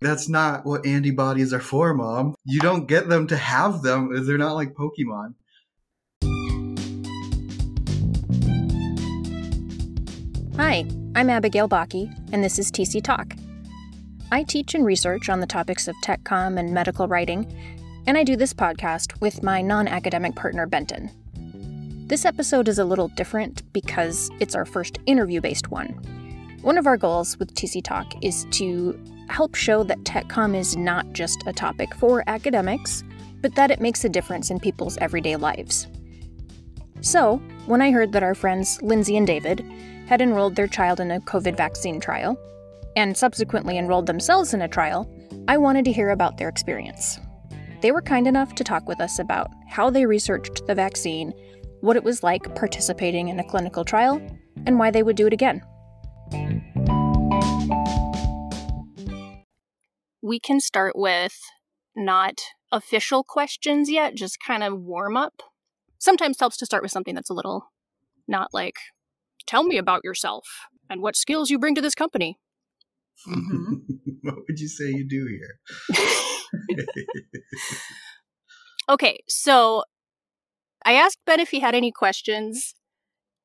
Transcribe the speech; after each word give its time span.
That's 0.00 0.30
not 0.30 0.64
what 0.64 0.86
antibodies 0.86 1.52
are 1.52 1.60
for, 1.60 1.92
Mom. 1.92 2.34
You 2.44 2.60
don't 2.60 2.86
get 2.86 3.10
them 3.10 3.26
to 3.26 3.36
have 3.36 3.82
them. 3.82 4.24
They're 4.24 4.38
not 4.38 4.54
like 4.54 4.74
Pokemon. 4.74 5.34
Hi, 10.56 10.86
I'm 11.14 11.28
Abigail 11.28 11.68
Baki, 11.68 12.10
and 12.32 12.42
this 12.42 12.58
is 12.58 12.70
TC 12.70 13.02
Talk. 13.02 13.34
I 14.32 14.42
teach 14.42 14.74
and 14.74 14.86
research 14.86 15.28
on 15.28 15.40
the 15.40 15.46
topics 15.46 15.86
of 15.86 15.94
tech 16.02 16.24
com 16.24 16.56
and 16.56 16.72
medical 16.72 17.06
writing, 17.06 17.46
and 18.06 18.16
I 18.16 18.24
do 18.24 18.36
this 18.36 18.54
podcast 18.54 19.20
with 19.20 19.42
my 19.42 19.60
non 19.60 19.86
academic 19.86 20.34
partner, 20.34 20.66
Benton. 20.66 21.10
This 22.06 22.24
episode 22.24 22.68
is 22.68 22.78
a 22.78 22.84
little 22.86 23.08
different 23.08 23.70
because 23.74 24.30
it's 24.40 24.54
our 24.54 24.64
first 24.64 24.98
interview 25.04 25.42
based 25.42 25.70
one. 25.70 26.19
One 26.62 26.76
of 26.76 26.86
our 26.86 26.96
goals 26.96 27.38
with 27.38 27.54
TC 27.54 27.82
Talk 27.82 28.12
is 28.22 28.46
to 28.50 28.98
help 29.28 29.54
show 29.54 29.82
that 29.84 30.04
TechCom 30.04 30.54
is 30.54 30.76
not 30.76 31.10
just 31.12 31.42
a 31.46 31.52
topic 31.52 31.94
for 31.94 32.22
academics, 32.26 33.02
but 33.40 33.54
that 33.54 33.70
it 33.70 33.80
makes 33.80 34.04
a 34.04 34.08
difference 34.08 34.50
in 34.50 34.60
people's 34.60 34.98
everyday 34.98 35.36
lives. 35.36 35.86
So, 37.00 37.38
when 37.64 37.80
I 37.80 37.90
heard 37.90 38.12
that 38.12 38.22
our 38.22 38.34
friends 38.34 38.78
Lindsay 38.82 39.16
and 39.16 39.26
David 39.26 39.64
had 40.06 40.20
enrolled 40.20 40.54
their 40.54 40.66
child 40.66 41.00
in 41.00 41.10
a 41.10 41.20
COVID 41.20 41.56
vaccine 41.56 41.98
trial, 41.98 42.38
and 42.94 43.16
subsequently 43.16 43.78
enrolled 43.78 44.06
themselves 44.06 44.52
in 44.52 44.60
a 44.60 44.68
trial, 44.68 45.10
I 45.48 45.56
wanted 45.56 45.86
to 45.86 45.92
hear 45.92 46.10
about 46.10 46.36
their 46.36 46.48
experience. 46.48 47.18
They 47.80 47.92
were 47.92 48.02
kind 48.02 48.26
enough 48.26 48.54
to 48.56 48.64
talk 48.64 48.86
with 48.86 49.00
us 49.00 49.18
about 49.18 49.48
how 49.66 49.88
they 49.88 50.04
researched 50.04 50.66
the 50.66 50.74
vaccine 50.74 51.32
what 51.80 51.96
it 51.96 52.04
was 52.04 52.22
like 52.22 52.54
participating 52.54 53.28
in 53.28 53.40
a 53.40 53.44
clinical 53.44 53.84
trial, 53.84 54.20
and 54.66 54.78
why 54.78 54.90
they 54.90 55.02
would 55.02 55.16
do 55.16 55.26
it 55.26 55.32
again. 55.32 55.62
We 60.22 60.38
can 60.38 60.60
start 60.60 60.94
with 60.96 61.38
not 61.96 62.40
official 62.70 63.24
questions 63.24 63.90
yet, 63.90 64.14
just 64.14 64.38
kind 64.46 64.62
of 64.62 64.80
warm 64.80 65.16
up. 65.16 65.42
Sometimes 65.98 66.38
helps 66.38 66.56
to 66.58 66.66
start 66.66 66.82
with 66.82 66.92
something 66.92 67.14
that's 67.14 67.30
a 67.30 67.34
little 67.34 67.70
not 68.28 68.48
like, 68.52 68.76
tell 69.46 69.64
me 69.64 69.76
about 69.76 70.02
yourself 70.04 70.46
and 70.88 71.02
what 71.02 71.16
skills 71.16 71.50
you 71.50 71.58
bring 71.58 71.74
to 71.74 71.80
this 71.80 71.94
company. 71.94 72.38
Mm-hmm. 73.28 73.74
what 74.22 74.36
would 74.48 74.58
you 74.58 74.68
say 74.68 74.86
you 74.86 75.06
do 75.08 75.26
here? 75.26 75.98
okay, 78.88 79.20
so 79.28 79.84
I 80.84 80.94
asked 80.94 81.18
Ben 81.26 81.40
if 81.40 81.50
he 81.50 81.60
had 81.60 81.74
any 81.74 81.92
questions, 81.92 82.74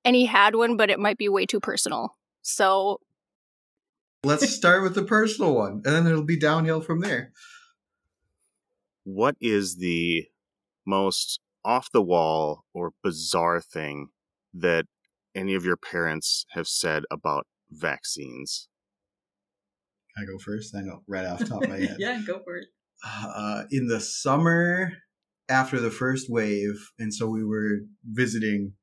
and 0.06 0.16
he 0.16 0.28
had 0.28 0.56
one, 0.56 0.78
but 0.78 0.90
it 0.90 1.00
might 1.00 1.18
be 1.18 1.28
way 1.28 1.46
too 1.46 1.60
personal. 1.60 2.16
So 2.48 3.00
let's 4.24 4.48
start 4.52 4.84
with 4.84 4.94
the 4.94 5.04
personal 5.04 5.56
one, 5.56 5.82
and 5.84 5.84
then 5.84 6.06
it'll 6.06 6.22
be 6.22 6.38
downhill 6.38 6.80
from 6.80 7.00
there. 7.00 7.32
What 9.04 9.36
is 9.42 9.78
the 9.78 10.26
most 10.86 11.40
off 11.64 11.90
the 11.92 12.04
wall 12.04 12.66
or 12.72 12.92
bizarre 13.04 13.62
thing 13.62 14.10
that 14.54 14.86
any 15.34 15.56
of 15.56 15.66
your 15.66 15.76
parents 15.76 16.46
have 16.52 16.68
said 16.68 17.02
about 17.10 17.48
vaccines? 17.72 18.70
Can 20.16 20.24
I 20.24 20.32
go 20.32 20.38
first? 20.38 20.76
I 20.76 20.82
know 20.82 21.02
right 21.08 21.26
off 21.26 21.40
top 21.50 21.64
of 21.64 21.70
my 21.70 21.78
head. 21.80 21.98
yeah, 21.98 22.22
go 22.28 22.42
for 22.44 22.58
it. 22.58 22.68
Uh, 23.04 23.64
in 23.72 23.88
the 23.88 24.00
summer 24.00 24.92
after 25.50 25.80
the 25.80 25.90
first 25.90 26.30
wave, 26.30 26.92
and 27.00 27.12
so 27.12 27.28
we 27.28 27.44
were 27.44 27.80
visiting 28.04 28.74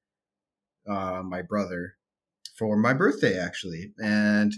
uh, 0.90 1.22
my 1.24 1.42
brother 1.42 1.94
for 2.62 2.76
my 2.76 2.92
birthday 2.92 3.38
actually, 3.38 3.92
and 3.98 4.52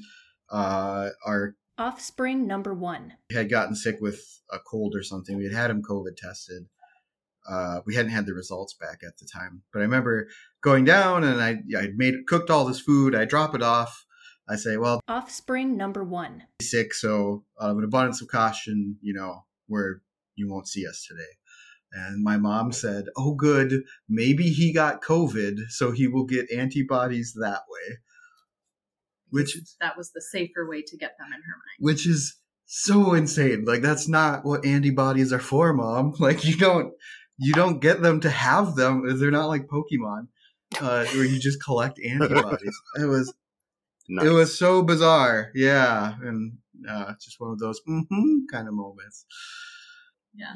uh, 0.51 1.09
our 1.27 1.57
offspring 1.79 2.47
number 2.47 2.75
one 2.75 3.15
had 3.33 3.49
gotten 3.49 3.75
sick 3.75 3.97
with 4.01 4.21
a 4.53 4.59
cold 4.59 4.95
or 4.95 5.03
something. 5.03 5.37
We 5.37 5.45
had 5.45 5.55
had 5.55 5.71
him 5.71 5.83
COVID 5.83 6.17
tested. 6.17 6.67
Uh, 7.51 7.81
we 7.87 7.95
hadn't 7.95 8.13
had 8.13 8.27
the 8.27 8.35
results 8.35 8.75
back 8.75 8.99
at 9.07 9.17
the 9.19 9.27
time, 9.27 9.63
but 9.73 9.81
I 9.81 9.83
remember 9.83 10.29
going 10.63 10.85
down 10.85 11.25
and 11.25 11.41
I 11.41 11.61
I 11.79 11.89
made 11.97 12.27
cooked 12.27 12.51
all 12.51 12.67
this 12.67 12.81
food. 12.81 13.15
I 13.15 13.25
drop 13.25 13.55
it 13.55 13.63
off. 13.63 14.05
I 14.49 14.57
say, 14.57 14.77
well, 14.77 15.01
offspring 15.09 15.79
number 15.79 16.05
one 16.05 16.43
sick, 16.61 16.93
so 16.93 17.45
out 17.59 17.71
of 17.71 17.79
an 17.79 17.85
abundance 17.85 18.21
of 18.21 18.29
caution, 18.29 18.99
you 19.01 19.15
know, 19.15 19.45
where 19.67 20.03
you 20.37 20.51
won't 20.51 20.69
see 20.69 20.87
us 20.87 21.07
today. 21.09 21.31
And 21.95 22.25
my 22.25 22.37
mom 22.37 22.73
said, 22.73 23.05
Oh, 23.17 23.35
good. 23.35 23.85
Maybe 24.09 24.45
he 24.51 24.73
got 24.73 25.03
COVID, 25.03 25.71
so 25.71 25.93
he 25.93 26.09
will 26.09 26.25
get 26.25 26.51
antibodies 26.51 27.35
that 27.41 27.63
way. 27.69 27.99
Which 29.31 29.57
that 29.81 29.97
was 29.97 30.13
the 30.13 30.21
safer 30.21 30.69
way 30.69 30.83
to 30.83 30.97
get 30.97 31.17
them 31.19 31.29
in 31.29 31.33
her 31.33 31.39
mind. 31.39 31.79
Which 31.79 32.07
is 32.07 32.37
so 32.67 33.15
insane. 33.15 33.65
Like 33.65 33.83
that's 33.83 34.09
not 34.09 34.45
what 34.45 34.65
antibodies 34.65 35.33
are 35.33 35.41
for, 35.41 35.73
mom. 35.73 36.15
Like 36.19 36.45
you 36.45 36.57
don't 36.57 36.93
you 37.39 37.53
don't 37.53 37.81
get 37.81 38.03
them 38.03 38.21
to 38.21 38.31
have 38.31 38.77
them. 38.77 39.19
They're 39.19 39.31
not 39.31 39.49
like 39.49 39.67
Pokemon, 39.67 40.29
uh, 40.81 41.05
where 41.07 41.25
you 41.25 41.39
just 41.39 41.63
collect 41.63 42.01
antibodies. 42.05 42.77
it 43.01 43.07
was 43.07 43.33
nice. 44.09 44.27
it 44.27 44.31
was 44.31 44.59
so 44.59 44.83
bizarre. 44.83 45.51
Yeah, 45.55 46.15
and 46.23 46.59
uh, 46.89 47.13
just 47.23 47.41
one 47.41 47.51
of 47.51 47.59
those 47.59 47.81
mm-hmm 47.89 48.47
kind 48.51 48.69
of 48.69 48.75
moments. 48.75 49.27
Yeah. 50.35 50.55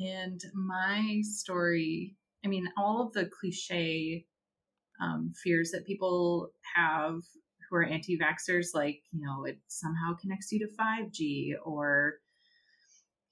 And 0.00 0.40
my 0.54 1.22
story, 1.22 2.16
I 2.44 2.48
mean, 2.48 2.68
all 2.76 3.02
of 3.02 3.12
the 3.12 3.26
cliche 3.40 4.26
um, 5.00 5.32
fears 5.42 5.70
that 5.70 5.86
people 5.86 6.50
have 6.74 7.20
who 7.68 7.76
are 7.76 7.84
anti 7.84 8.18
vaxxers, 8.18 8.74
like, 8.74 9.02
you 9.12 9.24
know, 9.24 9.44
it 9.44 9.58
somehow 9.68 10.14
connects 10.20 10.52
you 10.52 10.58
to 10.60 10.74
5G 10.78 11.54
or 11.64 12.14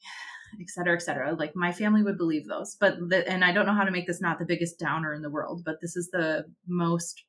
et 0.60 0.68
cetera, 0.68 0.94
et 0.94 1.02
cetera. 1.02 1.34
Like 1.34 1.54
my 1.54 1.72
family 1.72 2.02
would 2.02 2.18
believe 2.18 2.46
those, 2.46 2.76
but 2.78 2.96
the, 3.08 3.28
and 3.28 3.44
I 3.44 3.52
don't 3.52 3.66
know 3.66 3.74
how 3.74 3.84
to 3.84 3.90
make 3.90 4.06
this 4.06 4.20
not 4.20 4.38
the 4.38 4.44
biggest 4.44 4.78
downer 4.78 5.14
in 5.14 5.22
the 5.22 5.30
world, 5.30 5.62
but 5.64 5.80
this 5.80 5.96
is 5.96 6.10
the 6.10 6.44
most 6.66 7.24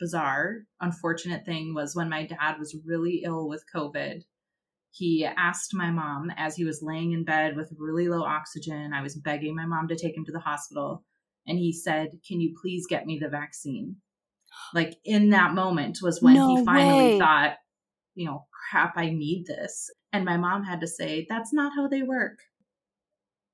bizarre, 0.00 0.64
unfortunate 0.80 1.44
thing 1.44 1.74
was 1.74 1.94
when 1.94 2.08
my 2.08 2.26
dad 2.26 2.58
was 2.58 2.76
really 2.84 3.22
ill 3.24 3.48
with 3.48 3.64
COVID 3.74 4.22
he 4.96 5.24
asked 5.24 5.74
my 5.74 5.90
mom 5.90 6.30
as 6.36 6.54
he 6.54 6.64
was 6.64 6.80
laying 6.80 7.12
in 7.12 7.24
bed 7.24 7.56
with 7.56 7.74
really 7.76 8.06
low 8.06 8.22
oxygen. 8.22 8.92
I 8.94 9.02
was 9.02 9.16
begging 9.16 9.56
my 9.56 9.66
mom 9.66 9.88
to 9.88 9.96
take 9.96 10.16
him 10.16 10.24
to 10.24 10.32
the 10.32 10.38
hospital. 10.38 11.04
And 11.48 11.58
he 11.58 11.72
said, 11.72 12.10
Can 12.26 12.40
you 12.40 12.54
please 12.62 12.86
get 12.88 13.04
me 13.04 13.18
the 13.20 13.28
vaccine? 13.28 13.96
Like 14.72 14.94
in 15.04 15.30
that 15.30 15.52
moment 15.52 15.98
was 16.00 16.22
when 16.22 16.34
no 16.34 16.54
he 16.54 16.64
finally 16.64 17.14
way. 17.14 17.18
thought, 17.18 17.54
you 18.14 18.26
know, 18.26 18.46
crap, 18.70 18.92
I 18.96 19.10
need 19.10 19.46
this. 19.48 19.90
And 20.12 20.24
my 20.24 20.36
mom 20.36 20.62
had 20.62 20.80
to 20.82 20.86
say, 20.86 21.26
That's 21.28 21.52
not 21.52 21.72
how 21.74 21.88
they 21.88 22.02
work. 22.02 22.38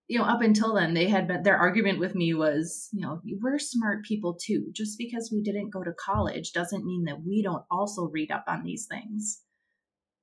You 0.09 0.19
know, 0.19 0.27
up 0.27 0.43
until 0.43 0.75
then, 0.75 0.93
they 0.93 1.09
had 1.09 1.27
been, 1.27 1.43
their 1.43 1.57
argument 1.57 2.01
with 2.01 2.15
me 2.15 2.35
was, 2.35 2.91
you 2.93 3.01
know, 3.01 3.23
we're 3.41 3.59
smart 3.59 4.05
people 4.05 4.37
too. 4.39 4.67
Just 4.73 4.99
because 4.99 5.31
we 5.33 5.41
didn't 5.41 5.71
go 5.71 5.83
to 5.85 5.93
college 5.93 6.53
doesn't 6.53 6.85
mean 6.85 7.05
that 7.05 7.23
we 7.25 7.43
don't 7.43 7.65
also 7.71 8.11
read 8.13 8.31
up 8.31 8.45
on 8.47 8.63
these 8.63 8.87
things 8.91 9.41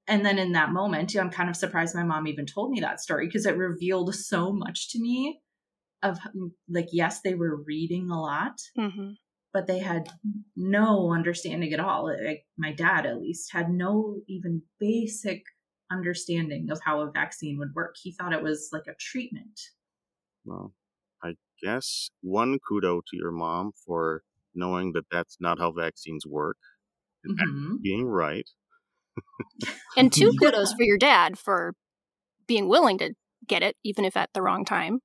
and 0.07 0.25
then 0.25 0.38
in 0.38 0.53
that 0.53 0.72
moment 0.72 1.16
i'm 1.16 1.29
kind 1.29 1.50
of 1.50 1.56
surprised 1.56 1.95
my 1.95 2.03
mom 2.03 2.28
even 2.28 2.45
told 2.45 2.72
me 2.72 2.79
that 2.79 3.00
story 3.00 3.28
because 3.28 3.45
it 3.45 3.57
revealed 3.57 4.13
so 4.16 4.51
much 4.51 4.90
to 4.90 5.00
me 5.00 5.40
of 6.03 6.19
like 6.69 6.88
yes 6.91 7.22
they 7.22 7.34
were 7.34 7.63
reading 7.63 8.09
a 8.09 8.19
lot 8.19 8.53
mm-hmm. 8.78 9.12
but 9.53 9.68
they 9.68 9.79
had 9.79 10.09
no 10.56 11.12
understanding 11.12 11.73
at 11.73 11.79
all 11.79 12.06
like 12.06 12.45
my 12.57 12.72
dad 12.72 13.06
at 13.06 13.19
least 13.19 13.51
had 13.51 13.69
no 13.69 14.18
even 14.28 14.62
basic 14.79 15.44
understanding 15.91 16.68
of 16.69 16.79
how 16.84 17.01
a 17.01 17.12
vaccine 17.12 17.57
would 17.57 17.74
work 17.74 17.95
he 18.01 18.12
thought 18.12 18.34
it 18.34 18.44
was 18.44 18.69
like 18.72 18.88
a 18.88 18.95
treatment 19.00 19.59
well 20.45 20.74
i 21.24 21.34
guess 21.63 22.09
one 22.22 22.59
kudo 22.69 23.01
to 23.07 23.18
your 23.18 23.31
mom 23.31 23.72
for 23.85 24.22
knowing 24.53 24.91
that 24.94 25.06
that's 25.12 25.38
not 25.39 25.59
how 25.59 25.72
vaccines 25.72 26.25
work 26.25 26.57
and 27.24 27.39
mm-hmm. 27.39 27.75
being 27.81 28.06
right 28.06 28.50
and 29.97 30.11
two 30.11 30.33
kudos 30.39 30.73
for 30.73 30.83
your 30.83 30.97
dad 30.97 31.38
for 31.38 31.74
being 32.47 32.68
willing 32.68 32.97
to 33.00 33.13
get 33.47 33.63
it, 33.63 33.75
even 33.83 34.06
if 34.06 34.18
at 34.18 34.30
the 34.33 34.41
wrong 34.41 34.65
time. 34.65 35.00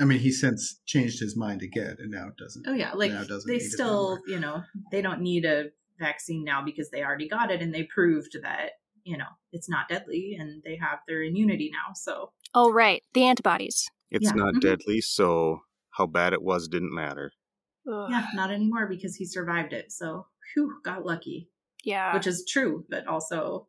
I 0.00 0.04
mean, 0.04 0.18
he 0.18 0.32
since 0.32 0.80
changed 0.86 1.20
his 1.20 1.36
mind 1.36 1.62
again, 1.62 1.96
and 1.98 2.10
now 2.10 2.28
it 2.28 2.36
doesn't. 2.36 2.66
Oh 2.66 2.72
yeah, 2.72 2.92
like 2.94 3.12
they 3.46 3.58
still, 3.58 4.18
you 4.26 4.40
know, 4.40 4.62
they 4.90 5.02
don't 5.02 5.20
need 5.20 5.44
a 5.44 5.66
vaccine 5.98 6.44
now 6.44 6.64
because 6.64 6.90
they 6.90 7.02
already 7.02 7.28
got 7.28 7.50
it 7.50 7.60
and 7.60 7.74
they 7.74 7.82
proved 7.82 8.34
that 8.42 8.70
you 9.04 9.18
know 9.18 9.26
it's 9.52 9.68
not 9.68 9.88
deadly 9.88 10.34
and 10.38 10.62
they 10.64 10.76
have 10.76 11.00
their 11.06 11.22
immunity 11.22 11.70
now. 11.72 11.92
So. 11.94 12.32
Oh 12.54 12.72
right, 12.72 13.02
the 13.12 13.26
antibodies. 13.26 13.88
It's 14.10 14.26
yeah. 14.26 14.32
not 14.32 14.54
mm-hmm. 14.54 14.60
deadly, 14.60 15.00
so 15.00 15.62
how 15.90 16.06
bad 16.06 16.32
it 16.32 16.42
was 16.42 16.68
didn't 16.68 16.94
matter. 16.94 17.32
Ugh. 17.90 18.08
Yeah, 18.10 18.26
not 18.34 18.50
anymore 18.50 18.86
because 18.88 19.16
he 19.16 19.24
survived 19.24 19.72
it. 19.72 19.92
So, 19.92 20.26
whew, 20.54 20.80
got 20.84 21.04
lucky. 21.04 21.48
Yeah. 21.84 22.14
Which 22.14 22.26
is 22.26 22.44
true, 22.48 22.84
but 22.88 23.06
also 23.06 23.68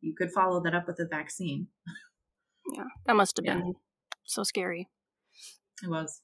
you 0.00 0.14
could 0.16 0.30
follow 0.32 0.62
that 0.62 0.74
up 0.74 0.86
with 0.86 0.98
a 1.00 1.06
vaccine. 1.06 1.68
Yeah. 2.72 2.84
That 3.06 3.16
must 3.16 3.36
have 3.38 3.46
yeah. 3.46 3.54
been 3.54 3.74
so 4.24 4.42
scary. 4.42 4.88
It 5.82 5.88
was. 5.88 6.20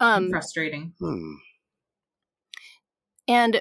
Um 0.00 0.30
frustrating. 0.30 0.94
Hmm. 1.00 1.34
And 3.26 3.60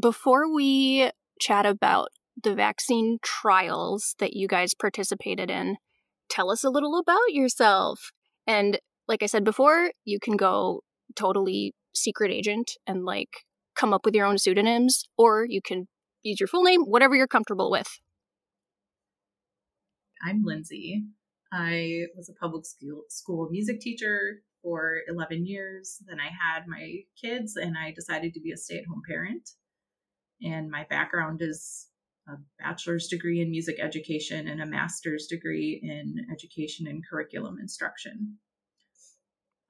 before 0.00 0.52
we 0.52 1.10
chat 1.40 1.66
about 1.66 2.08
the 2.42 2.54
vaccine 2.54 3.18
trials 3.22 4.14
that 4.18 4.34
you 4.34 4.46
guys 4.46 4.74
participated 4.74 5.50
in. 5.50 5.76
Tell 6.30 6.50
us 6.50 6.62
a 6.62 6.70
little 6.70 6.98
about 6.98 7.32
yourself. 7.32 8.10
And 8.46 8.78
like 9.06 9.22
I 9.22 9.26
said 9.26 9.44
before, 9.44 9.92
you 10.04 10.18
can 10.20 10.36
go 10.36 10.82
totally 11.16 11.74
secret 11.94 12.30
agent 12.30 12.72
and 12.86 13.04
like 13.04 13.44
come 13.78 13.94
up 13.94 14.04
with 14.04 14.14
your 14.14 14.26
own 14.26 14.38
pseudonyms, 14.38 15.04
or 15.16 15.46
you 15.48 15.62
can 15.62 15.86
use 16.22 16.40
your 16.40 16.48
full 16.48 16.64
name, 16.64 16.82
whatever 16.82 17.14
you're 17.14 17.26
comfortable 17.26 17.70
with. 17.70 18.00
I'm 20.22 20.42
Lindsay. 20.44 21.04
I 21.52 22.06
was 22.16 22.28
a 22.28 22.34
public 22.34 22.66
school, 22.66 23.02
school 23.08 23.48
music 23.50 23.80
teacher 23.80 24.42
for 24.62 24.98
11 25.08 25.46
years. 25.46 25.98
Then 26.06 26.18
I 26.20 26.26
had 26.26 26.66
my 26.66 26.96
kids 27.20 27.56
and 27.56 27.76
I 27.78 27.92
decided 27.92 28.34
to 28.34 28.40
be 28.40 28.52
a 28.52 28.56
stay 28.56 28.78
at 28.78 28.86
home 28.86 29.02
parent. 29.08 29.50
And 30.42 30.70
my 30.70 30.84
background 30.90 31.40
is 31.40 31.86
a 32.28 32.32
bachelor's 32.58 33.06
degree 33.08 33.40
in 33.40 33.50
music 33.50 33.78
education 33.80 34.48
and 34.48 34.60
a 34.60 34.66
master's 34.66 35.26
degree 35.26 35.80
in 35.82 36.26
education 36.30 36.86
and 36.86 37.02
curriculum 37.08 37.58
instruction. 37.60 38.38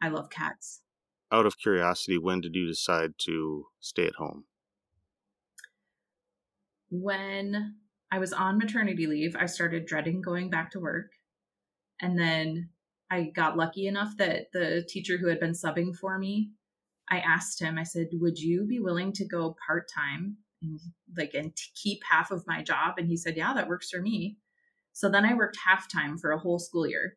I 0.03 0.09
love 0.09 0.31
cats. 0.31 0.81
Out 1.31 1.47
of 1.47 1.59
curiosity, 1.59 2.17
when 2.17 2.41
did 2.41 2.55
you 2.55 2.67
decide 2.67 3.13
to 3.19 3.67
stay 3.81 4.07
at 4.07 4.15
home? 4.15 4.45
When 6.91 7.75
I 8.11 8.19
was 8.19 8.33
on 8.33 8.57
maternity 8.57 9.07
leave, 9.07 9.37
I 9.37 9.47
started 9.47 9.85
dreading 9.85 10.23
going 10.23 10.49
back 10.49 10.71
to 10.71 10.81
work. 10.81 11.11
And 12.01 12.19
then 12.19 12.71
I 13.11 13.25
got 13.35 13.57
lucky 13.57 13.87
enough 13.87 14.17
that 14.19 14.47
the 14.53 14.85
teacher 14.89 15.19
who 15.19 15.29
had 15.29 15.41
been 15.41 15.53
subbing 15.53 15.95
for 15.95 16.19
me, 16.19 16.53
I 17.11 17.19
asked 17.19 17.61
him, 17.61 17.79
I 17.79 17.83
said, 17.83 18.09
Would 18.13 18.39
you 18.39 18.67
be 18.67 18.79
willing 18.79 19.13
to 19.15 19.27
go 19.27 19.57
part 19.67 19.87
time 19.95 20.39
and 20.63 20.81
like 21.17 21.35
and 21.35 21.55
keep 21.75 22.01
half 22.09 22.31
of 22.31 22.47
my 22.47 22.63
job? 22.63 22.95
And 22.97 23.09
he 23.09 23.17
said, 23.17 23.37
Yeah, 23.37 23.53
that 23.55 23.69
works 23.69 23.91
for 23.91 24.01
me. 24.01 24.39
So 24.93 25.09
then 25.11 25.25
I 25.25 25.35
worked 25.35 25.59
half 25.65 25.91
time 25.91 26.19
for 26.19 26.33
a 26.33 26.39
whole 26.39 26.59
school 26.59 26.87
year. 26.87 27.17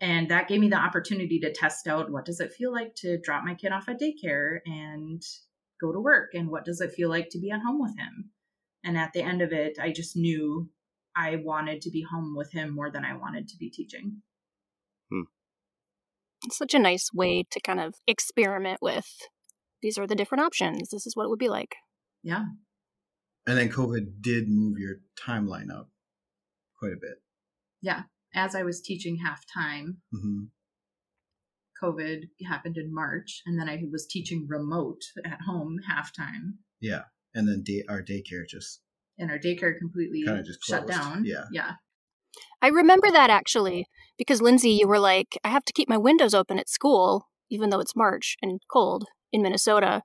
And 0.00 0.30
that 0.30 0.48
gave 0.48 0.60
me 0.60 0.68
the 0.68 0.76
opportunity 0.76 1.40
to 1.40 1.52
test 1.52 1.86
out 1.86 2.10
what 2.10 2.26
does 2.26 2.40
it 2.40 2.52
feel 2.52 2.72
like 2.72 2.94
to 2.96 3.18
drop 3.18 3.44
my 3.44 3.54
kid 3.54 3.72
off 3.72 3.88
at 3.88 4.00
daycare 4.00 4.58
and 4.66 5.22
go 5.80 5.92
to 5.92 6.00
work 6.00 6.30
and 6.34 6.50
what 6.50 6.64
does 6.64 6.80
it 6.80 6.92
feel 6.92 7.08
like 7.08 7.28
to 7.30 7.38
be 7.38 7.50
at 7.50 7.62
home 7.62 7.80
with 7.80 7.96
him 7.98 8.30
and 8.86 8.96
at 8.96 9.12
the 9.12 9.20
end 9.20 9.42
of 9.42 9.52
it, 9.52 9.78
I 9.80 9.90
just 9.90 10.16
knew 10.16 10.70
I 11.16 11.36
wanted 11.42 11.82
to 11.82 11.90
be 11.90 12.06
home 12.08 12.36
with 12.36 12.52
him 12.52 12.72
more 12.72 12.88
than 12.88 13.04
I 13.04 13.16
wanted 13.16 13.48
to 13.48 13.56
be 13.56 13.68
teaching. 13.68 14.22
Hmm. 15.10 15.22
It's 16.44 16.56
such 16.56 16.72
a 16.72 16.78
nice 16.78 17.10
way 17.12 17.44
to 17.50 17.60
kind 17.60 17.80
of 17.80 17.94
experiment 18.06 18.78
with 18.80 19.08
these 19.82 19.98
are 19.98 20.06
the 20.06 20.14
different 20.14 20.44
options. 20.44 20.90
This 20.90 21.04
is 21.04 21.16
what 21.16 21.24
it 21.24 21.30
would 21.30 21.38
be 21.40 21.48
like. 21.48 21.74
Yeah. 22.22 22.44
And 23.44 23.58
then 23.58 23.70
COVID 23.70 24.20
did 24.20 24.48
move 24.48 24.78
your 24.78 24.96
timeline 25.20 25.72
up 25.76 25.90
quite 26.78 26.92
a 26.92 27.00
bit. 27.00 27.22
Yeah. 27.82 28.02
As 28.34 28.54
I 28.54 28.62
was 28.62 28.82
teaching 28.82 29.18
half 29.24 29.44
time, 29.52 29.98
mm-hmm. 30.14 30.44
COVID 31.82 32.24
happened 32.48 32.76
in 32.76 32.92
March, 32.92 33.42
and 33.46 33.58
then 33.58 33.68
I 33.68 33.82
was 33.90 34.06
teaching 34.06 34.46
remote 34.48 35.02
at 35.24 35.40
home 35.46 35.78
half 35.88 36.14
time. 36.14 36.58
Yeah 36.80 37.02
and 37.36 37.46
then 37.46 37.62
day, 37.62 37.84
our 37.88 38.02
daycare 38.02 38.48
just 38.48 38.80
and 39.18 39.30
our 39.30 39.38
daycare 39.38 39.78
completely 39.78 40.24
kind 40.24 40.40
of 40.40 40.46
just 40.46 40.64
shut 40.64 40.88
down. 40.88 41.24
Yeah, 41.24 41.44
yeah. 41.52 41.72
I 42.60 42.68
remember 42.68 43.10
that 43.10 43.30
actually 43.30 43.86
because 44.18 44.42
Lindsay, 44.42 44.70
you 44.70 44.88
were 44.88 44.98
like, 44.98 45.38
I 45.44 45.48
have 45.48 45.64
to 45.66 45.72
keep 45.72 45.88
my 45.88 45.98
windows 45.98 46.34
open 46.34 46.58
at 46.58 46.68
school, 46.68 47.28
even 47.50 47.70
though 47.70 47.80
it's 47.80 47.94
March 47.94 48.36
and 48.42 48.60
cold 48.70 49.04
in 49.32 49.42
Minnesota. 49.42 50.02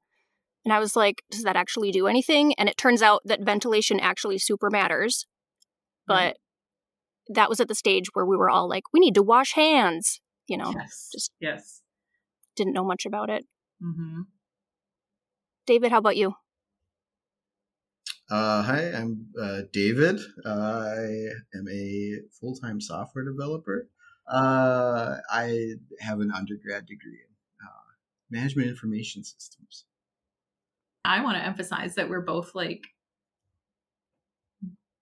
And 0.64 0.74
I 0.74 0.80
was 0.80 0.96
like, 0.96 1.24
does 1.32 1.44
that 1.44 1.56
actually 1.56 1.92
do 1.92 2.08
anything? 2.08 2.54
And 2.58 2.70
it 2.70 2.78
turns 2.78 3.02
out 3.02 3.22
that 3.26 3.44
ventilation 3.44 4.00
actually 4.00 4.38
super 4.38 4.70
matters. 4.70 5.26
But 6.06 6.36
mm-hmm. 6.36 6.51
That 7.34 7.50
was 7.50 7.60
at 7.60 7.68
the 7.68 7.76
stage 7.76 8.08
where 8.14 8.26
we 8.26 8.36
were 8.38 8.50
all 8.50 8.68
like, 8.68 8.84
we 8.94 9.00
need 9.00 9.16
to 9.16 9.24
wash 9.24 9.54
hands, 9.54 10.22
you 10.48 10.58
know? 10.58 10.74
Yes. 10.76 11.10
Just 11.12 11.32
yes. 11.40 11.82
Didn't 12.56 12.74
know 12.74 12.84
much 12.84 13.06
about 13.06 13.30
it. 13.30 13.46
Mm-hmm. 13.84 14.22
David, 15.66 15.92
how 15.92 16.00
about 16.00 16.18
you? 16.18 16.36
Uh, 18.30 18.64
hi, 18.64 18.92
I'm 18.94 19.28
uh, 19.42 19.62
David. 19.74 20.20
I 20.46 21.28
am 21.54 21.68
a 21.70 22.20
full 22.40 22.56
time 22.56 22.80
software 22.80 23.26
developer. 23.26 23.90
Uh, 24.26 25.18
I 25.30 25.74
have 26.00 26.22
an 26.22 26.32
undergrad 26.32 26.86
degree 26.86 27.20
in 27.20 27.66
uh, 27.66 27.92
management 28.30 28.70
information 28.70 29.26
systems. 29.26 29.86
I 31.04 31.22
want 31.24 31.38
to 31.38 31.44
emphasize 31.44 31.96
that 31.96 32.10
we're 32.10 32.22
both 32.22 32.56
like 32.56 32.84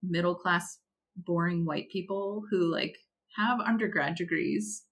middle 0.01 0.33
class, 0.33 0.79
boring 1.25 1.65
white 1.65 1.89
people 1.89 2.43
who 2.49 2.71
like 2.71 2.95
have 3.35 3.59
undergrad 3.59 4.15
degrees 4.15 4.85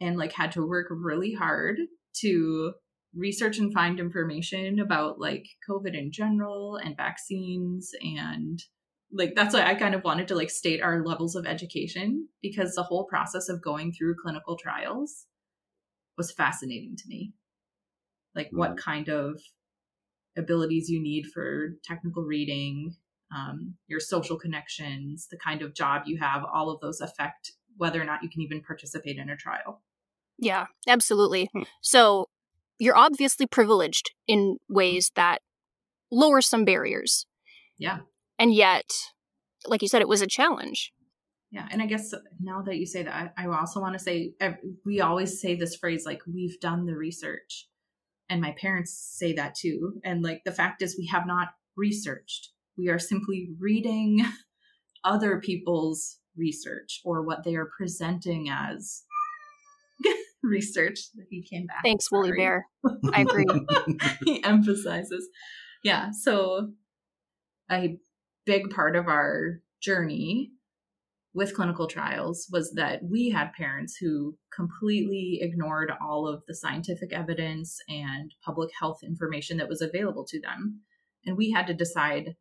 and 0.00 0.16
like 0.16 0.32
had 0.32 0.52
to 0.52 0.66
work 0.66 0.86
really 0.90 1.34
hard 1.34 1.78
to 2.20 2.72
research 3.14 3.58
and 3.58 3.72
find 3.72 3.98
information 3.98 4.78
about 4.78 5.18
like 5.18 5.46
COVID 5.68 5.94
in 5.98 6.12
general 6.12 6.76
and 6.76 6.96
vaccines 6.96 7.90
and 8.00 8.62
like 9.10 9.34
that's 9.34 9.54
why 9.54 9.62
I 9.62 9.74
kind 9.74 9.94
of 9.94 10.04
wanted 10.04 10.28
to 10.28 10.34
like 10.34 10.50
state 10.50 10.82
our 10.82 11.04
levels 11.04 11.34
of 11.34 11.46
education 11.46 12.28
because 12.42 12.74
the 12.74 12.82
whole 12.82 13.06
process 13.06 13.48
of 13.48 13.62
going 13.62 13.92
through 13.92 14.16
clinical 14.22 14.56
trials 14.56 15.24
was 16.16 16.32
fascinating 16.32 16.96
to 16.96 17.04
me. 17.08 17.32
Like 18.34 18.48
what 18.50 18.70
mm-hmm. 18.70 18.90
kind 18.90 19.08
of 19.08 19.40
abilities 20.36 20.88
you 20.90 21.02
need 21.02 21.26
for 21.32 21.70
technical 21.84 22.24
reading, 22.24 22.94
um, 23.34 23.74
your 23.86 24.00
social 24.00 24.38
connections, 24.38 25.28
the 25.30 25.36
kind 25.36 25.62
of 25.62 25.74
job 25.74 26.02
you 26.06 26.18
have, 26.18 26.42
all 26.44 26.70
of 26.70 26.80
those 26.80 27.00
affect 27.00 27.52
whether 27.76 28.00
or 28.00 28.04
not 28.04 28.22
you 28.22 28.28
can 28.28 28.42
even 28.42 28.62
participate 28.62 29.18
in 29.18 29.30
a 29.30 29.36
trial. 29.36 29.82
Yeah, 30.38 30.66
absolutely. 30.86 31.48
Hmm. 31.52 31.62
So 31.82 32.28
you're 32.78 32.96
obviously 32.96 33.46
privileged 33.46 34.12
in 34.26 34.56
ways 34.68 35.10
that 35.16 35.42
lower 36.10 36.40
some 36.40 36.64
barriers. 36.64 37.26
Yeah. 37.76 37.98
And 38.38 38.54
yet, 38.54 38.90
like 39.66 39.82
you 39.82 39.88
said, 39.88 40.00
it 40.00 40.08
was 40.08 40.22
a 40.22 40.26
challenge. 40.26 40.92
Yeah. 41.50 41.66
And 41.70 41.82
I 41.82 41.86
guess 41.86 42.12
now 42.40 42.62
that 42.62 42.76
you 42.76 42.86
say 42.86 43.02
that, 43.02 43.32
I 43.36 43.46
also 43.46 43.80
want 43.80 43.94
to 43.94 43.98
say 43.98 44.32
we 44.84 45.00
always 45.00 45.40
say 45.40 45.54
this 45.54 45.76
phrase 45.76 46.04
like, 46.04 46.20
we've 46.26 46.60
done 46.60 46.86
the 46.86 46.96
research. 46.96 47.68
And 48.28 48.40
my 48.40 48.54
parents 48.60 48.92
say 49.18 49.32
that 49.34 49.54
too. 49.54 49.94
And 50.04 50.22
like 50.22 50.42
the 50.44 50.52
fact 50.52 50.82
is, 50.82 50.96
we 50.98 51.06
have 51.06 51.26
not 51.26 51.48
researched. 51.76 52.50
We 52.78 52.88
are 52.88 52.98
simply 52.98 53.48
reading 53.58 54.24
other 55.04 55.40
people's 55.40 56.18
research 56.36 57.00
or 57.04 57.22
what 57.22 57.44
they 57.44 57.56
are 57.56 57.68
presenting 57.76 58.48
as 58.48 59.02
research 60.42 61.00
that 61.16 61.26
he 61.28 61.42
came 61.42 61.66
back. 61.66 61.82
Thanks, 61.82 62.08
Sorry. 62.08 62.30
Woolly 62.30 62.36
Bear. 62.38 62.66
I 63.12 63.22
agree. 63.22 63.44
he 64.24 64.42
emphasizes. 64.44 65.28
Yeah. 65.82 66.10
So 66.12 66.70
a 67.70 67.98
big 68.46 68.70
part 68.70 68.96
of 68.96 69.08
our 69.08 69.60
journey 69.82 70.52
with 71.34 71.54
clinical 71.54 71.86
trials 71.86 72.48
was 72.50 72.72
that 72.72 73.00
we 73.08 73.30
had 73.30 73.52
parents 73.52 73.96
who 73.96 74.36
completely 74.54 75.38
ignored 75.42 75.92
all 76.00 76.26
of 76.26 76.42
the 76.48 76.54
scientific 76.54 77.12
evidence 77.12 77.78
and 77.88 78.34
public 78.44 78.70
health 78.80 79.00
information 79.04 79.58
that 79.58 79.68
was 79.68 79.82
available 79.82 80.24
to 80.24 80.40
them. 80.40 80.80
And 81.26 81.36
we 81.36 81.50
had 81.50 81.66
to 81.66 81.74
decide 81.74 82.34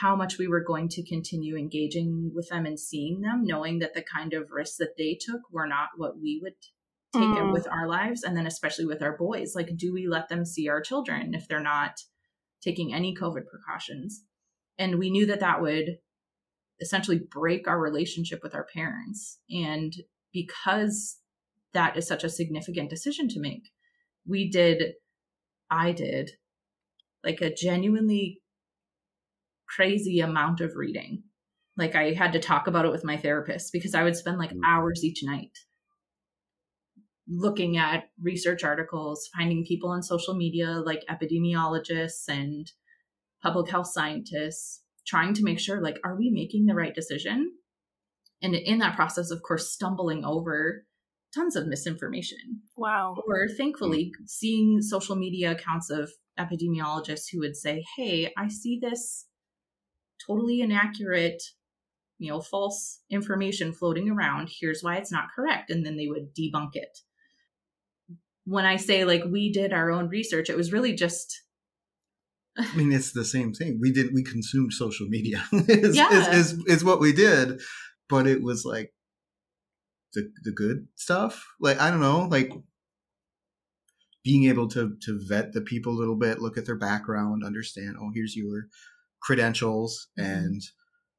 how 0.00 0.14
much 0.14 0.38
we 0.38 0.48
were 0.48 0.62
going 0.62 0.88
to 0.88 1.02
continue 1.02 1.56
engaging 1.56 2.30
with 2.34 2.48
them 2.48 2.66
and 2.66 2.78
seeing 2.78 3.20
them, 3.20 3.42
knowing 3.44 3.78
that 3.78 3.94
the 3.94 4.02
kind 4.02 4.32
of 4.32 4.50
risks 4.50 4.76
that 4.76 4.96
they 4.96 5.18
took 5.20 5.40
were 5.50 5.66
not 5.66 5.88
what 5.96 6.18
we 6.20 6.40
would 6.42 6.54
take 7.12 7.22
mm. 7.22 7.48
it 7.48 7.52
with 7.52 7.66
our 7.68 7.88
lives 7.88 8.22
and 8.22 8.36
then 8.36 8.46
especially 8.46 8.84
with 8.84 9.02
our 9.02 9.16
boys. 9.16 9.54
Like 9.54 9.76
do 9.76 9.92
we 9.92 10.06
let 10.06 10.28
them 10.28 10.44
see 10.44 10.68
our 10.68 10.80
children 10.80 11.34
if 11.34 11.48
they're 11.48 11.60
not 11.60 12.00
taking 12.62 12.92
any 12.92 13.14
covid 13.14 13.46
precautions? 13.46 14.24
And 14.78 14.98
we 14.98 15.10
knew 15.10 15.26
that 15.26 15.40
that 15.40 15.60
would 15.60 15.98
essentially 16.80 17.20
break 17.30 17.66
our 17.66 17.80
relationship 17.80 18.40
with 18.42 18.54
our 18.54 18.66
parents. 18.72 19.38
And 19.50 19.92
because 20.32 21.18
that 21.72 21.96
is 21.96 22.06
such 22.06 22.24
a 22.24 22.30
significant 22.30 22.90
decision 22.90 23.28
to 23.28 23.40
make 23.40 23.70
we 24.26 24.48
did 24.48 24.94
i 25.70 25.92
did 25.92 26.32
like 27.24 27.40
a 27.40 27.52
genuinely 27.52 28.40
crazy 29.68 30.20
amount 30.20 30.60
of 30.60 30.76
reading 30.76 31.22
like 31.76 31.94
i 31.94 32.12
had 32.12 32.32
to 32.32 32.40
talk 32.40 32.66
about 32.66 32.84
it 32.84 32.92
with 32.92 33.04
my 33.04 33.16
therapist 33.16 33.72
because 33.72 33.94
i 33.94 34.02
would 34.02 34.16
spend 34.16 34.38
like 34.38 34.52
mm. 34.52 34.60
hours 34.66 35.04
each 35.04 35.22
night 35.22 35.58
looking 37.28 37.76
at 37.76 38.10
research 38.20 38.64
articles, 38.64 39.28
finding 39.36 39.64
people 39.64 39.90
on 39.90 40.02
social 40.02 40.34
media 40.34 40.82
like 40.84 41.04
epidemiologists 41.10 42.26
and 42.28 42.72
public 43.42 43.70
health 43.70 43.88
scientists, 43.88 44.82
trying 45.06 45.34
to 45.34 45.44
make 45.44 45.60
sure 45.60 45.80
like, 45.80 45.98
are 46.04 46.16
we 46.16 46.30
making 46.30 46.66
the 46.66 46.74
right 46.74 46.94
decision? 46.94 47.52
And 48.42 48.54
in 48.54 48.78
that 48.78 48.96
process, 48.96 49.30
of 49.30 49.42
course, 49.42 49.70
stumbling 49.70 50.24
over 50.24 50.84
tons 51.34 51.56
of 51.56 51.66
misinformation. 51.66 52.62
Wow. 52.76 53.16
Or 53.26 53.48
thankfully, 53.48 54.12
seeing 54.26 54.80
social 54.80 55.16
media 55.16 55.52
accounts 55.52 55.90
of 55.90 56.10
epidemiologists 56.38 57.26
who 57.30 57.40
would 57.40 57.56
say, 57.56 57.84
hey, 57.96 58.32
I 58.38 58.48
see 58.48 58.78
this 58.80 59.26
totally 60.28 60.60
inaccurate, 60.60 61.42
you 62.18 62.30
know, 62.30 62.40
false 62.40 63.00
information 63.10 63.72
floating 63.72 64.10
around. 64.10 64.50
Here's 64.60 64.82
why 64.82 64.96
it's 64.96 65.12
not 65.12 65.28
correct. 65.34 65.70
And 65.70 65.84
then 65.84 65.96
they 65.96 66.06
would 66.06 66.34
debunk 66.34 66.70
it. 66.74 66.98
When 68.44 68.64
I 68.64 68.76
say 68.76 69.04
like 69.04 69.24
we 69.24 69.52
did 69.52 69.72
our 69.72 69.90
own 69.90 70.08
research, 70.08 70.48
it 70.50 70.56
was 70.56 70.72
really 70.72 70.94
just 70.94 71.42
I 72.56 72.74
mean, 72.76 72.92
it's 72.92 73.12
the 73.12 73.24
same 73.24 73.52
thing. 73.52 73.78
We 73.80 73.92
did 73.92 74.12
we 74.12 74.24
consumed 74.24 74.72
social 74.72 75.06
media. 75.06 75.44
is, 75.52 75.96
Yeah. 75.96 76.32
is, 76.32 76.52
is 76.52 76.64
is 76.66 76.84
what 76.84 77.00
we 77.00 77.12
did, 77.12 77.60
but 78.08 78.26
it 78.26 78.42
was 78.42 78.64
like 78.64 78.92
the 80.14 80.30
the 80.44 80.50
good 80.52 80.88
stuff. 80.96 81.46
Like 81.60 81.80
I 81.80 81.90
don't 81.90 82.00
know, 82.00 82.22
like 82.30 82.52
being 84.24 84.44
able 84.48 84.68
to 84.68 84.96
to 85.02 85.20
vet 85.28 85.52
the 85.52 85.60
people 85.60 85.92
a 85.92 85.98
little 86.00 86.16
bit, 86.16 86.40
look 86.40 86.58
at 86.58 86.66
their 86.66 86.76
background, 86.76 87.44
understand. 87.44 87.96
Oh, 88.00 88.10
here's 88.12 88.34
your 88.34 88.66
credentials, 89.20 90.08
Mhm. 90.18 90.24
and 90.24 90.62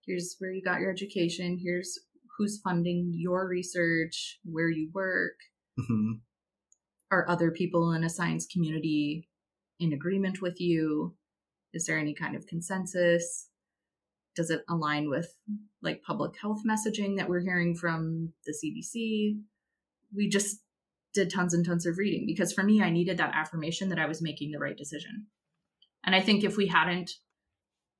here's 0.05 0.35
where 0.39 0.51
you 0.51 0.61
got 0.61 0.79
your 0.81 0.91
education, 0.91 1.57
here's 1.57 1.99
who's 2.37 2.59
funding 2.61 3.13
your 3.13 3.47
research, 3.47 4.39
where 4.43 4.69
you 4.69 4.89
work. 4.93 5.37
mhm, 5.77 6.21
Are 7.11 7.27
other 7.27 7.51
people 7.51 7.91
in 7.91 8.03
a 8.03 8.09
science 8.09 8.45
community 8.45 9.27
in 9.79 9.93
agreement 9.93 10.41
with 10.41 10.59
you? 10.61 11.17
Is 11.73 11.85
there 11.85 11.97
any 11.97 12.13
kind 12.13 12.35
of 12.35 12.47
consensus? 12.47 13.49
Does 14.35 14.49
it 14.49 14.63
align 14.69 15.09
with 15.09 15.35
like 15.81 16.01
public 16.03 16.37
health 16.39 16.61
messaging 16.65 17.17
that 17.17 17.27
we're 17.29 17.39
hearing 17.41 17.75
from 17.75 18.33
the 18.45 18.53
CDC? 18.53 19.41
We 20.13 20.29
just 20.29 20.63
did 21.13 21.29
tons 21.29 21.53
and 21.53 21.65
tons 21.65 21.85
of 21.85 21.97
reading 21.97 22.25
because 22.25 22.53
for 22.53 22.63
me, 22.63 22.81
I 22.81 22.89
needed 22.89 23.17
that 23.17 23.33
affirmation 23.33 23.89
that 23.89 23.99
I 23.99 24.05
was 24.05 24.21
making 24.21 24.51
the 24.51 24.59
right 24.59 24.77
decision. 24.77 25.27
And 26.03 26.13
I 26.15 26.21
think 26.21 26.43
if 26.43 26.57
we 26.57 26.67
hadn't 26.67 27.11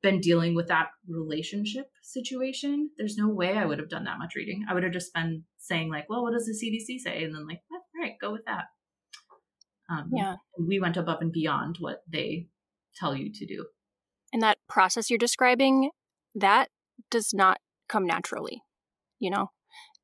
been 0.02 0.20
dealing 0.22 0.56
with 0.56 0.68
that 0.68 0.88
relationship 1.08 1.92
situation, 2.04 2.90
there's 2.98 3.18
no 3.18 3.28
way 3.28 3.58
I 3.58 3.66
would 3.66 3.80
have 3.80 3.90
done 3.90 4.06
that 4.06 4.18
much 4.18 4.36
reading. 4.36 4.66
I 4.70 4.74
would 4.74 4.84
have 4.84 4.94
just 4.94 5.14
been 5.14 5.44
saying, 5.58 5.90
like, 5.90 6.10
well, 6.10 6.24
what 6.24 6.34
does 6.34 6.46
the 6.46 6.54
CDC 6.54 7.00
say? 7.00 7.24
And 7.24 7.36
then, 7.36 7.48
like, 7.48 7.62
"Eh, 7.72 7.76
all 7.76 8.02
right, 8.02 8.16
go 8.20 8.32
with 8.32 8.46
that. 8.46 8.66
Um, 9.90 10.10
Yeah. 10.14 10.36
We 10.60 10.80
went 10.80 10.98
above 10.98 11.22
and 11.22 11.32
beyond 11.32 11.78
what 11.80 12.04
they 12.08 12.48
tell 12.96 13.16
you 13.16 13.32
to 13.34 13.46
do. 13.46 13.68
And 14.32 14.42
that 14.42 14.60
process 14.68 15.10
you're 15.10 15.18
describing, 15.18 15.92
that 16.36 16.70
does 17.10 17.34
not 17.34 17.60
come 17.88 18.06
naturally, 18.06 18.62
you 19.18 19.30
know? 19.30 19.52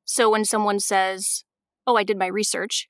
So 0.04 0.30
when 0.30 0.46
someone 0.46 0.80
says, 0.80 1.44
Oh, 1.88 1.96
I 1.96 2.04
did 2.04 2.18
my 2.18 2.25
research, 2.28 2.90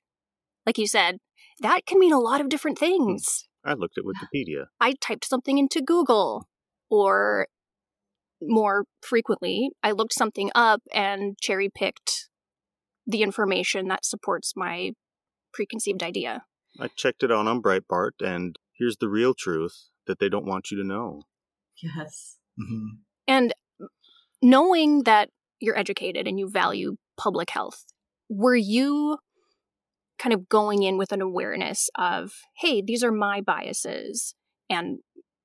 like 0.65 0.77
you 0.77 0.87
said, 0.87 1.17
that 1.59 1.85
can 1.85 1.99
mean 1.99 2.13
a 2.13 2.19
lot 2.19 2.39
of 2.39 2.49
different 2.49 2.77
things. 2.79 3.47
I 3.63 3.73
looked 3.73 3.97
at 3.97 4.05
Wikipedia. 4.05 4.65
I 4.79 4.93
typed 5.01 5.25
something 5.25 5.57
into 5.57 5.81
Google, 5.81 6.47
or 6.89 7.47
more 8.41 8.85
frequently, 9.01 9.69
I 9.83 9.91
looked 9.91 10.13
something 10.13 10.51
up 10.55 10.81
and 10.93 11.37
cherry 11.39 11.69
picked 11.69 12.29
the 13.07 13.23
information 13.23 13.87
that 13.87 14.05
supports 14.05 14.53
my 14.55 14.91
preconceived 15.53 16.03
idea. 16.03 16.43
I 16.79 16.89
checked 16.95 17.23
it 17.23 17.31
out 17.31 17.47
on 17.47 17.61
Breitbart, 17.61 18.21
and 18.21 18.57
here's 18.77 18.97
the 18.97 19.07
real 19.07 19.33
truth 19.33 19.89
that 20.07 20.19
they 20.19 20.29
don't 20.29 20.45
want 20.45 20.71
you 20.71 20.77
to 20.77 20.87
know. 20.87 21.21
Yes. 21.81 22.37
mhm. 22.59 22.99
And 23.27 23.53
knowing 24.41 25.03
that 25.03 25.29
you're 25.59 25.77
educated 25.77 26.27
and 26.27 26.39
you 26.39 26.49
value 26.49 26.97
public 27.17 27.49
health, 27.49 27.85
were 28.29 28.55
you 28.55 29.17
kind 30.17 30.33
of 30.33 30.47
going 30.47 30.83
in 30.83 30.97
with 30.97 31.11
an 31.11 31.21
awareness 31.21 31.89
of, 31.97 32.31
hey, 32.57 32.81
these 32.81 33.03
are 33.03 33.11
my 33.11 33.41
biases 33.41 34.35
and 34.69 34.99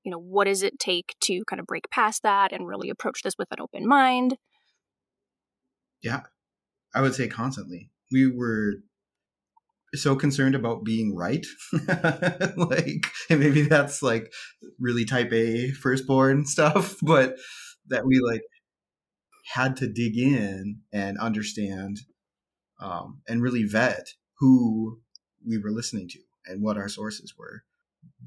you 0.05 0.11
know, 0.11 0.19
what 0.19 0.47
does 0.47 0.63
it 0.63 0.79
take 0.79 1.15
to 1.23 1.43
kind 1.49 1.61
of 1.61 1.67
break 1.67 1.91
past 1.91 2.23
that 2.23 2.53
and 2.53 2.67
really 2.67 2.91
approach 2.91 3.23
this 3.23 3.35
with 3.39 3.49
an 3.53 3.61
open 3.61 3.87
mind? 3.87 4.37
Yeah. 6.03 6.23
I 6.95 7.03
would 7.03 7.15
say 7.15 7.29
constantly. 7.29 7.91
We 8.11 8.31
were 8.31 8.77
so 9.95 10.17
concerned 10.17 10.55
about 10.55 10.85
being 10.85 11.15
right. 11.15 11.47
like, 12.57 13.07
and 13.29 13.41
maybe 13.41 13.63
that's 13.63 14.03
like 14.03 14.33
really 14.79 15.05
type 15.05 15.33
A 15.33 15.71
firstborn 15.73 16.47
stuff, 16.47 16.97
but 17.03 17.37
that 17.89 18.07
we 18.07 18.21
like 18.21 18.43
had 19.53 19.77
to 19.79 19.89
dig 19.89 20.17
in 20.17 20.81
and 20.93 21.19
understand 21.19 22.01
um, 22.81 23.21
and 23.29 23.43
really 23.43 23.65
vet 23.65 24.15
who 24.39 25.01
we 25.47 25.59
were 25.59 25.71
listening 25.71 26.09
to 26.09 26.19
and 26.47 26.63
what 26.63 26.77
our 26.77 26.89
sources 26.89 27.35
were. 27.37 27.65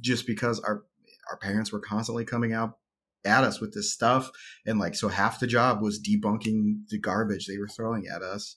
Just 0.02 0.28
because 0.28 0.60
our 0.60 0.84
our 1.30 1.38
parents 1.38 1.72
were 1.72 1.80
constantly 1.80 2.26
coming 2.26 2.54
out 2.54 2.78
at 3.26 3.44
us 3.44 3.60
with 3.60 3.74
this 3.74 3.94
stuff. 3.94 4.30
And 4.66 4.80
like 4.80 4.96
so 4.96 5.08
half 5.08 5.40
the 5.40 5.48
job 5.48 5.82
was 5.82 6.02
debunking 6.02 6.88
the 6.90 7.00
garbage 7.00 7.48
they 7.48 7.58
were 7.58 7.68
throwing 7.68 8.06
at 8.14 8.22
us. 8.22 8.56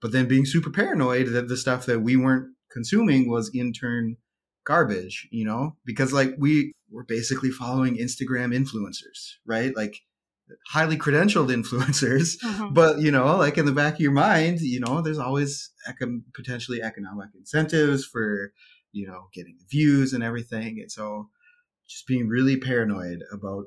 But 0.00 0.12
then 0.12 0.28
being 0.28 0.46
super 0.46 0.70
paranoid 0.70 1.28
that 1.28 1.48
the 1.48 1.56
stuff 1.56 1.86
that 1.86 2.00
we 2.00 2.16
weren't 2.16 2.54
consuming 2.70 3.28
was 3.28 3.50
in 3.52 3.72
turn 3.72 4.16
garbage 4.64 5.26
you 5.32 5.44
know? 5.44 5.76
Because 5.84 6.12
like 6.12 6.34
we 6.38 6.72
were 6.90 7.04
basically 7.04 7.50
following 7.50 7.96
instagram 7.96 8.54
influencers 8.54 9.36
right? 9.46 9.74
Like 9.74 9.94
highly 10.68 10.96
credentialed 10.96 11.48
influencers. 11.54 12.36
Mm-hmm. 12.44 12.74
But 12.74 13.00
you 13.00 13.10
know 13.10 13.36
like 13.36 13.58
in 13.58 13.66
the 13.66 13.72
back 13.72 13.94
of 13.94 14.00
your 14.00 14.12
mind 14.12 14.60
you 14.60 14.80
know 14.80 15.00
there's 15.00 15.18
always 15.18 15.72
econ- 15.88 16.22
potentially 16.34 16.82
economic 16.82 17.30
incentives 17.34 18.04
for 18.04 18.52
you 18.92 19.06
know 19.06 19.28
getting 19.34 19.56
the 19.58 19.66
views 19.70 20.12
and 20.12 20.22
everything. 20.22 20.78
And 20.80 20.92
so 20.92 21.30
just 21.88 22.06
being 22.06 22.28
really 22.28 22.58
paranoid 22.58 23.22
about 23.32 23.66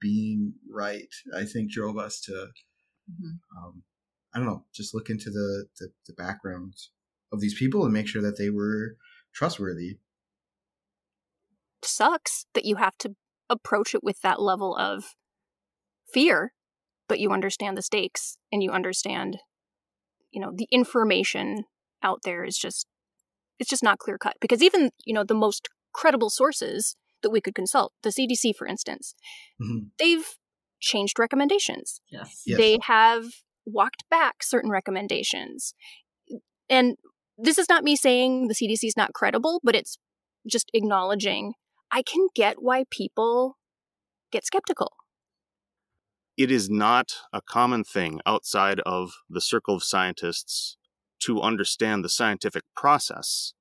being 0.00 0.54
right 0.70 1.08
i 1.36 1.44
think 1.44 1.70
drove 1.70 1.98
us 1.98 2.20
to 2.20 2.48
Mhm. 3.10 3.40
um, 3.56 3.82
i 4.34 4.38
don't 4.38 4.46
know 4.46 4.64
just 4.72 4.94
look 4.94 5.10
into 5.10 5.30
the, 5.30 5.66
the 5.78 5.88
the 6.06 6.12
backgrounds 6.14 6.92
of 7.32 7.40
these 7.40 7.58
people 7.58 7.84
and 7.84 7.92
make 7.92 8.08
sure 8.08 8.22
that 8.22 8.38
they 8.38 8.50
were 8.50 8.96
trustworthy 9.32 9.98
sucks 11.84 12.46
that 12.54 12.64
you 12.64 12.76
have 12.76 12.96
to 12.98 13.14
approach 13.50 13.94
it 13.94 14.02
with 14.04 14.20
that 14.20 14.40
level 14.40 14.76
of 14.76 15.14
fear, 16.12 16.52
but 17.08 17.20
you 17.20 17.30
understand 17.30 17.76
the 17.76 17.82
stakes 17.82 18.38
and 18.52 18.62
you 18.62 18.70
understand, 18.70 19.38
you 20.30 20.40
know, 20.40 20.52
the 20.54 20.68
information 20.70 21.64
out 22.02 22.20
there 22.24 22.44
is 22.44 22.56
just 22.56 22.86
it's 23.58 23.70
just 23.70 23.82
not 23.82 23.98
clear 23.98 24.18
cut 24.18 24.36
because 24.40 24.62
even 24.62 24.90
you 25.04 25.12
know 25.12 25.24
the 25.24 25.34
most 25.34 25.68
credible 25.92 26.30
sources 26.30 26.94
that 27.22 27.30
we 27.30 27.40
could 27.40 27.54
consult, 27.54 27.92
the 28.02 28.10
CDC, 28.10 28.52
for 28.56 28.66
instance, 28.66 29.14
Mhm. 29.60 29.90
they've 29.98 30.38
changed 30.80 31.18
recommendations. 31.18 32.00
Yes. 32.08 32.42
Yes. 32.46 32.58
They 32.58 32.78
have 32.82 33.24
walked 33.66 34.08
back 34.08 34.42
certain 34.42 34.70
recommendations. 34.70 35.74
And 36.68 36.96
this 37.36 37.58
is 37.58 37.68
not 37.68 37.84
me 37.84 37.96
saying 37.96 38.48
the 38.48 38.54
CDC 38.54 38.86
is 38.86 38.96
not 38.96 39.12
credible, 39.12 39.60
but 39.62 39.74
it's 39.74 39.98
just 40.46 40.70
acknowledging 40.72 41.54
I 41.90 42.02
can 42.02 42.28
get 42.34 42.62
why 42.62 42.84
people 42.90 43.58
get 44.30 44.44
skeptical. 44.44 44.92
It 46.36 46.50
is 46.52 46.70
not 46.70 47.16
a 47.32 47.40
common 47.42 47.82
thing 47.82 48.20
outside 48.24 48.78
of 48.80 49.12
the 49.28 49.40
circle 49.40 49.74
of 49.74 49.82
scientists 49.82 50.76
to 51.20 51.40
understand 51.40 52.04
the 52.04 52.08
scientific 52.08 52.62
process. 52.76 53.54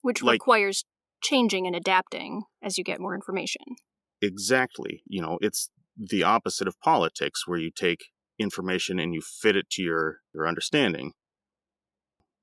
which 0.00 0.22
Like- 0.22 0.34
requires 0.34 0.84
changing 1.24 1.66
and 1.66 1.74
adapting 1.74 2.42
as 2.62 2.78
you 2.78 2.84
get 2.84 3.00
more 3.00 3.14
information. 3.14 3.62
Exactly. 4.22 5.02
You 5.06 5.22
know, 5.22 5.38
it's 5.40 5.70
the 5.96 6.22
opposite 6.22 6.68
of 6.68 6.78
politics 6.80 7.46
where 7.46 7.58
you 7.58 7.70
take 7.74 8.04
information 8.38 8.98
and 8.98 9.14
you 9.14 9.20
fit 9.20 9.56
it 9.56 9.70
to 9.70 9.82
your, 9.82 10.18
your 10.34 10.46
understanding. 10.46 11.12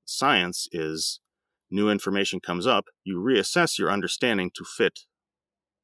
Science 0.04 0.68
is 0.72 1.20
new 1.70 1.88
information 1.88 2.40
comes 2.40 2.66
up, 2.66 2.84
you 3.04 3.16
reassess 3.16 3.78
your 3.78 3.90
understanding 3.90 4.50
to 4.54 4.64
fit 4.64 5.00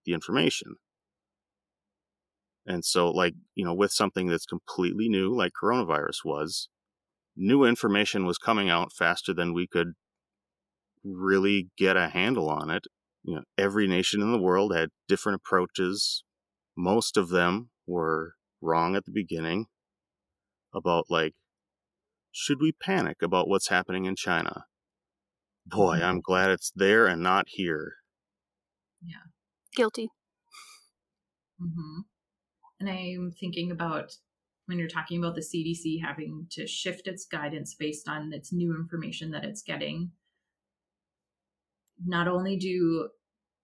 the 0.05 0.13
information. 0.13 0.77
And 2.67 2.85
so, 2.85 3.11
like, 3.11 3.35
you 3.55 3.65
know, 3.65 3.73
with 3.73 3.93
something 3.93 4.27
that's 4.27 4.45
completely 4.45 5.09
new, 5.09 5.35
like 5.35 5.53
coronavirus 5.61 6.25
was, 6.25 6.69
new 7.35 7.65
information 7.65 8.27
was 8.27 8.37
coming 8.37 8.69
out 8.69 8.93
faster 8.93 9.33
than 9.33 9.55
we 9.55 9.67
could 9.67 9.95
really 11.05 11.69
get 11.77 11.97
a 11.97 12.09
handle 12.09 12.49
on 12.49 12.71
it 12.71 12.87
you 13.29 13.35
know, 13.35 13.43
every 13.59 13.87
nation 13.87 14.23
in 14.23 14.33
the 14.33 14.41
world 14.41 14.75
had 14.75 14.89
different 15.07 15.37
approaches. 15.37 16.25
Most 16.75 17.19
of 17.19 17.29
them 17.29 17.69
were 17.87 18.35
wrong 18.63 18.97
at 18.97 19.05
the 19.05 19.13
beginning 19.13 19.67
about 20.75 21.07
like, 21.11 21.35
should 22.33 22.59
we 22.61 22.73
panic 22.73 23.19
about 23.23 23.47
what's 23.47 23.69
happening 23.69 24.07
in 24.07 24.17
China? 24.17 24.65
Boy, 25.67 26.01
I'm 26.03 26.23
glad 26.23 26.51
it's 26.51 26.73
there 26.75 27.07
and 27.07 27.23
not 27.23 27.47
here. 27.49 27.97
Yeah. 29.03 29.29
Guilty. 29.77 30.09
Mm-hmm. 31.61 32.01
And 32.81 32.89
I'm 32.89 33.33
thinking 33.39 33.71
about 33.71 34.13
when 34.65 34.79
you're 34.79 34.89
talking 34.89 35.19
about 35.19 35.35
the 35.35 35.43
CDC 35.43 36.03
having 36.03 36.47
to 36.53 36.67
shift 36.67 37.07
its 37.07 37.27
guidance 37.27 37.75
based 37.79 38.09
on 38.09 38.33
its 38.33 38.55
new 38.55 38.75
information 38.75 39.33
that 39.33 39.45
it's 39.45 39.63
getting. 39.63 40.13
Not 42.05 42.29
only 42.29 42.57
do 42.57 43.09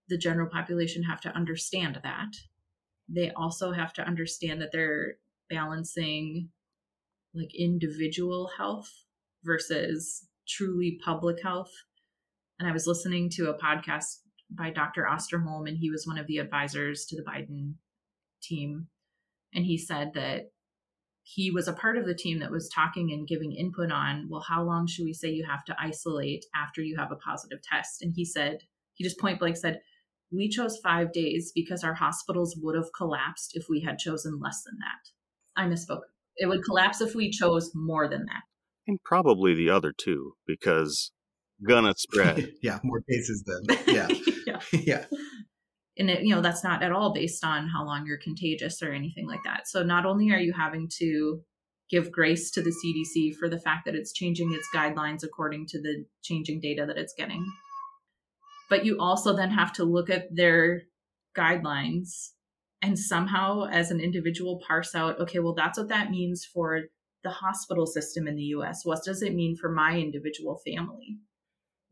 the 0.08 0.18
general 0.18 0.48
population 0.50 1.02
have 1.04 1.20
to 1.22 1.34
understand 1.34 2.00
that, 2.02 2.34
they 3.08 3.30
also 3.30 3.72
have 3.72 3.92
to 3.94 4.02
understand 4.02 4.60
that 4.60 4.70
they're 4.72 5.14
balancing 5.50 6.50
like 7.34 7.54
individual 7.54 8.50
health 8.56 8.90
versus 9.44 10.26
truly 10.48 10.98
public 11.04 11.42
health. 11.42 11.70
And 12.58 12.68
I 12.68 12.72
was 12.72 12.86
listening 12.86 13.30
to 13.30 13.50
a 13.50 13.58
podcast 13.58 14.18
by 14.50 14.70
Dr. 14.70 15.06
Osterholm, 15.10 15.68
and 15.68 15.76
he 15.76 15.90
was 15.90 16.06
one 16.06 16.18
of 16.18 16.26
the 16.26 16.38
advisors 16.38 17.04
to 17.06 17.16
the 17.16 17.22
Biden 17.22 17.74
team. 18.42 18.88
And 19.52 19.64
he 19.64 19.78
said 19.78 20.12
that 20.14 20.50
he 21.26 21.50
was 21.50 21.66
a 21.66 21.72
part 21.72 21.96
of 21.96 22.04
the 22.04 22.14
team 22.14 22.38
that 22.38 22.50
was 22.50 22.68
talking 22.68 23.10
and 23.10 23.26
giving 23.26 23.52
input 23.52 23.90
on, 23.90 24.26
well, 24.28 24.44
how 24.46 24.62
long 24.62 24.86
should 24.86 25.06
we 25.06 25.14
say 25.14 25.30
you 25.30 25.44
have 25.44 25.64
to 25.64 25.74
isolate 25.80 26.44
after 26.54 26.82
you 26.82 26.96
have 26.98 27.10
a 27.10 27.16
positive 27.16 27.60
test? 27.62 28.02
And 28.02 28.12
he 28.14 28.26
said, 28.26 28.58
he 28.92 29.02
just 29.02 29.18
point 29.18 29.38
blank 29.38 29.56
said, 29.56 29.80
we 30.30 30.50
chose 30.50 30.78
five 30.82 31.12
days 31.12 31.50
because 31.54 31.82
our 31.82 31.94
hospitals 31.94 32.56
would 32.60 32.76
have 32.76 32.92
collapsed 32.94 33.52
if 33.56 33.66
we 33.70 33.80
had 33.80 33.98
chosen 33.98 34.38
less 34.38 34.62
than 34.64 34.78
that. 34.80 35.60
I 35.60 35.66
misspoke. 35.66 36.02
It 36.36 36.46
would 36.46 36.64
collapse 36.64 37.00
if 37.00 37.14
we 37.14 37.30
chose 37.30 37.70
more 37.74 38.06
than 38.06 38.26
that. 38.26 38.42
And 38.86 39.02
probably 39.02 39.54
the 39.54 39.70
other 39.70 39.94
two, 39.96 40.34
because 40.46 41.10
gonna 41.66 41.94
spread. 41.96 42.52
yeah, 42.62 42.80
more 42.82 43.00
cases 43.08 43.44
than 43.46 43.78
yeah. 43.94 44.08
yeah. 44.46 44.60
yeah. 44.72 45.04
And 45.96 46.10
it, 46.10 46.22
you 46.22 46.34
know, 46.34 46.40
that's 46.40 46.64
not 46.64 46.82
at 46.82 46.92
all 46.92 47.12
based 47.12 47.44
on 47.44 47.68
how 47.68 47.84
long 47.84 48.04
you're 48.06 48.18
contagious 48.18 48.82
or 48.82 48.92
anything 48.92 49.28
like 49.28 49.42
that. 49.44 49.68
So 49.68 49.82
not 49.82 50.06
only 50.06 50.30
are 50.32 50.40
you 50.40 50.52
having 50.52 50.88
to 50.98 51.40
give 51.90 52.10
grace 52.10 52.50
to 52.50 52.62
the 52.62 52.70
CDC 52.70 53.36
for 53.36 53.48
the 53.48 53.60
fact 53.60 53.84
that 53.84 53.94
it's 53.94 54.12
changing 54.12 54.52
its 54.52 54.68
guidelines 54.74 55.22
according 55.22 55.66
to 55.66 55.80
the 55.80 56.04
changing 56.22 56.60
data 56.60 56.84
that 56.86 56.98
it's 56.98 57.14
getting, 57.16 57.46
but 58.68 58.84
you 58.84 58.98
also 58.98 59.36
then 59.36 59.50
have 59.50 59.72
to 59.74 59.84
look 59.84 60.10
at 60.10 60.34
their 60.34 60.82
guidelines 61.36 62.30
and 62.82 62.98
somehow 62.98 63.64
as 63.64 63.90
an 63.90 64.00
individual 64.00 64.60
parse 64.66 64.94
out 64.94 65.18
okay 65.18 65.38
well 65.38 65.54
that's 65.54 65.78
what 65.78 65.88
that 65.88 66.10
means 66.10 66.44
for 66.44 66.82
the 67.22 67.30
hospital 67.30 67.86
system 67.86 68.28
in 68.28 68.36
the 68.36 68.42
US 68.56 68.84
what 68.84 69.02
does 69.04 69.22
it 69.22 69.34
mean 69.34 69.56
for 69.56 69.70
my 69.70 69.98
individual 69.98 70.60
family 70.64 71.18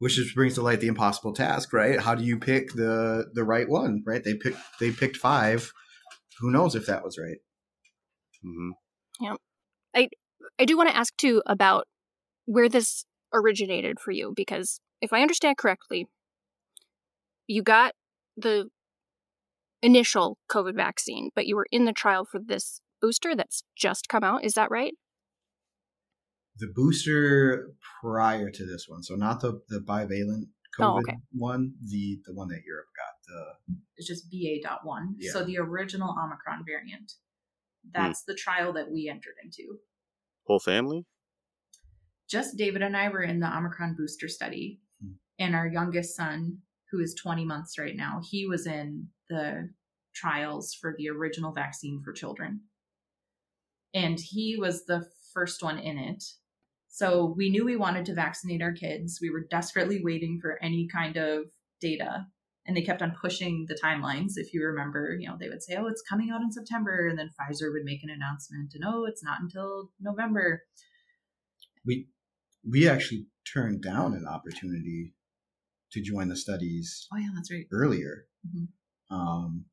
which 0.03 0.17
just 0.17 0.35
brings 0.35 0.55
to 0.55 0.63
light 0.63 0.81
the 0.81 0.89
impossible 0.89 1.33
task 1.33 1.73
right 1.73 2.01
how 2.01 2.13
do 2.13 2.25
you 2.25 2.37
pick 2.37 2.73
the 2.73 3.27
the 3.35 3.45
right 3.45 3.69
one 3.69 4.03
right 4.05 4.25
they 4.25 4.35
picked 4.35 4.59
they 4.81 4.91
picked 4.91 5.17
five 5.17 5.73
who 6.41 6.51
knows 6.51 6.75
if 6.75 6.87
that 6.87 7.05
was 7.05 7.17
right 7.19 7.39
hmm 8.43 8.71
Yeah. 9.21 9.37
I 9.95 10.09
I 10.59 10.65
do 10.65 10.77
want 10.77 10.91
to 10.91 10.97
ask 10.97 11.17
too 11.17 11.41
about 11.47 11.87
where 12.47 12.69
this 12.69 13.05
originated 13.33 14.01
for 14.01 14.11
you 14.11 14.33
because 14.35 14.81
if 15.01 15.13
I 15.13 15.23
understand 15.23 15.57
correctly, 15.57 16.09
you 17.47 17.63
got 17.63 17.95
the 18.37 18.69
initial 19.83 20.39
COVID 20.51 20.75
vaccine, 20.75 21.31
but 21.35 21.47
you 21.47 21.57
were 21.57 21.67
in 21.71 21.85
the 21.85 21.93
trial 21.93 22.25
for 22.25 22.41
this 22.45 22.81
booster 23.01 23.35
that's 23.35 23.63
just 23.77 24.09
come 24.09 24.25
out. 24.25 24.45
Is 24.45 24.55
that 24.55 24.71
right? 24.71 24.95
The 26.59 26.69
booster 26.75 27.71
prior 28.01 28.51
to 28.51 28.67
this 28.67 28.87
one 28.89 29.03
so 29.03 29.15
not 29.15 29.41
the 29.41 29.61
the 29.69 29.81
bivalent 29.81 30.47
covid 30.79 30.95
Oh, 30.95 30.99
okay. 30.99 31.17
one 31.33 31.73
the 31.85 32.21
the 32.27 32.33
one 32.35 32.49
that 32.49 32.63
europe 32.65 32.87
got 32.97 33.15
the 33.27 33.75
it's 33.97 34.07
just 34.09 34.31
BA.1 34.31 35.15
Yeah. 35.19 35.33
so 35.33 35.45
the 35.45 35.59
original 35.59 36.15
omicron 36.23 36.65
variant 36.67 37.13
that's 37.93 38.23
the 38.25 38.35
trial 38.35 38.73
that 38.75 38.91
we 38.91 39.09
entered 39.09 39.35
into 39.43 39.79
Whole 40.47 40.61
family? 40.61 41.05
just 42.31 42.57
David 42.57 42.83
and 42.83 42.97
I 42.97 43.09
were 43.11 43.23
in 43.23 43.41
the 43.41 43.47
Omicron 43.57 43.95
booster 43.97 44.27
study, 44.29 44.81
Hmm. 45.03 45.13
and 45.39 45.55
our 45.55 45.67
youngest 45.69 46.17
son, 46.17 46.59
who 46.91 46.99
is 47.01 47.15
20 47.15 47.45
months 47.45 47.79
right 47.79 47.95
now, 47.95 48.21
he 48.29 48.47
was 48.47 48.67
in 48.67 49.09
the 49.29 49.69
trials 50.15 50.73
for 50.75 50.95
the 50.97 51.09
original 51.11 51.53
vaccine 51.53 52.01
for 52.03 52.13
children. 52.13 52.63
And 53.95 54.19
he 54.19 54.57
was 54.59 54.87
the 54.87 55.05
first 55.35 55.63
one 55.63 55.79
in 55.79 55.99
it. 55.99 56.25
So 56.95 57.33
we 57.39 57.49
knew 57.49 57.65
we 57.65 57.77
wanted 57.77 58.05
to 58.07 58.15
vaccinate 58.15 58.61
our 58.61 58.73
kids. 58.73 59.19
We 59.21 59.31
were 59.31 59.47
desperately 59.51 60.03
waiting 60.05 60.39
for 60.43 60.63
any 60.63 60.87
kind 60.87 61.17
of 61.17 61.47
data. 61.81 62.27
And 62.67 62.77
they 62.77 62.83
kept 62.83 63.01
on 63.01 63.17
pushing 63.19 63.65
the 63.67 63.75
timelines. 63.83 64.33
If 64.37 64.53
you 64.53 64.63
remember, 64.63 65.17
you 65.19 65.27
know, 65.27 65.37
they 65.41 65.49
would 65.49 65.63
say, 65.63 65.75
oh, 65.77 65.87
it's 65.87 66.03
coming 66.09 66.31
out 66.31 66.43
in 66.43 66.53
September. 66.53 67.09
And 67.09 67.19
then 67.19 67.31
Pfizer 67.31 67.73
would 67.73 67.83
make 67.85 68.03
an 68.05 68.11
announcement, 68.11 68.73
and 68.75 68.85
oh, 68.87 69.05
it's 69.07 69.25
not 69.25 69.41
until 69.41 69.91
November. 70.01 70.63
we 71.85 72.09
we 72.63 72.87
actually 72.89 73.27
turned 73.53 73.83
down 73.83 74.13
an 74.15 74.27
opportunity 74.29 75.15
to 75.93 76.01
join 76.01 76.29
the 76.29 76.37
studies 76.37 77.09
Oh, 77.13 77.17
yeah, 77.19 77.31
that's 77.35 77.51
right. 77.51 77.67
earlier 77.73 78.27
Mhm. 78.47 78.69
um 79.11 79.65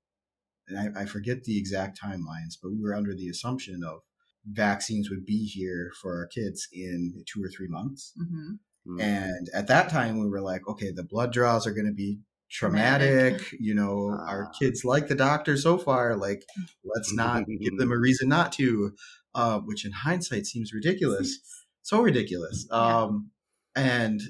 and 0.67 0.97
I, 0.97 1.01
I 1.01 1.05
forget 1.05 1.43
the 1.43 1.57
exact 1.59 2.01
timelines 2.01 2.55
but 2.61 2.71
we 2.71 2.81
were 2.81 2.95
under 2.95 3.13
the 3.13 3.29
assumption 3.29 3.83
of 3.83 3.99
vaccines 4.45 5.09
would 5.09 5.25
be 5.25 5.45
here 5.45 5.91
for 6.01 6.15
our 6.17 6.27
kids 6.27 6.67
in 6.73 7.23
two 7.31 7.43
or 7.43 7.49
three 7.49 7.67
months 7.67 8.13
hmm 8.17 8.53
Mm. 8.87 9.01
And 9.01 9.49
at 9.53 9.67
that 9.67 9.89
time, 9.89 10.19
we 10.19 10.27
were 10.29 10.41
like, 10.41 10.65
okay, 10.67 10.91
the 10.91 11.03
blood 11.03 11.33
draws 11.33 11.67
are 11.67 11.73
going 11.73 11.85
to 11.85 11.93
be 11.93 12.21
traumatic. 12.49 13.37
Traumatic. 13.37 13.55
You 13.59 13.75
know, 13.75 14.09
our 14.25 14.45
Ah. 14.47 14.51
kids 14.57 14.85
like 14.85 15.09
the 15.09 15.15
doctor 15.15 15.57
so 15.57 15.77
far. 15.77 16.15
Like, 16.15 16.43
let's 16.85 17.13
not 17.13 17.43
give 17.59 17.77
them 17.77 17.91
a 17.91 17.97
reason 18.07 18.29
not 18.29 18.53
to, 18.53 18.95
uh, 19.35 19.59
which 19.59 19.85
in 19.85 19.91
hindsight 19.91 20.45
seems 20.47 20.73
ridiculous. 20.73 21.39
So 21.83 22.01
ridiculous. 22.01 22.65
Yeah. 22.71 22.77
Um, 23.03 23.31
and 23.75 24.21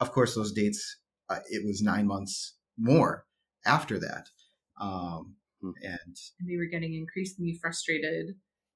of 0.00 0.10
course, 0.12 0.34
those 0.34 0.52
dates, 0.52 0.98
uh, 1.30 1.38
it 1.48 1.64
was 1.64 1.80
nine 1.80 2.06
months 2.06 2.56
more 2.76 3.24
after 3.64 3.98
that. 4.00 4.26
Um, 4.80 5.36
Hmm. 5.62 5.70
and 5.82 6.16
and 6.40 6.46
we 6.48 6.58
were 6.58 6.66
getting 6.66 6.92
increasingly 6.94 7.54
frustrated 7.54 8.34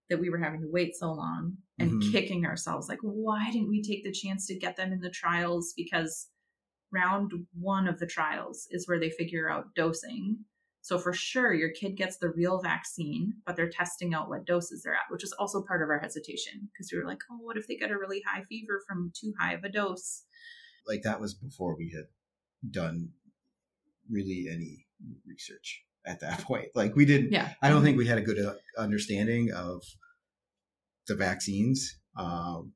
that 0.08 0.18
we 0.18 0.30
were 0.30 0.38
having 0.38 0.60
to 0.60 0.70
wait 0.70 0.94
so 0.96 1.12
long 1.12 1.56
and 1.78 1.90
Mhm. 1.92 2.12
kicking 2.12 2.46
ourselves 2.46 2.88
like 2.88 3.00
why 3.02 3.50
didn't 3.50 3.68
we 3.68 3.82
take 3.82 4.04
the 4.04 4.12
chance 4.12 4.46
to 4.46 4.58
get 4.58 4.76
them 4.76 4.92
in 4.92 5.00
the 5.00 5.10
trials? 5.10 5.72
Because 5.76 6.30
round 6.90 7.32
one 7.52 7.86
of 7.86 7.98
the 7.98 8.06
trials 8.06 8.66
is 8.70 8.88
where 8.88 8.98
they 8.98 9.10
figure 9.10 9.50
out 9.50 9.74
dosing. 9.74 10.44
So 10.80 10.98
for 10.98 11.12
sure 11.12 11.52
your 11.52 11.70
kid 11.70 11.96
gets 11.96 12.16
the 12.16 12.30
real 12.30 12.60
vaccine 12.62 13.34
but 13.44 13.56
they're 13.56 13.68
testing 13.68 14.14
out 14.14 14.28
what 14.28 14.46
doses 14.46 14.82
they're 14.82 14.94
at 14.94 15.10
which 15.10 15.22
is 15.24 15.32
also 15.38 15.62
part 15.62 15.82
of 15.82 15.90
our 15.90 15.98
hesitation 15.98 16.70
because 16.72 16.90
we 16.90 16.98
were 16.98 17.06
like 17.06 17.22
oh 17.30 17.38
what 17.42 17.58
if 17.58 17.66
they 17.66 17.76
get 17.76 17.90
a 17.90 17.98
really 17.98 18.22
high 18.26 18.44
fever 18.44 18.80
from 18.86 19.12
too 19.14 19.34
high 19.38 19.52
of 19.52 19.64
a 19.64 19.68
dose? 19.68 20.24
Like, 20.86 21.02
that 21.02 21.20
was 21.20 21.34
before 21.34 21.76
we 21.76 21.92
had 21.94 22.06
done 22.70 23.10
really 24.08 24.46
any 24.50 24.86
research 25.26 25.84
at 26.08 26.20
that 26.20 26.40
point. 26.48 26.68
Like, 26.74 26.96
we 26.96 27.04
didn't. 27.04 27.32
yeah 27.32 27.52
I 27.62 27.68
don't 27.68 27.82
think 27.82 27.96
we 27.98 28.06
had 28.06 28.18
a 28.18 28.22
good 28.22 28.38
uh, 28.44 28.54
understanding 28.78 29.52
of 29.52 29.82
the 31.06 31.14
vaccines 31.14 31.98
um, 32.18 32.72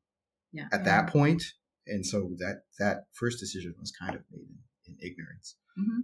yeah 0.53 0.67
at 0.73 0.85
that 0.85 1.09
point, 1.09 1.43
and 1.87 2.05
so 2.07 2.31
that 2.39 2.63
that 2.79 2.97
first 3.13 3.41
decision 3.41 3.75
was 3.81 3.93
kind 3.99 4.15
of 4.15 4.23
made 4.31 4.47
in, 4.87 4.95
in 4.95 5.11
ignorance. 5.11 5.57
hmm 5.77 6.01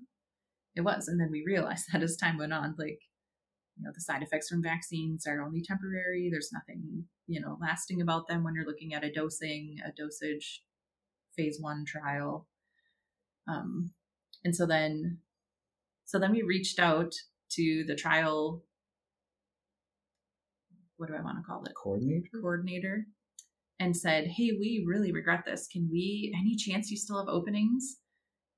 It 0.74 0.82
was. 0.82 1.08
And 1.08 1.20
then 1.20 1.30
we 1.30 1.44
realized 1.46 1.86
that 1.92 2.02
as 2.02 2.16
time 2.16 2.38
went 2.38 2.52
on, 2.52 2.74
like, 2.78 3.00
you 3.76 3.84
know, 3.84 3.90
the 3.94 4.00
side 4.00 4.22
effects 4.22 4.48
from 4.48 4.62
vaccines 4.62 5.26
are 5.26 5.40
only 5.42 5.62
temporary. 5.62 6.28
There's 6.30 6.50
nothing, 6.52 7.04
you 7.26 7.40
know, 7.40 7.56
lasting 7.60 8.00
about 8.02 8.26
them 8.28 8.42
when 8.42 8.54
you're 8.54 8.66
looking 8.66 8.92
at 8.94 9.04
a 9.04 9.12
dosing, 9.12 9.76
a 9.86 9.90
dosage 9.96 10.62
phase 11.36 11.58
one 11.60 11.84
trial. 11.86 12.48
Um, 13.46 13.92
and 14.44 14.54
so 14.54 14.66
then, 14.66 15.18
so 16.08 16.18
then 16.18 16.32
we 16.32 16.40
reached 16.42 16.78
out 16.78 17.12
to 17.50 17.84
the 17.86 17.94
trial. 17.94 18.64
What 20.96 21.10
do 21.10 21.14
I 21.14 21.20
want 21.20 21.36
to 21.36 21.44
call 21.44 21.62
it? 21.64 21.72
Coordinator. 21.74 22.28
coordinator 22.40 23.06
and 23.78 23.94
said, 23.94 24.26
"Hey, 24.26 24.52
we 24.58 24.82
really 24.88 25.12
regret 25.12 25.44
this. 25.44 25.68
Can 25.68 25.90
we 25.92 26.34
any 26.34 26.56
chance 26.56 26.90
you 26.90 26.96
still 26.96 27.18
have 27.18 27.28
openings?" 27.28 27.98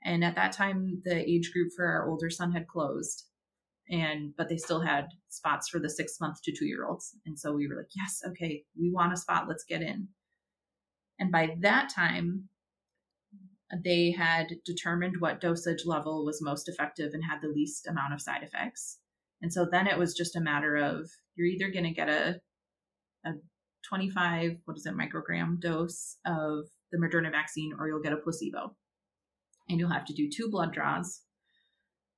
And 0.04 0.22
at 0.22 0.36
that 0.36 0.52
time 0.52 1.02
the 1.04 1.28
age 1.28 1.50
group 1.52 1.72
for 1.74 1.86
our 1.86 2.08
older 2.08 2.30
son 2.30 2.52
had 2.52 2.68
closed. 2.68 3.26
And 3.90 4.32
but 4.36 4.48
they 4.48 4.56
still 4.56 4.82
had 4.82 5.08
spots 5.28 5.68
for 5.68 5.80
the 5.80 5.90
6 5.90 6.20
month 6.20 6.40
to 6.44 6.52
2 6.56 6.66
year 6.66 6.86
olds. 6.86 7.16
And 7.26 7.36
so 7.36 7.52
we 7.52 7.66
were 7.66 7.78
like, 7.78 7.90
"Yes, 7.96 8.22
okay, 8.28 8.64
we 8.78 8.92
want 8.92 9.12
a 9.12 9.16
spot. 9.16 9.48
Let's 9.48 9.64
get 9.64 9.82
in." 9.82 10.10
And 11.18 11.32
by 11.32 11.56
that 11.62 11.90
time 11.90 12.49
they 13.84 14.10
had 14.10 14.48
determined 14.64 15.16
what 15.20 15.40
dosage 15.40 15.84
level 15.86 16.24
was 16.24 16.42
most 16.42 16.68
effective 16.68 17.12
and 17.14 17.22
had 17.24 17.40
the 17.40 17.48
least 17.48 17.86
amount 17.86 18.12
of 18.12 18.20
side 18.20 18.42
effects. 18.42 18.98
And 19.42 19.52
so 19.52 19.66
then 19.70 19.86
it 19.86 19.98
was 19.98 20.14
just 20.14 20.36
a 20.36 20.40
matter 20.40 20.76
of 20.76 21.08
you're 21.36 21.46
either 21.46 21.70
going 21.70 21.84
to 21.84 21.92
get 21.92 22.08
a 22.08 22.40
a 23.24 23.32
25 23.88 24.56
what 24.64 24.76
is 24.76 24.86
it 24.86 24.94
microgram 24.94 25.60
dose 25.60 26.16
of 26.26 26.64
the 26.90 26.98
Moderna 26.98 27.30
vaccine 27.30 27.72
or 27.78 27.86
you'll 27.86 28.02
get 28.02 28.12
a 28.12 28.16
placebo. 28.16 28.74
And 29.68 29.78
you'll 29.78 29.92
have 29.92 30.06
to 30.06 30.14
do 30.14 30.28
two 30.28 30.50
blood 30.50 30.72
draws. 30.72 31.20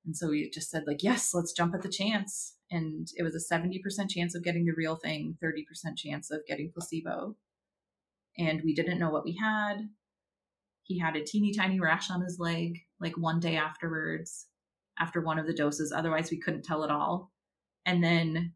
And 0.07 0.17
so 0.17 0.29
we 0.31 0.51
just 0.51 0.71
said 0.71 0.85
like 0.87 1.03
yes, 1.03 1.35
let's 1.35 1.53
jump 1.53 1.75
at 1.75 1.83
the 1.83 1.89
chance. 1.89 2.57
And 2.71 3.07
it 3.17 3.23
was 3.23 3.35
a 3.35 3.55
70% 3.55 4.09
chance 4.09 4.35
of 4.35 4.43
getting 4.43 4.65
the 4.65 4.73
real 4.75 4.97
thing, 4.97 5.37
30% 5.45 5.97
chance 5.97 6.31
of 6.31 6.41
getting 6.49 6.73
placebo. 6.73 7.37
And 8.39 8.63
we 8.65 8.75
didn't 8.75 8.99
know 8.99 9.11
what 9.11 9.25
we 9.25 9.37
had. 9.39 9.89
He 10.85 10.99
had 10.99 11.17
a 11.17 11.25
teeny 11.25 11.53
tiny 11.53 11.81
rash 11.81 12.11
on 12.11 12.23
his 12.23 12.39
leg 12.39 12.79
like 13.01 13.17
one 13.17 13.41
day 13.41 13.57
afterwards 13.57 14.47
after 14.99 15.21
one 15.21 15.39
of 15.39 15.47
the 15.47 15.55
doses. 15.55 15.93
Otherwise, 15.93 16.31
we 16.31 16.41
couldn't 16.41 16.65
tell 16.65 16.85
at 16.85 16.91
all. 16.91 17.31
And 17.87 18.03
then 18.03 18.53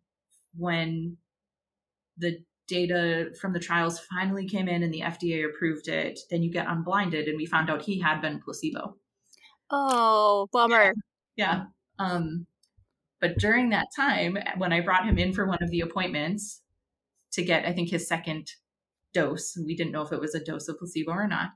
when 0.56 1.16
the 2.18 2.38
data 2.68 3.30
from 3.40 3.52
the 3.52 3.60
trials 3.60 4.00
finally 4.00 4.48
came 4.48 4.68
in 4.68 4.82
and 4.82 4.92
the 4.92 5.00
FDA 5.00 5.48
approved 5.48 5.88
it, 5.88 6.18
then 6.30 6.42
you 6.42 6.50
get 6.50 6.68
unblinded, 6.68 7.28
and 7.28 7.36
we 7.36 7.46
found 7.46 7.70
out 7.70 7.82
he 7.82 8.00
had 8.00 8.20
been 8.20 8.40
placebo. 8.40 8.96
Oh, 9.70 10.48
bummer. 10.52 10.94
Yeah. 11.36 11.64
Um, 11.98 12.46
but 13.20 13.38
during 13.38 13.70
that 13.70 13.86
time, 13.94 14.38
when 14.58 14.72
I 14.72 14.80
brought 14.80 15.06
him 15.06 15.18
in 15.18 15.32
for 15.32 15.46
one 15.46 15.62
of 15.62 15.70
the 15.70 15.80
appointments 15.80 16.62
to 17.32 17.44
get, 17.44 17.66
I 17.66 17.72
think, 17.72 17.90
his 17.90 18.06
second 18.06 18.48
dose, 19.14 19.56
we 19.64 19.74
didn't 19.74 19.92
know 19.92 20.02
if 20.02 20.12
it 20.12 20.20
was 20.20 20.34
a 20.34 20.44
dose 20.44 20.68
of 20.68 20.78
placebo 20.78 21.12
or 21.12 21.26
not. 21.26 21.50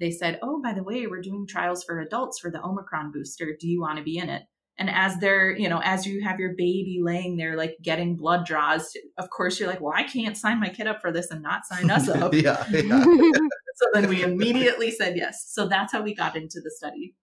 They 0.00 0.10
said, 0.10 0.38
Oh, 0.42 0.60
by 0.62 0.72
the 0.72 0.82
way, 0.82 1.06
we're 1.06 1.20
doing 1.22 1.46
trials 1.46 1.82
for 1.84 2.00
adults 2.00 2.38
for 2.38 2.50
the 2.50 2.62
Omicron 2.62 3.10
booster. 3.12 3.56
Do 3.58 3.66
you 3.68 3.80
want 3.80 3.98
to 3.98 4.04
be 4.04 4.18
in 4.18 4.28
it? 4.28 4.42
And 4.80 4.88
as 4.88 5.18
they're, 5.18 5.50
you 5.50 5.68
know, 5.68 5.80
as 5.82 6.06
you 6.06 6.22
have 6.22 6.38
your 6.38 6.50
baby 6.56 7.00
laying 7.02 7.36
there, 7.36 7.56
like 7.56 7.76
getting 7.82 8.14
blood 8.14 8.46
draws, 8.46 8.92
of 9.18 9.28
course, 9.30 9.58
you're 9.58 9.68
like, 9.68 9.80
Well, 9.80 9.92
I 9.96 10.04
can't 10.04 10.36
sign 10.36 10.60
my 10.60 10.68
kid 10.68 10.86
up 10.86 11.00
for 11.00 11.10
this 11.10 11.30
and 11.32 11.42
not 11.42 11.66
sign 11.66 11.90
us 11.90 12.08
up. 12.22 12.32
yeah, 12.32 12.64
yeah. 12.70 13.04
so 13.74 13.86
then 13.92 14.08
we 14.08 14.22
immediately 14.22 14.90
said 14.92 15.16
yes. 15.16 15.46
So 15.48 15.66
that's 15.66 15.92
how 15.92 16.02
we 16.02 16.14
got 16.14 16.36
into 16.36 16.60
the 16.62 16.70
study. 16.70 17.14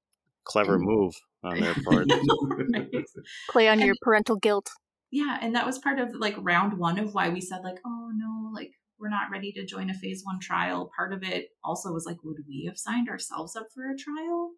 Clever 0.43 0.77
move 0.77 1.13
on 1.43 1.59
their 1.61 1.73
part. 1.85 2.07
Play 3.49 3.67
on 3.67 3.73
And- 3.79 3.85
your 3.85 3.95
parental 4.01 4.35
guilt. 4.35 4.69
yeah 5.11 5.37
and 5.41 5.55
that 5.55 5.65
was 5.65 5.79
part 5.79 5.97
of 5.99 6.13
like 6.15 6.35
round 6.39 6.77
one 6.77 6.99
of 6.99 7.13
why 7.13 7.29
we 7.29 7.39
said 7.39 7.61
like 7.63 7.77
oh 7.85 8.11
no 8.15 8.49
like 8.53 8.71
we're 8.99 9.09
not 9.09 9.29
ready 9.31 9.51
to 9.53 9.65
join 9.65 9.89
a 9.89 9.93
phase 9.93 10.21
one 10.23 10.39
trial. 10.39 10.89
Part 10.95 11.13
of 11.13 11.23
it 11.23 11.49
also 11.63 11.91
was 11.91 12.05
like 12.05 12.23
would 12.23 12.43
we 12.47 12.65
have 12.67 12.77
signed 12.77 13.09
ourselves 13.09 13.55
up 13.55 13.67
for 13.73 13.89
a 13.89 13.97
trial? 13.97 14.51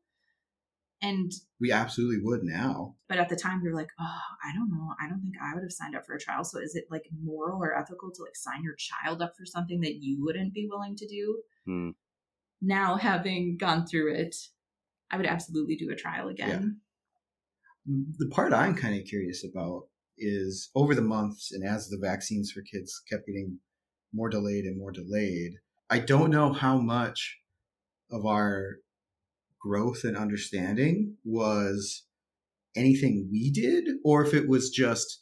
And 0.99 1.31
we 1.61 1.71
absolutely 1.71 2.17
would 2.23 2.41
now. 2.43 2.95
but 3.07 3.19
at 3.19 3.29
the 3.29 3.35
time 3.35 3.61
we 3.61 3.69
were 3.69 3.75
like 3.75 3.91
oh 3.99 4.19
i 4.43 4.51
don't 4.53 4.71
know. 4.71 4.95
I 4.99 5.07
don't 5.07 5.21
think 5.21 5.35
i 5.41 5.53
would 5.53 5.61
have 5.63 5.71
signed 5.71 5.95
up 5.95 6.05
for 6.05 6.15
a 6.15 6.19
trial. 6.19 6.43
So 6.43 6.59
is 6.59 6.75
it 6.75 6.85
like 6.89 7.03
moral 7.23 7.61
or 7.61 7.77
ethical 7.77 8.11
to 8.11 8.23
like 8.23 8.35
sign 8.35 8.63
your 8.63 8.75
child 8.75 9.21
up 9.21 9.33
for 9.37 9.45
something 9.45 9.81
that 9.81 9.97
you 10.01 10.17
wouldn't 10.23 10.53
be 10.53 10.67
willing 10.69 10.95
to 10.95 11.07
do? 11.07 11.41
Hmm. 11.65 11.89
now 12.61 12.95
having 12.95 13.57
gone 13.59 13.85
through 13.85 14.13
it 14.13 14.33
i 15.11 15.17
would 15.17 15.25
absolutely 15.25 15.75
do 15.75 15.91
a 15.91 15.95
trial 15.95 16.29
again. 16.29 16.79
The 17.85 18.29
part 18.29 18.53
I'm 18.53 18.75
kind 18.75 18.99
of 18.99 19.05
curious 19.05 19.45
about 19.45 19.83
is 20.17 20.69
over 20.75 20.95
the 20.95 21.01
months 21.01 21.51
and 21.53 21.63
as 21.63 21.87
the 21.89 21.97
vaccines 22.01 22.51
for 22.51 22.61
kids 22.61 23.01
kept 23.09 23.25
getting 23.27 23.59
more 24.13 24.29
delayed 24.29 24.65
and 24.65 24.77
more 24.77 24.91
delayed, 24.91 25.53
I 25.89 25.99
don't 25.99 26.31
know 26.31 26.53
how 26.53 26.77
much 26.77 27.37
of 28.11 28.25
our 28.25 28.77
growth 29.61 30.03
and 30.03 30.17
understanding 30.17 31.15
was 31.25 32.05
anything 32.75 33.27
we 33.31 33.51
did 33.51 33.85
or 34.03 34.23
if 34.23 34.33
it 34.33 34.47
was 34.47 34.69
just 34.69 35.19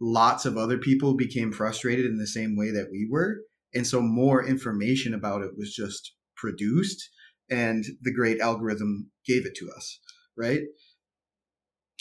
lots 0.00 0.44
of 0.44 0.56
other 0.56 0.78
people 0.78 1.16
became 1.16 1.52
frustrated 1.52 2.06
in 2.06 2.18
the 2.18 2.26
same 2.26 2.56
way 2.56 2.70
that 2.70 2.88
we 2.90 3.08
were. 3.10 3.38
And 3.74 3.86
so 3.86 4.00
more 4.00 4.46
information 4.46 5.12
about 5.12 5.42
it 5.42 5.52
was 5.56 5.74
just 5.74 6.12
produced 6.36 7.10
and 7.50 7.84
the 8.02 8.12
great 8.12 8.40
algorithm 8.40 9.10
gave 9.26 9.44
it 9.46 9.54
to 9.56 9.70
us 9.74 10.00
right? 10.36 10.60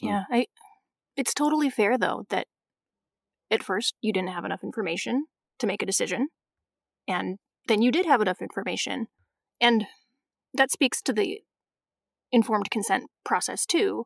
Yeah, 0.02 0.24
I 0.30 0.48
it's 1.16 1.34
totally 1.34 1.70
fair 1.70 1.98
though 1.98 2.26
that 2.30 2.48
at 3.50 3.64
first 3.64 3.96
you 4.02 4.12
didn't 4.12 4.30
have 4.30 4.46
enough 4.46 4.64
information 4.64 5.26
to 5.60 5.68
make 5.68 5.82
a 5.82 5.86
decision 5.86 6.30
and 7.08 7.38
then 7.68 7.82
you 7.82 7.92
did 7.92 8.06
have 8.06 8.22
enough 8.22 8.42
information. 8.42 9.08
And 9.60 9.86
that 10.54 10.72
speaks 10.72 11.02
to 11.04 11.14
the 11.14 11.42
informed 12.32 12.70
consent 12.70 13.06
process 13.24 13.66
too. 13.66 14.06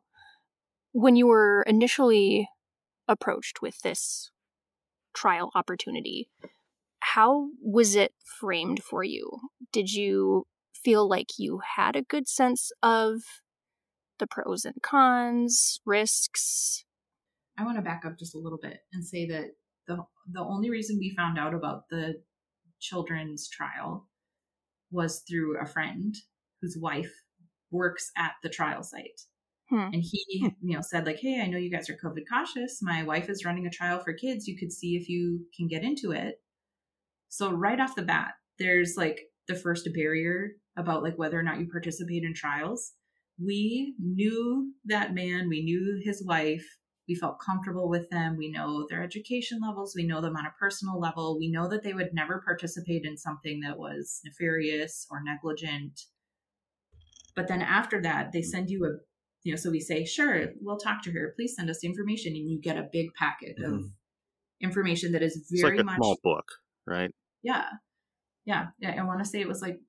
When 0.92 1.16
you 1.16 1.26
were 1.26 1.62
initially 1.62 2.48
approached 3.08 3.62
with 3.62 3.80
this 3.82 4.30
trial 5.14 5.50
opportunity, 5.54 6.28
how 7.00 7.48
was 7.60 7.94
it 7.94 8.12
framed 8.24 8.82
for 8.82 9.02
you? 9.02 9.30
Did 9.72 9.92
you 9.92 10.46
feel 10.74 11.08
like 11.08 11.38
you 11.38 11.60
had 11.76 11.96
a 11.96 12.02
good 12.02 12.28
sense 12.28 12.70
of 12.82 13.20
the 14.18 14.26
pros 14.26 14.64
and 14.64 14.82
cons, 14.82 15.80
risks? 15.84 16.84
I 17.58 17.64
want 17.64 17.76
to 17.76 17.82
back 17.82 18.04
up 18.06 18.18
just 18.18 18.34
a 18.34 18.38
little 18.38 18.58
bit 18.60 18.78
and 18.92 19.04
say 19.04 19.26
that 19.28 19.50
the 19.90 20.04
the 20.32 20.40
only 20.40 20.70
reason 20.70 20.98
we 20.98 21.14
found 21.16 21.38
out 21.38 21.54
about 21.54 21.88
the 21.90 22.22
children's 22.80 23.48
trial 23.48 24.08
was 24.90 25.22
through 25.28 25.60
a 25.60 25.66
friend 25.66 26.14
whose 26.62 26.76
wife 26.80 27.12
works 27.70 28.10
at 28.16 28.32
the 28.42 28.48
trial 28.48 28.82
site. 28.82 29.22
Hmm. 29.68 29.90
And 29.92 30.02
he, 30.02 30.52
you 30.62 30.76
know, 30.76 30.80
said 30.82 31.06
like, 31.06 31.18
"Hey, 31.18 31.40
I 31.40 31.46
know 31.46 31.58
you 31.58 31.70
guys 31.70 31.90
are 31.90 31.98
COVID 32.04 32.24
cautious. 32.32 32.80
My 32.82 33.02
wife 33.02 33.28
is 33.28 33.44
running 33.44 33.66
a 33.66 33.70
trial 33.70 34.00
for 34.00 34.12
kids. 34.12 34.46
You 34.46 34.56
could 34.56 34.72
see 34.72 34.96
if 34.96 35.08
you 35.08 35.46
can 35.56 35.66
get 35.66 35.82
into 35.82 36.12
it." 36.12 36.40
So 37.28 37.52
right 37.52 37.80
off 37.80 37.96
the 37.96 38.02
bat, 38.02 38.32
there's 38.58 38.94
like 38.96 39.20
the 39.48 39.54
first 39.54 39.88
barrier 39.92 40.52
about 40.76 41.02
like 41.02 41.18
whether 41.18 41.38
or 41.38 41.42
not 41.42 41.58
you 41.58 41.68
participate 41.68 42.22
in 42.22 42.34
trials. 42.34 42.92
We 43.42 43.94
knew 43.98 44.72
that 44.84 45.14
man, 45.14 45.48
we 45.48 45.62
knew 45.62 46.00
his 46.04 46.24
wife, 46.24 46.66
we 47.10 47.16
felt 47.16 47.40
comfortable 47.44 47.88
with 47.88 48.08
them. 48.10 48.36
We 48.36 48.52
know 48.52 48.86
their 48.88 49.02
education 49.02 49.58
levels. 49.60 49.94
We 49.96 50.06
know 50.06 50.20
them 50.20 50.36
on 50.36 50.46
a 50.46 50.54
personal 50.60 51.00
level. 51.00 51.36
We 51.40 51.50
know 51.50 51.68
that 51.68 51.82
they 51.82 51.92
would 51.92 52.10
never 52.14 52.40
participate 52.40 53.04
in 53.04 53.16
something 53.16 53.58
that 53.66 53.80
was 53.80 54.20
nefarious 54.24 55.08
or 55.10 55.20
negligent. 55.20 56.02
But 57.34 57.48
then 57.48 57.62
after 57.62 58.00
that, 58.02 58.30
they 58.30 58.42
send 58.42 58.70
you 58.70 58.84
a, 58.84 58.90
you 59.42 59.52
know, 59.52 59.56
so 59.56 59.72
we 59.72 59.80
say, 59.80 60.04
sure, 60.04 60.52
we'll 60.60 60.76
talk 60.78 61.02
to 61.02 61.10
her. 61.10 61.32
Please 61.34 61.56
send 61.56 61.68
us 61.68 61.80
the 61.80 61.88
information. 61.88 62.32
And 62.36 62.48
you 62.48 62.60
get 62.60 62.78
a 62.78 62.88
big 62.92 63.12
packet 63.18 63.58
of 63.58 63.72
Mhm. 63.72 63.92
information 64.60 65.10
that 65.10 65.22
is 65.22 65.50
very 65.50 65.78
like 65.78 65.80
a 65.80 65.84
much, 65.84 65.96
small 65.96 66.16
book, 66.22 66.46
right? 66.86 67.10
yeah. 67.42 67.70
Yeah. 68.44 68.68
Yeah. 68.78 69.02
I 69.02 69.04
want 69.04 69.18
to 69.18 69.24
say 69.28 69.40
it 69.40 69.48
was 69.48 69.62
like 69.62 69.80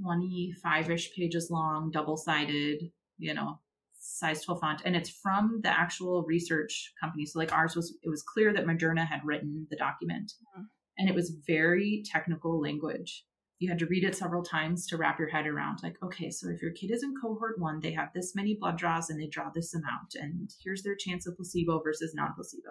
25 0.00 0.90
ish 0.90 1.14
pages 1.14 1.50
long, 1.50 1.90
double 1.90 2.16
sided, 2.16 2.90
you 3.18 3.34
know, 3.34 3.60
size 4.02 4.42
12 4.44 4.60
font 4.60 4.82
and 4.84 4.96
it's 4.96 5.10
from 5.10 5.60
the 5.62 5.68
actual 5.68 6.24
research 6.26 6.92
company. 7.00 7.26
So 7.26 7.38
like 7.38 7.52
ours 7.52 7.76
was 7.76 7.96
it 8.02 8.08
was 8.08 8.22
clear 8.22 8.52
that 8.54 8.64
moderna 8.66 9.06
had 9.06 9.20
written 9.24 9.66
the 9.70 9.76
document 9.76 10.32
Mhm. 10.56 10.64
and 10.98 11.08
it 11.08 11.14
was 11.14 11.36
very 11.46 12.02
technical 12.04 12.58
language. 12.60 13.24
You 13.58 13.68
had 13.68 13.78
to 13.80 13.86
read 13.86 14.04
it 14.04 14.16
several 14.16 14.42
times 14.42 14.86
to 14.86 14.96
wrap 14.96 15.18
your 15.18 15.28
head 15.28 15.46
around 15.46 15.80
like 15.82 16.02
okay 16.02 16.30
so 16.30 16.48
if 16.48 16.62
your 16.62 16.72
kid 16.72 16.90
is 16.90 17.02
in 17.02 17.14
cohort 17.22 17.58
one 17.60 17.80
they 17.80 17.92
have 17.92 18.08
this 18.14 18.34
many 18.34 18.56
blood 18.58 18.78
draws 18.78 19.10
and 19.10 19.20
they 19.20 19.26
draw 19.28 19.50
this 19.54 19.74
amount 19.74 20.14
and 20.14 20.48
here's 20.64 20.82
their 20.82 20.96
chance 20.96 21.26
of 21.26 21.36
placebo 21.36 21.80
versus 21.82 22.14
non-placebo. 22.14 22.70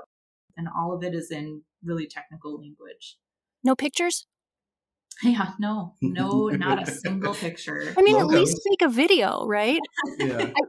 And 0.58 0.68
all 0.76 0.92
of 0.94 1.04
it 1.04 1.14
is 1.14 1.30
in 1.32 1.62
really 1.84 2.08
technical 2.08 2.60
language. 2.60 3.18
No 3.64 3.76
pictures? 3.76 4.26
yeah 5.24 5.52
no 5.60 5.96
no 6.02 6.48
not 6.48 6.82
a 6.88 6.92
single 7.04 7.36
picture. 7.36 7.94
I 7.98 8.02
mean, 8.02 8.18
at 8.18 8.28
least 8.28 8.60
make 8.66 8.82
a 8.82 8.90
video, 8.90 9.46
right? 9.46 9.80
yeah. 10.18 10.52
I 10.58 10.62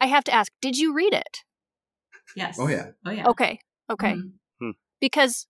have 0.00 0.24
to 0.24 0.32
ask, 0.32 0.52
did 0.60 0.76
you 0.76 0.94
read 0.94 1.12
it? 1.12 1.38
yes 2.36 2.56
oh 2.58 2.68
yeah 2.68 2.90
oh 3.06 3.10
yeah 3.10 3.26
Okay, 3.28 3.58
okay. 3.90 4.14
Mhm. 4.62 4.72
Because 5.00 5.46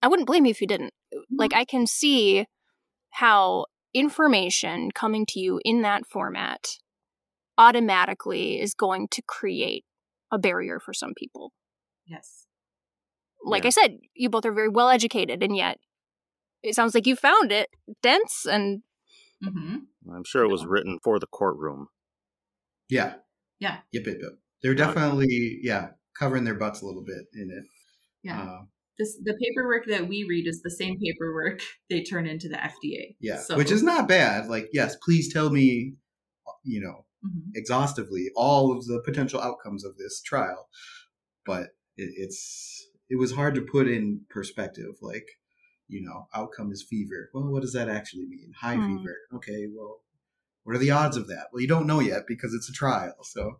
I 0.00 0.08
wouldn't 0.08 0.26
blame 0.26 0.46
you 0.46 0.50
if 0.50 0.60
you 0.60 0.66
didn't. 0.66 0.94
Like, 1.30 1.54
I 1.54 1.64
can 1.64 1.86
see 1.86 2.46
how 3.10 3.66
information 3.94 4.90
coming 4.92 5.26
to 5.26 5.40
you 5.40 5.60
in 5.64 5.82
that 5.82 6.06
format 6.06 6.66
automatically 7.58 8.60
is 8.60 8.74
going 8.74 9.08
to 9.12 9.22
create 9.26 9.84
a 10.32 10.38
barrier 10.38 10.80
for 10.80 10.94
some 10.94 11.12
people. 11.16 11.52
yes 12.06 12.46
Like 13.44 13.64
Yeah. 13.64 13.68
I 13.68 13.70
said, 13.70 13.98
you 14.14 14.30
both 14.30 14.46
are 14.46 14.52
very 14.52 14.68
well 14.68 14.88
educated, 14.88 15.42
and 15.42 15.56
yet 15.56 15.78
it 16.62 16.74
sounds 16.74 16.94
like 16.94 17.06
you 17.06 17.16
found 17.16 17.52
it 17.52 17.68
dense 18.02 18.46
and 18.46 18.82
mm-hmm. 19.44 19.78
I'm 20.14 20.24
sure 20.24 20.44
it 20.44 20.48
was 20.50 20.64
written 20.64 20.98
for 21.02 21.18
the 21.18 21.26
courtroom. 21.26 21.88
Yeah. 22.92 23.14
Yeah. 23.60 23.78
yep 23.92 24.06
yep 24.06 24.16
yep. 24.20 24.32
They're 24.62 24.74
definitely 24.74 25.58
yeah 25.62 25.88
covering 26.18 26.44
their 26.44 26.54
butts 26.54 26.82
a 26.82 26.86
little 26.86 27.04
bit 27.04 27.24
in 27.34 27.50
it. 27.50 27.64
Yeah. 28.22 28.42
Uh, 28.42 28.60
this 28.98 29.16
the 29.22 29.34
paperwork 29.42 29.86
that 29.86 30.06
we 30.08 30.24
read 30.28 30.46
is 30.46 30.60
the 30.62 30.70
same 30.70 30.98
paperwork 31.00 31.60
they 31.90 32.02
turn 32.02 32.26
into 32.26 32.48
the 32.48 32.56
FDA. 32.56 33.16
yeah 33.20 33.38
So- 33.38 33.56
which 33.56 33.70
is 33.70 33.82
not 33.82 34.08
bad. 34.08 34.48
Like 34.48 34.68
yes 34.72 34.96
please 35.04 35.32
tell 35.32 35.50
me 35.50 35.94
you 36.64 36.80
know 36.80 37.04
Mhm. 37.24 37.52
exhaustively 37.54 38.24
all 38.34 38.76
of 38.76 38.84
the 38.86 39.00
potential 39.04 39.40
outcomes 39.40 39.84
of 39.84 39.96
this 39.96 40.20
trial. 40.22 40.68
But 41.46 41.66
it, 41.96 42.10
it's 42.16 42.84
it 43.08 43.16
was 43.16 43.30
hard 43.32 43.54
to 43.54 43.62
put 43.62 43.86
in 43.88 44.22
perspective 44.28 44.94
like 45.00 45.26
you 45.88 46.02
know 46.02 46.26
outcome 46.34 46.72
is 46.72 46.82
fever. 46.82 47.30
Well 47.32 47.46
what 47.52 47.62
does 47.62 47.74
that 47.74 47.88
actually 47.88 48.26
mean? 48.26 48.52
High 48.60 48.74
Hmm. 48.76 48.96
fever. 48.98 49.16
Okay 49.36 49.68
well 49.74 50.00
what 50.64 50.76
are 50.76 50.78
the 50.78 50.90
odds 50.90 51.16
of 51.16 51.28
that 51.28 51.46
well 51.52 51.60
you 51.60 51.68
don't 51.68 51.86
know 51.86 52.00
yet 52.00 52.22
because 52.26 52.54
it's 52.54 52.68
a 52.68 52.72
trial 52.72 53.14
so 53.22 53.58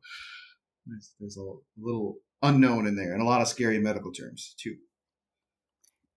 there's, 0.86 1.12
there's 1.20 1.36
a 1.36 1.52
little 1.80 2.16
unknown 2.42 2.86
in 2.86 2.96
there 2.96 3.12
and 3.12 3.22
a 3.22 3.26
lot 3.26 3.40
of 3.40 3.48
scary 3.48 3.78
medical 3.78 4.12
terms 4.12 4.54
too 4.58 4.76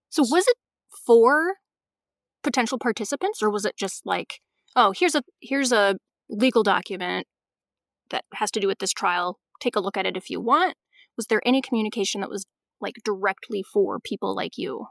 So 0.09 0.23
was 0.23 0.47
it 0.47 0.55
for 1.05 1.55
potential 2.41 2.79
participants 2.79 3.43
or 3.43 3.49
was 3.49 3.65
it 3.65 3.75
just 3.75 4.05
like, 4.05 4.39
oh, 4.75 4.93
here's 4.97 5.15
a 5.15 5.23
here's 5.41 5.73
a 5.73 5.97
legal 6.29 6.63
document 6.63 7.27
that 8.11 8.23
has 8.35 8.49
to 8.51 8.61
do 8.61 8.67
with 8.67 8.79
this 8.79 8.93
trial. 8.93 9.39
Take 9.59 9.75
a 9.75 9.81
look 9.81 9.97
at 9.97 10.05
it 10.05 10.15
if 10.15 10.29
you 10.29 10.39
want. 10.39 10.75
was 11.17 11.27
there 11.27 11.41
any 11.45 11.61
communication 11.61 12.21
that 12.21 12.29
was 12.29 12.45
like 12.79 12.95
directly 13.03 13.63
for 13.73 13.99
people 13.99 14.35
like 14.35 14.57
you 14.57 14.85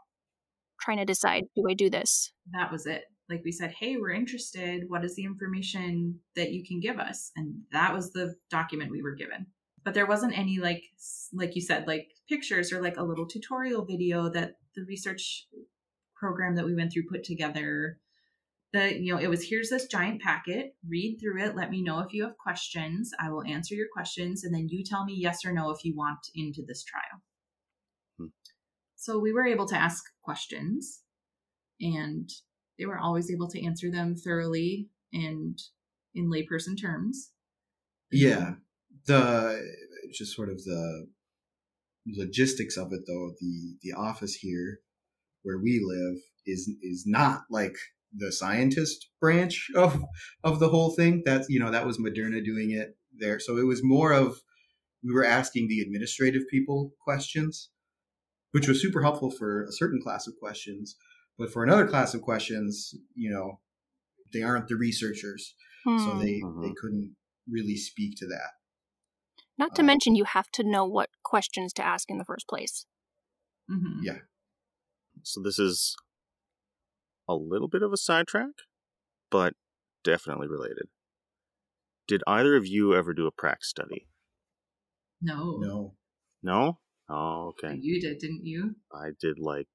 trying 0.81 0.99
to 0.99 1.05
decide 1.07 1.45
do 1.57 1.65
I 1.71 1.75
do 1.75 1.89
this? 1.89 2.33
That 2.53 2.71
was 2.71 2.85
it. 2.85 3.05
Like 3.29 3.43
we 3.45 3.53
said, 3.53 3.75
hey, 3.79 3.97
we're 3.97 4.11
interested. 4.11 4.85
What 4.89 5.05
is 5.05 5.17
the 5.17 5.25
information 5.25 6.21
that 6.37 6.53
you 6.53 6.65
can 6.67 6.81
give 6.81 6.99
us? 6.99 7.31
And 7.37 7.63
that 7.73 7.95
was 7.95 8.13
the 8.13 8.35
document 8.51 8.91
we 8.91 9.03
were 9.03 9.15
given. 9.15 9.47
But 9.85 9.95
there 9.95 10.07
wasn't 10.07 10.39
any 10.39 10.59
like 10.59 10.83
like 11.33 11.55
you 11.55 11.63
said, 11.63 11.87
like 11.87 12.09
pictures 12.29 12.73
or 12.73 12.83
like 12.83 12.97
a 12.97 13.05
little 13.05 13.27
tutorial 13.27 13.85
video 13.85 14.29
that 14.31 14.55
the 14.75 14.85
research 14.85 15.47
program 16.17 16.57
that 16.57 16.65
we 16.65 16.75
went 16.75 16.93
through 16.93 17.09
put 17.11 17.25
together 17.25 17.99
the 18.75 19.01
you 19.01 19.15
know 19.15 19.21
it 19.21 19.29
was 19.29 19.49
here's 19.49 19.71
this 19.71 19.87
giant 19.87 20.21
packet 20.21 20.75
read 20.87 21.17
through 21.21 21.43
it 21.43 21.57
let 21.57 21.71
me 21.71 21.81
know 21.81 22.01
if 22.01 22.13
you 22.13 22.25
have 22.25 22.37
questions 22.37 23.13
i 23.21 23.31
will 23.31 23.45
answer 23.45 23.75
your 23.75 23.87
questions 23.93 24.43
and 24.43 24.53
then 24.53 24.69
you 24.69 24.83
tell 24.85 25.05
me 25.05 25.15
yes 25.17 25.45
or 25.45 25.53
no 25.53 25.71
if 25.71 25.85
you 25.85 25.95
want 25.97 26.19
into 26.35 26.63
this 26.67 26.83
trial 26.83 27.23
hmm. 28.19 28.27
so 28.97 29.19
we 29.19 29.33
were 29.33 29.47
able 29.47 29.67
to 29.67 29.77
ask 29.77 30.03
questions 30.23 31.03
and 31.81 32.29
they 32.79 32.87
were 32.87 32.99
always 32.99 33.31
able 33.31 33.49
to 33.49 33.65
answer 33.65 33.91
them 33.91 34.15
thoroughly 34.15 34.89
and 35.13 35.59
in 36.15 36.31
layperson 36.31 36.81
terms 36.81 37.31
yeah 38.11 38.55
the 39.07 39.61
just 40.13 40.35
sort 40.35 40.49
of 40.49 40.63
the 40.65 41.07
logistics 42.07 42.77
of 42.77 42.93
it 42.93 43.01
though 43.07 43.33
the 43.41 43.77
the 43.83 43.93
office 43.93 44.35
here 44.35 44.81
where 45.43 45.59
we 45.59 45.81
live 45.83 46.17
is 46.47 46.71
is 46.83 47.05
not 47.07 47.43
like 47.51 47.77
the 48.17 48.33
scientist 48.33 49.09
branch 49.21 49.69
of 49.77 50.03
of 50.43 50.59
the 50.59 50.69
whole 50.69 50.91
thing. 50.91 51.23
That's 51.25 51.49
you 51.49 51.61
know 51.61 51.71
that 51.71 51.87
was 51.87 51.99
Moderna 51.99 52.45
doing 52.45 52.73
it 52.73 52.97
there. 53.17 53.39
So 53.39 53.57
it 53.57 53.67
was 53.67 53.83
more 53.83 54.13
of 54.13 54.41
we 55.03 55.13
were 55.13 55.25
asking 55.25 55.69
the 55.69 55.81
administrative 55.81 56.43
people 56.51 56.93
questions, 57.03 57.71
which 58.53 58.67
was 58.67 58.81
super 58.81 59.03
helpful 59.03 59.31
for 59.31 59.65
a 59.65 59.73
certain 59.73 60.01
class 60.03 60.27
of 60.27 60.35
questions. 60.41 60.97
But 61.39 61.53
for 61.53 61.65
another 61.65 61.87
class 61.87 62.15
of 62.15 62.23
questions, 62.23 62.95
you 63.15 63.31
know, 63.31 63.61
they 64.33 64.43
aren't 64.43 64.69
the 64.69 64.77
researchers, 64.77 65.55
hmm. 65.85 65.99
so 65.99 66.19
they 66.19 66.41
mm-hmm. 66.41 66.63
they 66.63 66.73
couldn't 66.81 67.17
really 67.49 67.77
speak 67.77 68.17
to 68.19 68.27
that. 68.27 68.51
Not 69.59 69.75
to 69.77 69.83
um, 69.83 69.87
mention, 69.87 70.17
you 70.17 70.25
have 70.25 70.51
to 70.53 70.65
know 70.65 70.85
what 70.85 71.11
questions 71.25 71.73
to 71.75 71.85
ask 71.85 72.11
in 72.11 72.19
the 72.19 72.25
first 72.25 72.49
place. 72.49 72.87
Mm-hmm. 73.71 74.03
Yeah. 74.03 74.19
So 75.23 75.41
this 75.43 75.59
is 75.59 75.97
a 77.29 77.35
little 77.35 77.69
bit 77.69 77.83
of 77.83 77.93
a 77.93 77.97
sidetrack, 77.97 78.51
but 79.31 79.55
definitely 80.03 80.49
related. 80.49 80.87
Did 82.07 82.23
either 82.27 82.57
of 82.57 82.67
you 82.67 82.95
ever 82.95 83.15
do 83.15 83.27
a 83.27 83.33
PRACS 83.33 83.69
study? 83.69 84.09
No. 85.23 85.59
No. 85.61 85.95
No? 86.43 86.79
Oh, 87.09 87.53
okay. 87.53 87.79
You 87.81 88.01
did, 88.01 88.19
didn't 88.19 88.45
you? 88.45 88.77
I 88.93 89.11
did 89.19 89.39
like 89.39 89.69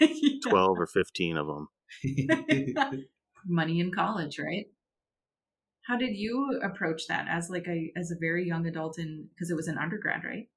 yeah. 0.00 0.38
12 0.48 0.78
or 0.78 0.86
15 0.86 1.36
of 1.36 1.46
them. 1.46 1.68
Money 3.46 3.80
in 3.80 3.92
college, 3.92 4.38
right? 4.38 4.66
How 5.86 5.96
did 5.96 6.16
you 6.16 6.60
approach 6.62 7.08
that 7.08 7.26
as 7.28 7.50
like 7.50 7.66
a 7.66 7.92
as 7.96 8.12
a 8.12 8.16
very 8.18 8.46
young 8.46 8.66
adult 8.66 8.98
in 8.98 9.28
because 9.34 9.50
it 9.50 9.56
was 9.56 9.66
an 9.66 9.78
undergrad, 9.78 10.22
right? 10.24 10.48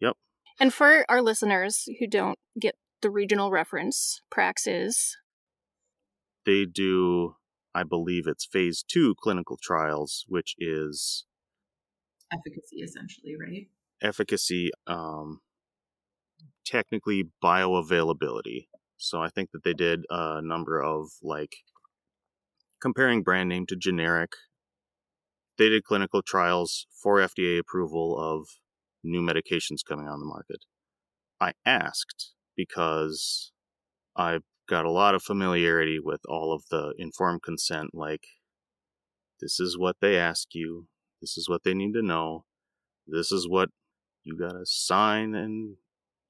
Yep. 0.00 0.16
And 0.58 0.74
for 0.74 1.04
our 1.08 1.22
listeners 1.22 1.88
who 2.00 2.08
don't 2.08 2.38
get 2.58 2.74
the 3.02 3.10
regional 3.10 3.50
reference, 3.50 4.20
Praxis. 4.30 5.16
They 6.44 6.64
do, 6.64 7.36
I 7.74 7.82
believe 7.82 8.26
it's 8.26 8.46
phase 8.46 8.84
two 8.86 9.14
clinical 9.20 9.58
trials, 9.62 10.24
which 10.28 10.54
is 10.58 11.24
efficacy 12.32 12.78
essentially, 12.82 13.34
right? 13.40 13.68
Efficacy, 14.02 14.70
um, 14.86 15.40
technically 16.66 17.30
bioavailability. 17.42 18.66
So 18.96 19.22
I 19.22 19.28
think 19.28 19.50
that 19.52 19.64
they 19.64 19.72
did 19.72 20.04
a 20.10 20.40
number 20.42 20.80
of 20.82 21.08
like 21.22 21.56
comparing 22.82 23.22
brand 23.22 23.48
name 23.48 23.66
to 23.66 23.76
generic. 23.76 24.32
They 25.58 25.68
did 25.68 25.84
clinical 25.84 26.22
trials 26.22 26.86
for 27.02 27.18
FDA 27.18 27.58
approval 27.58 28.18
of 28.18 28.46
new 29.02 29.20
medications 29.20 29.84
coming 29.86 30.08
on 30.08 30.20
the 30.20 30.26
market. 30.26 30.64
I 31.40 31.52
asked 31.64 32.32
because 32.56 33.52
I've 34.14 34.42
got 34.68 34.84
a 34.84 34.90
lot 34.90 35.14
of 35.14 35.22
familiarity 35.22 35.98
with 36.02 36.20
all 36.28 36.52
of 36.52 36.64
the 36.70 36.94
informed 36.98 37.42
consent. 37.42 37.90
Like, 37.94 38.26
this 39.40 39.60
is 39.60 39.78
what 39.78 39.96
they 40.00 40.18
ask 40.18 40.48
you, 40.54 40.88
this 41.20 41.36
is 41.36 41.48
what 41.48 41.62
they 41.62 41.74
need 41.74 41.92
to 41.92 42.02
know, 42.02 42.44
this 43.06 43.30
is 43.30 43.48
what 43.48 43.68
you 44.24 44.36
gotta 44.36 44.64
sign 44.64 45.34
and 45.34 45.76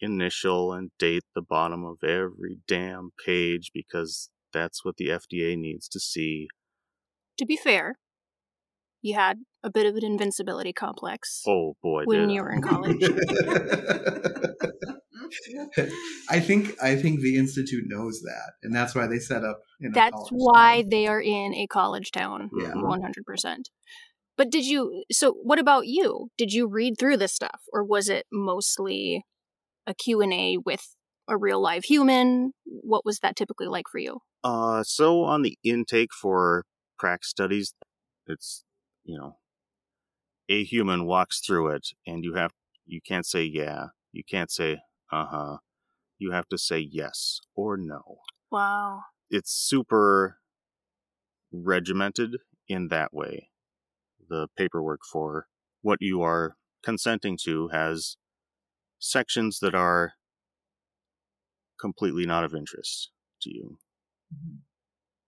initial 0.01 0.73
and 0.73 0.91
date 0.99 1.25
the 1.35 1.43
bottom 1.43 1.85
of 1.85 1.97
every 2.03 2.59
damn 2.67 3.11
page 3.25 3.71
because 3.73 4.31
that's 4.53 4.85
what 4.85 4.97
the 4.97 5.09
FDA 5.09 5.57
needs 5.57 5.89
to 5.89 6.01
see. 6.01 6.49
To 7.39 7.47
be 7.47 7.57
fair, 7.57 7.99
you 9.03 9.15
had 9.15 9.39
a 9.63 9.71
bit 9.71 9.87
of 9.87 9.95
an 9.97 10.05
invincibility 10.05 10.73
complex. 10.73 11.43
Oh 11.47 11.75
boy, 11.83 12.05
when 12.05 12.31
you 12.31 12.43
were 12.43 12.53
in 12.53 12.63
college. 12.63 13.03
I 16.31 16.41
think 16.41 16.75
I 16.83 16.97
think 16.97 17.21
the 17.21 17.37
institute 17.37 17.85
knows 17.87 18.21
that, 18.23 18.53
and 18.63 18.75
that's 18.75 18.95
why 18.95 19.07
they 19.07 19.19
set 19.19 19.45
up. 19.45 19.59
that's 19.93 20.29
why 20.31 20.83
town. 20.83 20.91
they 20.91 21.07
are 21.07 21.21
in 21.21 21.55
a 21.55 21.67
college 21.67 22.11
town. 22.11 22.51
Yeah, 22.59 22.69
mm-hmm. 22.69 22.87
one 22.87 23.03
hundred 23.03 23.25
percent. 23.25 23.69
But 24.37 24.51
did 24.51 24.67
you? 24.67 25.05
So, 25.11 25.33
what 25.43 25.59
about 25.59 25.87
you? 25.87 26.29
Did 26.37 26.53
you 26.53 26.69
read 26.69 26.95
through 26.99 27.17
this 27.17 27.33
stuff, 27.33 27.63
or 27.73 27.85
was 27.85 28.09
it 28.09 28.27
mostly 28.33 29.25
a 29.87 29.95
Q 29.95 30.21
and 30.21 30.33
A 30.33 30.59
with 30.59 30.95
a 31.29 31.37
real 31.37 31.61
live 31.61 31.85
human? 31.85 32.53
What 32.65 33.05
was 33.05 33.19
that 33.21 33.37
typically 33.37 33.67
like 33.67 33.87
for 33.91 33.99
you? 33.99 34.21
Uh, 34.45 34.83
so 34.83 35.23
on 35.23 35.43
the 35.43 35.59
intake 35.65 36.13
for 36.13 36.65
PRACS 36.99 37.29
studies, 37.29 37.75
it's 38.27 38.65
you 39.05 39.19
know, 39.19 39.37
a 40.49 40.65
human 40.65 41.07
walks 41.07 41.41
through 41.41 41.69
it, 41.69 41.89
and 42.07 42.25
you 42.25 42.35
have 42.35 42.53
you 42.85 43.01
can't 43.01 43.27
say 43.27 43.43
yeah, 43.43 43.87
you 44.13 44.23
can't 44.29 44.51
say 44.51 44.79
uh 45.13 45.27
huh. 45.27 45.57
You 46.19 46.33
have 46.33 46.49
to 46.49 46.57
say 46.57 46.79
yes 46.79 47.41
or 47.55 47.77
no. 47.77 48.21
Wow. 48.51 49.01
It's 49.29 49.53
super 49.53 50.39
regimented 51.53 52.39
in 52.69 52.89
that 52.89 53.13
way. 53.13 53.51
The 54.29 54.49
paperwork 54.57 55.01
for 55.11 55.47
what 55.83 55.99
you 56.01 56.23
are 56.23 56.57
consenting 56.83 57.39
to 57.45 57.69
has 57.69 58.17
sections 58.99 59.59
that 59.61 59.75
are 59.75 60.13
completely 61.81 62.27
not 62.27 62.45
of 62.45 62.55
interest 62.55 63.11
to 63.43 63.51
you. 63.51 63.79
Mm-hmm. 64.35 64.57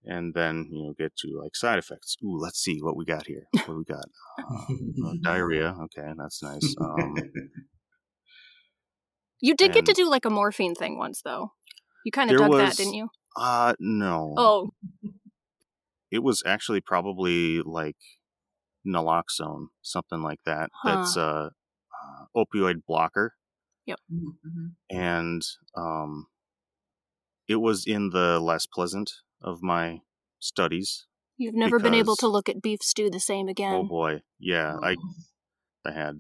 And 0.04 0.32
then, 0.32 0.68
you 0.70 0.84
know, 0.84 0.94
get 0.98 1.14
to 1.18 1.40
like 1.42 1.54
side 1.54 1.78
effects. 1.78 2.16
Ooh, 2.24 2.38
let's 2.38 2.58
see 2.58 2.78
what 2.80 2.96
we 2.96 3.04
got 3.04 3.26
here. 3.26 3.46
What 3.52 3.66
do 3.66 3.78
we 3.78 3.84
got? 3.84 4.06
Uh, 4.38 5.08
uh, 5.08 5.12
diarrhea. 5.22 5.74
Okay, 5.82 6.08
that's 6.16 6.42
nice. 6.42 6.74
Um, 6.80 7.14
you 9.40 9.54
did 9.54 9.72
get 9.72 9.84
to 9.86 9.92
do 9.92 10.08
like 10.08 10.24
a 10.24 10.30
morphine 10.30 10.74
thing 10.74 10.98
once, 10.98 11.20
though. 11.22 11.52
You 12.04 12.12
kind 12.12 12.30
of 12.30 12.38
dug 12.38 12.50
was, 12.50 12.58
that, 12.60 12.76
didn't 12.76 12.94
you? 12.94 13.08
Uh, 13.36 13.74
no. 13.78 14.34
Oh. 14.36 14.70
It 16.10 16.22
was 16.22 16.42
actually 16.46 16.80
probably 16.80 17.60
like 17.60 17.96
naloxone, 18.86 19.66
something 19.82 20.22
like 20.22 20.40
that. 20.46 20.70
Huh. 20.82 20.96
That's 20.96 21.16
a 21.16 21.20
uh, 21.22 22.24
opioid 22.36 22.82
blocker. 22.86 23.34
Yep. 23.88 24.00
Mm-hmm. 24.12 24.66
And 24.96 25.42
um, 25.74 26.26
it 27.48 27.56
was 27.56 27.86
in 27.86 28.10
the 28.10 28.38
less 28.38 28.66
pleasant 28.66 29.10
of 29.40 29.62
my 29.62 30.00
studies. 30.38 31.06
You've 31.38 31.54
never 31.54 31.78
because, 31.78 31.90
been 31.90 31.98
able 31.98 32.16
to 32.16 32.28
look 32.28 32.50
at 32.50 32.60
beef 32.60 32.82
stew 32.82 33.08
the 33.08 33.18
same 33.18 33.48
again. 33.48 33.72
Oh 33.72 33.84
boy, 33.84 34.20
yeah. 34.38 34.76
I 34.82 34.94
I 35.86 35.92
had 35.92 36.18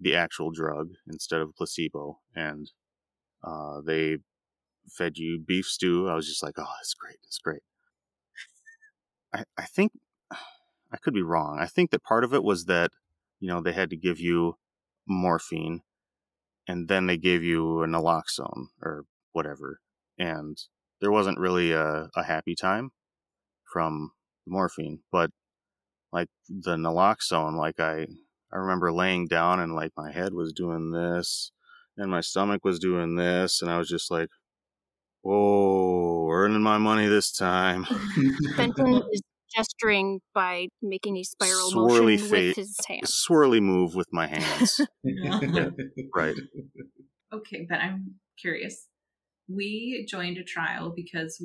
the 0.00 0.16
actual 0.16 0.50
drug 0.50 0.88
instead 1.06 1.40
of 1.40 1.54
placebo, 1.54 2.18
and 2.34 2.72
uh, 3.44 3.80
they 3.86 4.18
fed 4.88 5.16
you 5.16 5.38
beef 5.38 5.66
stew. 5.66 6.08
I 6.08 6.14
was 6.14 6.26
just 6.26 6.42
like, 6.42 6.54
oh, 6.58 6.72
it's 6.80 6.94
great, 6.94 7.18
it's 7.22 7.38
great. 7.38 7.62
I 9.32 9.44
I 9.56 9.66
think 9.66 9.92
I 10.32 10.96
could 11.00 11.14
be 11.14 11.22
wrong. 11.22 11.58
I 11.60 11.66
think 11.66 11.92
that 11.92 12.02
part 12.02 12.24
of 12.24 12.34
it 12.34 12.42
was 12.42 12.64
that 12.64 12.90
you 13.38 13.46
know 13.46 13.60
they 13.60 13.72
had 13.72 13.90
to 13.90 13.96
give 13.96 14.18
you 14.18 14.56
morphine, 15.06 15.82
and 16.68 16.88
then 16.88 17.06
they 17.06 17.16
gave 17.16 17.42
you 17.42 17.82
a 17.82 17.86
naloxone 17.86 18.66
or 18.82 19.04
whatever, 19.32 19.80
and 20.18 20.58
there 21.00 21.12
wasn't 21.12 21.38
really 21.38 21.72
a, 21.72 22.08
a 22.14 22.22
happy 22.24 22.54
time 22.54 22.90
from 23.72 24.12
morphine, 24.46 25.00
but 25.10 25.30
like 26.12 26.28
the 26.48 26.76
naloxone, 26.76 27.56
like 27.56 27.80
I 27.80 28.06
I 28.52 28.56
remember 28.56 28.92
laying 28.92 29.26
down 29.26 29.58
and 29.60 29.74
like 29.74 29.92
my 29.96 30.12
head 30.12 30.32
was 30.32 30.52
doing 30.52 30.92
this 30.92 31.50
and 31.96 32.10
my 32.10 32.20
stomach 32.20 32.64
was 32.64 32.78
doing 32.78 33.16
this 33.16 33.60
and 33.60 33.70
I 33.70 33.78
was 33.78 33.88
just 33.88 34.10
like, 34.10 34.28
whoa, 35.22 36.28
earning 36.30 36.62
my 36.62 36.78
money 36.78 37.08
this 37.08 37.32
time. 37.32 37.84
Benton 38.56 39.02
is 39.12 39.22
gesturing 39.56 40.20
by 40.34 40.68
making 40.82 41.16
a 41.16 41.22
spiral 41.24 41.70
Swirly 41.72 42.12
motion 42.18 42.28
fa- 42.28 42.32
with 42.34 42.56
his 42.56 42.76
hand. 42.88 43.02
swirly 43.04 43.60
move 43.62 43.94
with 43.94 44.08
my 44.12 44.26
hands. 44.26 44.80
Yeah. 45.04 45.70
right. 46.14 46.36
Okay, 47.32 47.66
but 47.68 47.76
I'm 47.80 48.14
curious. 48.40 48.88
We 49.48 50.06
joined 50.08 50.38
a 50.38 50.44
trial 50.44 50.92
because 50.94 51.42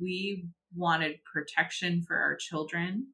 we 0.00 0.46
wanted 0.74 1.16
protection 1.32 2.02
for 2.06 2.16
our 2.16 2.36
children 2.36 3.08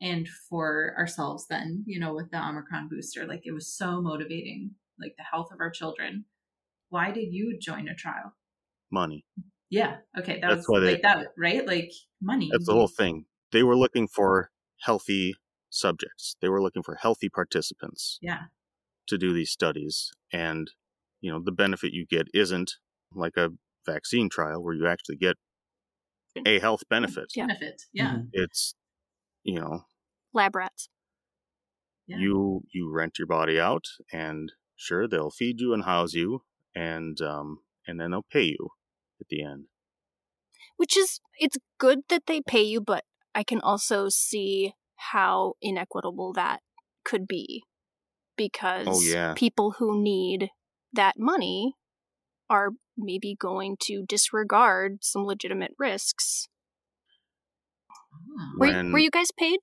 and 0.00 0.28
for 0.48 0.94
ourselves 0.98 1.46
then, 1.48 1.84
you 1.86 1.98
know, 2.00 2.14
with 2.14 2.30
the 2.30 2.38
Omicron 2.38 2.88
booster. 2.90 3.26
Like 3.26 3.42
it 3.44 3.52
was 3.52 3.72
so 3.74 4.00
motivating, 4.00 4.72
like 5.00 5.14
the 5.16 5.24
health 5.24 5.48
of 5.52 5.60
our 5.60 5.70
children. 5.70 6.24
Why 6.90 7.10
did 7.10 7.32
you 7.32 7.58
join 7.60 7.88
a 7.88 7.94
trial? 7.94 8.34
Money. 8.90 9.24
Yeah. 9.70 9.96
Okay. 10.18 10.38
That 10.40 10.48
That's 10.48 10.56
was 10.58 10.68
why 10.68 10.80
they- 10.80 10.92
like 10.92 11.02
that, 11.02 11.28
right? 11.38 11.66
Like 11.66 11.90
money. 12.20 12.48
That's 12.52 12.66
the 12.66 12.74
whole 12.74 12.88
thing. 12.88 13.24
They 13.52 13.62
were 13.62 13.76
looking 13.76 14.08
for 14.08 14.50
healthy 14.80 15.34
subjects. 15.70 16.36
They 16.40 16.48
were 16.48 16.62
looking 16.62 16.82
for 16.82 16.96
healthy 16.96 17.28
participants 17.28 18.18
Yeah. 18.20 18.44
to 19.06 19.16
do 19.18 19.32
these 19.32 19.50
studies. 19.50 20.12
And, 20.32 20.70
you 21.20 21.30
know, 21.30 21.40
the 21.42 21.52
benefit 21.52 21.92
you 21.92 22.06
get 22.06 22.26
isn't 22.34 22.72
like 23.14 23.36
a 23.36 23.50
vaccine 23.86 24.28
trial 24.28 24.62
where 24.62 24.74
you 24.74 24.86
actually 24.86 25.16
get 25.16 25.36
a 26.46 26.58
health 26.60 26.82
benefit. 26.88 27.30
Benefit. 27.36 27.82
Yeah. 27.92 28.14
Mhm. 28.16 28.28
It's, 28.32 28.74
you 29.42 29.60
know, 29.60 29.86
Lab 30.32 30.56
rats. 30.56 30.88
Yeah. 32.06 32.18
you 32.18 32.62
you 32.72 32.90
rent 32.90 33.18
your 33.18 33.26
body 33.28 33.60
out 33.60 33.84
and 34.12 34.52
sure 34.76 35.06
they'll 35.06 35.30
feed 35.30 35.60
you 35.60 35.72
and 35.72 35.84
house 35.84 36.14
you 36.14 36.42
and 36.74 37.20
um 37.20 37.62
and 37.86 38.00
then 38.00 38.10
they'll 38.10 38.22
pay 38.30 38.42
you 38.44 38.70
at 39.20 39.28
the 39.28 39.42
end. 39.42 39.66
Which 40.76 40.96
is, 40.96 41.20
it's 41.38 41.58
good 41.78 42.00
that 42.08 42.26
they 42.26 42.40
pay 42.40 42.62
you, 42.62 42.80
but 42.80 43.04
I 43.34 43.42
can 43.42 43.60
also 43.60 44.08
see 44.08 44.74
how 44.96 45.54
inequitable 45.62 46.32
that 46.34 46.60
could 47.04 47.26
be. 47.26 47.62
Because 48.36 48.86
Oh, 48.88 49.00
yeah. 49.02 49.34
people 49.36 49.72
who 49.78 50.02
need 50.02 50.50
that 50.92 51.14
money 51.18 51.74
are 52.48 52.70
maybe 52.96 53.34
going 53.38 53.76
to 53.82 54.04
disregard 54.08 54.98
some 55.02 55.24
legitimate 55.24 55.72
risks. 55.78 56.48
Oh. 57.90 58.52
Were, 58.58 58.90
were 58.92 58.98
you 58.98 59.10
guys 59.10 59.30
paid? 59.38 59.60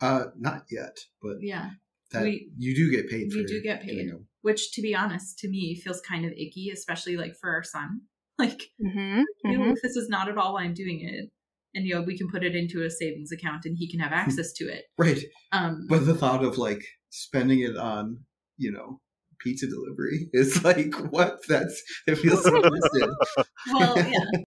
Uh, 0.00 0.26
not 0.38 0.64
yet, 0.70 0.96
but 1.22 1.36
Yeah. 1.40 1.70
that 2.12 2.22
We- 2.22 2.50
you 2.56 2.74
do 2.74 2.90
get 2.90 3.08
paid. 3.10 3.28
we 3.32 3.42
for 3.42 3.48
do 3.48 3.60
get 3.62 3.82
doing 3.84 3.96
paid. 3.98 4.10
them. 4.12 4.28
Which, 4.42 4.72
to 4.72 4.82
be 4.82 4.94
honest, 4.94 5.38
to 5.40 5.48
me 5.48 5.74
feels 5.74 6.00
kind 6.00 6.24
of 6.24 6.32
icky, 6.32 6.70
especially 6.72 7.16
like 7.16 7.34
for 7.40 7.50
our 7.50 7.62
son. 7.64 8.02
Like, 8.38 8.60
Mm-hmm. 8.78 9.22
you 9.50 9.58
know, 9.58 9.70
if 9.72 9.80
this 9.82 9.96
is 9.96 10.10
not 10.10 10.28
at 10.28 10.36
all 10.36 10.52
why 10.52 10.64
I'm 10.64 10.74
doing 10.74 11.00
it, 11.00 11.30
and 11.76 11.86
you 11.86 11.94
know, 11.94 12.00
we 12.00 12.16
can 12.16 12.28
put 12.28 12.42
it 12.42 12.56
into 12.56 12.82
a 12.82 12.90
savings 12.90 13.30
account 13.30 13.66
and 13.66 13.76
he 13.78 13.88
can 13.88 14.00
have 14.00 14.12
access 14.12 14.52
to 14.54 14.64
it. 14.64 14.84
Right, 14.96 15.22
Um, 15.52 15.86
but 15.88 16.06
the 16.06 16.14
thought 16.14 16.42
of 16.42 16.56
like 16.56 16.82
spending 17.10 17.60
it 17.60 17.76
on, 17.76 18.20
you 18.56 18.72
know, 18.72 19.00
pizza 19.38 19.66
delivery 19.66 20.30
is 20.32 20.64
like 20.64 20.94
what? 21.12 21.46
That's 21.46 21.82
it 22.06 22.16
feels 22.16 22.42
so 22.42 22.62
twisted. 22.62 23.10
well, 23.72 23.96
yeah. 23.98 24.42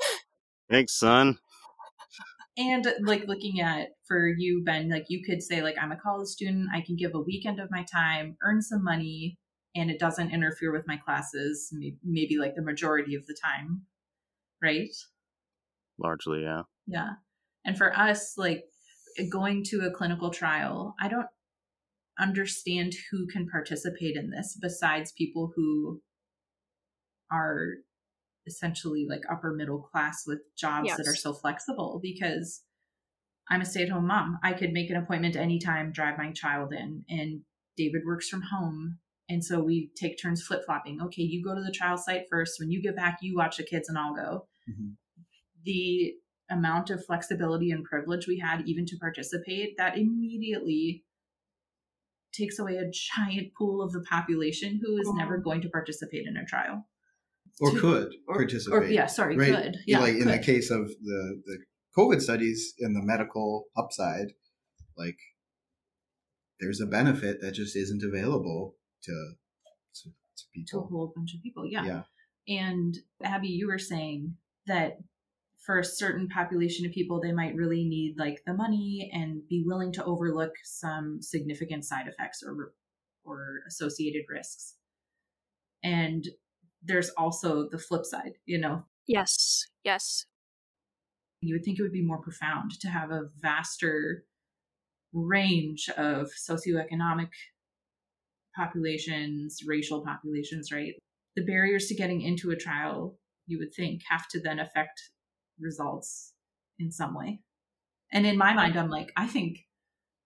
Thanks, 0.70 0.98
son. 0.98 1.38
And 2.58 2.86
like 3.04 3.24
looking 3.28 3.60
at 3.60 3.90
for 4.06 4.26
you, 4.26 4.62
Ben, 4.64 4.90
like 4.90 5.06
you 5.08 5.22
could 5.24 5.40
say, 5.40 5.62
like, 5.62 5.76
I'm 5.80 5.92
a 5.92 5.96
college 5.96 6.28
student, 6.28 6.68
I 6.74 6.82
can 6.82 6.96
give 6.96 7.12
a 7.14 7.20
weekend 7.20 7.60
of 7.60 7.70
my 7.70 7.84
time, 7.90 8.36
earn 8.42 8.60
some 8.60 8.82
money, 8.82 9.38
and 9.74 9.90
it 9.90 9.98
doesn't 9.98 10.32
interfere 10.32 10.72
with 10.72 10.86
my 10.86 10.96
classes, 10.96 11.72
maybe 12.04 12.36
like 12.38 12.54
the 12.56 12.62
majority 12.62 13.14
of 13.14 13.26
the 13.26 13.36
time. 13.42 13.82
Right? 14.60 14.90
Largely, 15.98 16.42
yeah. 16.42 16.62
Yeah. 16.86 17.10
And 17.64 17.76
for 17.78 17.96
us, 17.96 18.34
like 18.36 18.64
going 19.30 19.62
to 19.64 19.80
a 19.80 19.90
clinical 19.90 20.30
trial, 20.30 20.94
I 21.00 21.08
don't 21.08 21.28
understand 22.18 22.94
who 23.10 23.26
can 23.26 23.48
participate 23.48 24.16
in 24.16 24.30
this 24.30 24.58
besides 24.60 25.12
people 25.12 25.52
who 25.56 26.00
are 27.30 27.74
essentially 28.46 29.06
like 29.08 29.22
upper 29.30 29.54
middle 29.54 29.80
class 29.80 30.24
with 30.26 30.40
jobs 30.56 30.94
that 30.96 31.06
are 31.06 31.14
so 31.14 31.32
flexible 31.32 32.00
because 32.02 32.62
I'm 33.48 33.60
a 33.60 33.64
stay 33.64 33.84
at 33.84 33.88
home 33.88 34.06
mom. 34.06 34.38
I 34.42 34.52
could 34.52 34.72
make 34.72 34.90
an 34.90 34.96
appointment 34.96 35.36
anytime, 35.36 35.92
drive 35.92 36.18
my 36.18 36.32
child 36.32 36.72
in, 36.72 37.04
and 37.08 37.42
David 37.76 38.02
works 38.04 38.28
from 38.28 38.42
home. 38.42 38.98
And 39.28 39.44
so 39.44 39.62
we 39.62 39.90
take 39.96 40.20
turns 40.20 40.42
flip 40.42 40.62
flopping. 40.66 41.00
Okay, 41.00 41.22
you 41.22 41.42
go 41.42 41.54
to 41.54 41.62
the 41.62 41.72
trial 41.72 41.96
site 41.96 42.24
first. 42.30 42.58
When 42.58 42.70
you 42.70 42.82
get 42.82 42.96
back, 42.96 43.18
you 43.22 43.36
watch 43.36 43.56
the 43.56 43.64
kids 43.64 43.88
and 43.88 43.96
I'll 43.96 44.14
go 44.14 44.48
Mhm. 44.68 44.96
the 45.64 46.14
amount 46.52 46.90
of 46.90 47.04
flexibility 47.04 47.70
and 47.70 47.84
privilege 47.84 48.26
we 48.26 48.38
had 48.38 48.62
even 48.66 48.84
to 48.86 48.96
participate 48.98 49.76
that 49.78 49.96
immediately 49.98 51.04
takes 52.32 52.58
away 52.58 52.76
a 52.76 52.90
giant 52.90 53.48
pool 53.58 53.82
of 53.82 53.92
the 53.92 54.00
population 54.08 54.80
who 54.82 54.96
is 54.96 55.08
never 55.14 55.38
Mhm. 55.38 55.44
going 55.44 55.60
to 55.62 55.68
participate 55.68 56.26
in 56.26 56.36
a 56.36 56.44
trial 56.44 56.88
or 57.60 57.70
To- 57.72 57.80
could 57.80 58.14
or, 58.26 58.36
participate. 58.36 58.78
or 58.82 58.86
yeah 58.86 59.06
sorry 59.06 59.36
right? 59.36 59.52
could 59.54 59.76
yeah 59.86 60.00
like 60.00 60.14
in 60.14 60.28
the 60.28 60.38
case 60.38 60.70
of 60.70 60.88
the 60.88 61.42
the 61.44 61.58
COVID 61.96 62.22
studies 62.22 62.72
in 62.78 62.94
the 62.94 63.02
medical 63.02 63.66
upside, 63.76 64.28
like 64.96 65.18
there's 66.58 66.80
a 66.80 66.86
benefit 66.86 67.42
that 67.42 67.52
just 67.52 67.76
isn't 67.76 68.02
available 68.02 68.76
to 69.02 69.34
to, 69.96 70.10
to 70.54 70.64
to 70.68 70.78
a 70.78 70.82
whole 70.82 71.12
bunch 71.14 71.34
of 71.34 71.42
people 71.42 71.66
yeah. 71.66 71.84
Yeah. 71.84 72.02
and 72.48 72.96
abby 73.22 73.48
you 73.48 73.66
were 73.66 73.78
saying 73.78 74.36
that 74.66 74.92
for 75.64 75.78
a 75.78 75.84
certain 75.84 76.28
population 76.28 76.84
of 76.84 76.92
people 76.92 77.20
they 77.20 77.32
might 77.32 77.54
really 77.54 77.84
need 77.84 78.14
like 78.18 78.42
the 78.46 78.54
money 78.54 79.10
and 79.12 79.46
be 79.48 79.62
willing 79.64 79.92
to 79.92 80.04
overlook 80.04 80.52
some 80.64 81.20
significant 81.20 81.84
side 81.84 82.06
effects 82.08 82.42
or 82.42 82.72
or 83.24 83.60
associated 83.68 84.22
risks 84.28 84.76
and 85.84 86.28
there's 86.82 87.10
also 87.10 87.68
the 87.70 87.78
flip 87.78 88.04
side 88.04 88.32
you 88.46 88.58
know 88.58 88.84
Yes, 89.06 89.66
yes. 89.84 90.26
you 91.40 91.54
would 91.54 91.64
think 91.64 91.78
it 91.78 91.82
would 91.82 91.92
be 91.92 92.04
more 92.04 92.20
profound 92.20 92.70
to 92.80 92.88
have 92.88 93.10
a 93.10 93.28
vaster 93.40 94.24
range 95.12 95.88
of 95.96 96.30
socioeconomic 96.30 97.30
populations, 98.56 99.60
racial 99.66 100.04
populations, 100.04 100.70
right? 100.72 100.94
The 101.36 101.44
barriers 101.44 101.86
to 101.86 101.94
getting 101.94 102.20
into 102.22 102.50
a 102.50 102.56
trial, 102.56 103.18
you 103.46 103.58
would 103.58 103.74
think, 103.74 104.02
have 104.08 104.28
to 104.28 104.40
then 104.40 104.58
affect 104.58 105.00
results 105.58 106.34
in 106.78 106.90
some 106.90 107.14
way. 107.14 107.42
And 108.12 108.26
in 108.26 108.38
my 108.38 108.54
mind, 108.54 108.76
I'm 108.78 108.90
like, 108.90 109.10
I 109.16 109.26
think 109.26 109.58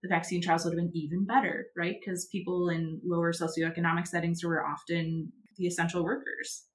the 0.03 0.09
vaccine 0.09 0.43
trials 0.43 0.65
would 0.65 0.73
have 0.73 0.79
been 0.79 0.97
even 0.97 1.27
better, 1.27 1.69
right? 1.77 1.97
Because 2.01 2.27
people 2.33 2.69
in 2.71 3.01
lower 3.05 3.33
socioeconomic 3.33 4.07
settings 4.07 4.45
were 4.45 4.65
often 4.67 5.33
the 5.57 5.67
essential 5.67 6.05
workers 6.05 6.69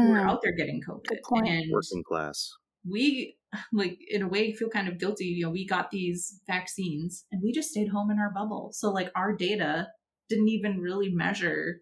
who 0.00 0.08
were 0.08 0.22
Mm, 0.22 0.28
out 0.28 0.40
there 0.42 0.54
getting 0.56 0.82
COVID. 0.88 1.06
Good 1.08 1.22
point. 1.24 1.46
And 1.46 1.64
Working 1.70 2.04
class. 2.04 2.52
we 2.88 3.36
like 3.72 3.98
in 4.08 4.22
a 4.22 4.28
way 4.28 4.52
feel 4.52 4.68
kind 4.68 4.88
of 4.88 4.98
guilty 4.98 5.26
you 5.26 5.44
know 5.44 5.50
we 5.50 5.66
got 5.66 5.90
these 5.90 6.40
vaccines 6.46 7.26
and 7.32 7.42
we 7.42 7.52
just 7.52 7.70
stayed 7.70 7.88
home 7.88 8.10
in 8.10 8.18
our 8.18 8.30
bubble 8.30 8.70
so 8.72 8.90
like 8.90 9.10
our 9.16 9.34
data 9.34 9.88
didn't 10.28 10.48
even 10.48 10.80
really 10.80 11.08
measure 11.10 11.80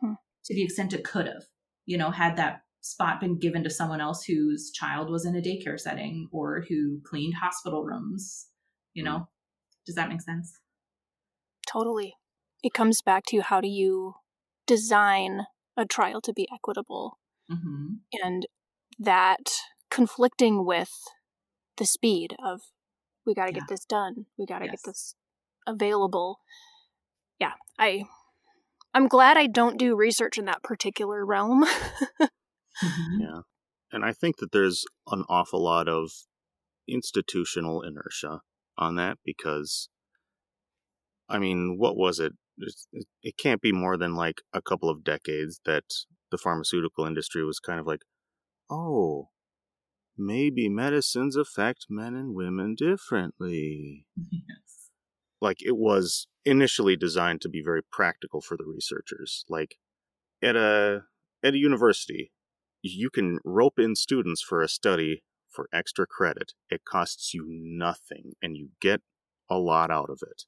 Hmm. 0.00 0.14
to 0.44 0.54
the 0.54 0.62
extent 0.62 0.92
it 0.92 1.04
could 1.04 1.26
have 1.26 1.44
you 1.86 1.96
know 1.98 2.10
had 2.10 2.36
that 2.36 2.62
spot 2.82 3.20
been 3.20 3.38
given 3.38 3.64
to 3.64 3.70
someone 3.70 4.00
else 4.00 4.24
whose 4.24 4.70
child 4.72 5.08
was 5.10 5.24
in 5.24 5.34
a 5.36 5.40
daycare 5.40 5.78
setting 5.80 6.28
or 6.32 6.64
who 6.68 7.00
cleaned 7.04 7.34
hospital 7.34 7.84
rooms 7.84 8.48
you 8.92 9.02
know 9.02 9.26
does 9.86 9.94
that 9.94 10.08
make 10.08 10.20
sense 10.20 10.58
totally. 11.66 12.14
It 12.62 12.74
comes 12.74 13.02
back 13.02 13.24
to 13.28 13.40
how 13.40 13.60
do 13.60 13.68
you 13.68 14.14
design 14.66 15.46
a 15.76 15.84
trial 15.84 16.20
to 16.20 16.32
be 16.32 16.46
equitable 16.54 17.18
mm-hmm. 17.50 17.94
and 18.22 18.46
that 18.98 19.50
conflicting 19.90 20.64
with 20.64 20.90
the 21.78 21.86
speed 21.86 22.36
of 22.44 22.60
we 23.26 23.34
got 23.34 23.46
to 23.46 23.52
Yeah. 23.52 23.60
get 23.60 23.68
this 23.68 23.84
done 23.84 24.26
we 24.38 24.46
got 24.46 24.58
to 24.60 24.66
Yes. 24.66 24.72
get 24.72 24.80
this 24.84 25.14
available 25.66 26.40
yeah 27.40 27.52
i 27.78 28.04
i'm 28.94 29.08
glad 29.08 29.36
i 29.36 29.46
don't 29.46 29.78
do 29.78 29.96
research 29.96 30.38
in 30.38 30.44
that 30.44 30.62
particular 30.62 31.24
realm 31.24 31.64
Mm-hmm. 32.82 33.20
Yeah. 33.20 33.40
And 33.92 34.04
I 34.04 34.12
think 34.12 34.38
that 34.38 34.52
there's 34.52 34.84
an 35.08 35.24
awful 35.28 35.62
lot 35.62 35.88
of 35.88 36.10
institutional 36.88 37.82
inertia 37.82 38.40
on 38.78 38.96
that 38.96 39.18
because, 39.24 39.88
I 41.28 41.38
mean, 41.38 41.76
what 41.78 41.96
was 41.96 42.18
it? 42.18 42.32
It 42.92 43.06
it 43.22 43.36
can't 43.38 43.60
be 43.60 43.72
more 43.72 43.96
than 43.96 44.14
like 44.14 44.42
a 44.52 44.62
couple 44.62 44.88
of 44.88 45.04
decades 45.04 45.60
that 45.64 45.84
the 46.30 46.38
pharmaceutical 46.38 47.04
industry 47.06 47.44
was 47.44 47.58
kind 47.58 47.80
of 47.80 47.86
like, 47.86 48.02
oh, 48.70 49.28
maybe 50.16 50.68
medicines 50.68 51.36
affect 51.36 51.86
men 51.88 52.14
and 52.14 52.34
women 52.34 52.74
differently. 52.74 54.06
yes. 54.30 54.90
like 55.40 55.58
it 55.62 55.76
was 55.76 56.28
initially 56.44 56.96
designed 56.96 57.40
to 57.40 57.48
be 57.48 57.62
very 57.62 57.82
practical 57.90 58.40
for 58.40 58.56
the 58.56 58.64
researchers 58.64 59.44
like 59.48 59.76
at 60.42 60.56
a 60.56 61.02
at 61.44 61.54
a 61.54 61.58
university 61.58 62.32
you 62.82 63.10
can 63.10 63.38
rope 63.44 63.78
in 63.78 63.94
students 63.94 64.42
for 64.42 64.60
a 64.60 64.68
study 64.68 65.22
for 65.48 65.68
extra 65.72 66.06
credit. 66.06 66.52
It 66.68 66.84
costs 66.84 67.32
you 67.32 67.46
nothing 67.48 68.32
and 68.42 68.56
you 68.56 68.70
get 68.80 69.02
a 69.48 69.56
lot 69.56 69.90
out 69.90 70.10
of 70.10 70.20
it. 70.22 70.44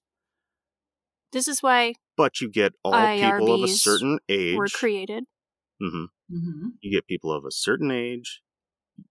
This 1.32 1.49
is 1.49 1.62
why 1.62 1.95
But 2.16 2.41
you 2.41 2.51
get 2.51 2.74
all 2.82 3.09
people 3.18 3.53
of 3.53 3.62
a 3.62 3.68
certain 3.68 4.18
age. 4.28 4.57
were 4.57 4.68
created. 4.68 5.24
hmm 5.80 6.05
Mm-hmm. 6.32 6.68
You 6.80 6.91
get 6.91 7.07
people 7.07 7.30
of 7.32 7.45
a 7.45 7.51
certain 7.51 7.91
age. 7.91 8.41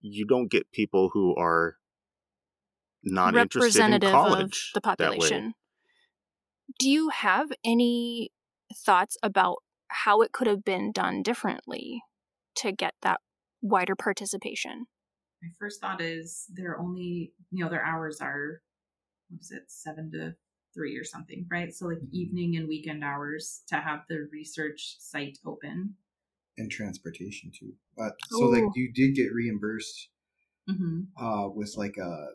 You 0.00 0.26
don't 0.26 0.50
get 0.50 0.72
people 0.72 1.10
who 1.12 1.34
are 1.36 1.76
not 3.02 3.36
interested 3.36 3.80
in 3.80 3.92
representative 3.92 4.10
college 4.10 4.70
of 4.70 4.74
the 4.74 4.80
population. 4.80 5.54
Do 6.78 6.90
you 6.90 7.10
have 7.10 7.52
any 7.64 8.32
thoughts 8.74 9.16
about 9.22 9.58
how 9.88 10.22
it 10.22 10.32
could 10.32 10.46
have 10.46 10.64
been 10.64 10.90
done 10.90 11.22
differently 11.22 12.02
to 12.56 12.72
get 12.72 12.94
that 13.02 13.20
wider 13.62 13.94
participation? 13.96 14.86
My 15.42 15.48
first 15.58 15.80
thought 15.80 16.00
is 16.00 16.46
they're 16.54 16.78
only, 16.78 17.32
you 17.50 17.64
know, 17.64 17.70
their 17.70 17.84
hours 17.84 18.20
are, 18.20 18.60
what 19.28 19.40
is 19.40 19.50
it, 19.50 19.64
seven 19.68 20.10
to 20.12 20.34
three 20.74 20.96
or 20.96 21.04
something, 21.04 21.46
right? 21.50 21.72
So 21.72 21.86
like 21.86 21.98
evening 22.10 22.56
and 22.56 22.66
weekend 22.66 23.04
hours 23.04 23.62
to 23.68 23.76
have 23.76 24.00
the 24.08 24.28
research 24.32 24.96
site 24.98 25.38
open. 25.46 25.94
and 26.56 26.70
transportation 26.70 27.50
too. 27.58 27.72
But 27.96 28.12
so 28.30 28.46
like 28.46 28.64
you 28.74 28.92
did 28.92 29.14
get 29.14 29.32
reimbursed 29.32 30.08
Mm-hmm. 30.70 31.22
uh, 31.22 31.48
with 31.50 31.74
like 31.76 31.96
a 31.98 32.28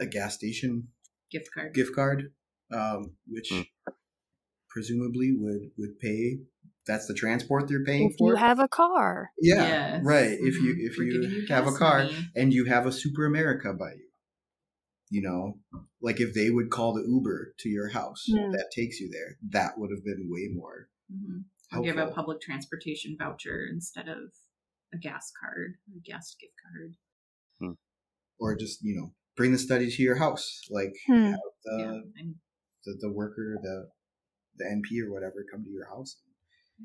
a 0.00 0.06
gas 0.06 0.34
station 0.34 0.88
Gift 1.30 1.48
card. 1.54 1.72
gift 1.72 1.94
card, 1.94 2.32
um, 2.72 3.12
which 3.26 3.48
Hmm. 3.50 3.92
presumably 4.68 5.32
would 5.32 5.70
would 5.78 5.98
pay. 5.98 6.38
That's 6.90 7.06
the 7.06 7.14
transport 7.14 7.68
they're 7.68 7.84
paying 7.84 8.10
If 8.10 8.18
for. 8.18 8.30
you 8.30 8.34
have 8.34 8.58
a 8.58 8.66
car, 8.66 9.30
yeah, 9.38 9.62
Yes. 9.68 10.04
right. 10.04 10.32
If 10.40 10.54
you 10.56 10.74
Mhm. 10.74 10.86
if 10.90 10.98
We're 10.98 11.04
you 11.04 11.46
have 11.46 11.68
a 11.68 11.72
car 11.72 11.98
money. 12.02 12.26
and 12.34 12.52
you 12.52 12.64
have 12.64 12.84
a 12.84 12.90
Super 12.90 13.26
America 13.26 13.72
by 13.72 13.92
you, 13.92 14.08
you 15.08 15.22
know, 15.22 15.60
like 16.00 16.20
if 16.20 16.34
they 16.34 16.50
would 16.50 16.68
call 16.70 16.92
the 16.94 17.06
Uber 17.06 17.54
to 17.58 17.68
your 17.68 17.90
house 17.90 18.24
Hmm. 18.26 18.50
that 18.50 18.72
takes 18.74 18.98
you 18.98 19.08
there, 19.08 19.38
that 19.50 19.78
would 19.78 19.90
have 19.92 20.04
been 20.04 20.28
way 20.28 20.48
more 20.52 20.90
Mhm. 21.12 21.44
Or 21.72 21.82
give 21.82 21.96
a 21.96 22.10
public 22.10 22.40
transportation 22.40 23.16
voucher 23.16 23.64
instead 23.66 24.08
of 24.08 24.34
a 24.92 24.98
gas 24.98 25.30
card, 25.40 25.78
a 25.96 26.00
gas 26.00 26.34
gift 26.40 26.54
card. 26.60 26.96
Or 28.40 28.56
just 28.56 28.82
you 28.82 28.96
know 28.96 29.14
bring 29.36 29.52
the 29.52 29.58
study 29.58 29.88
to 29.92 30.02
your 30.02 30.16
house, 30.16 30.62
like 30.70 30.94
Hmm. 31.06 31.30
have 31.34 31.40
the, 31.62 32.10
yeah. 32.16 32.24
The 32.84 32.96
the 33.00 33.12
worker, 33.12 33.58
the 33.62 33.92
the 34.56 34.64
NP 34.64 35.00
or 35.02 35.12
whatever 35.12 35.44
come 35.48 35.62
to 35.62 35.70
your 35.70 35.86
house. 35.88 36.20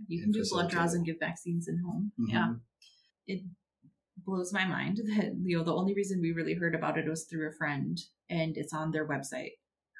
You 0.08 0.22
can 0.22 0.32
do 0.32 0.43
blood 0.50 0.70
draws 0.70 0.93
and 0.93 1.06
give 1.06 1.18
vaccines 1.20 1.68
in 1.68 1.80
home. 1.80 2.12
Mhm. 2.20 2.30
Yeah. 2.30 2.54
It 3.28 3.43
blows 4.18 4.54
my 4.54 4.66
mind 4.66 4.98
that, 5.16 5.34
you 5.43 5.58
know, 5.58 5.64
the 5.64 5.76
only 5.76 5.93
reason 5.93 6.22
we 6.22 6.32
really 6.32 6.56
heard 6.56 6.76
about 6.76 6.98
it 6.98 7.08
was 7.08 7.26
through 7.26 7.48
a 7.50 7.54
friend 7.58 8.00
and 8.30 8.58
it's 8.58 8.74
on 8.74 8.91
their 8.91 9.08
website. 9.08 9.52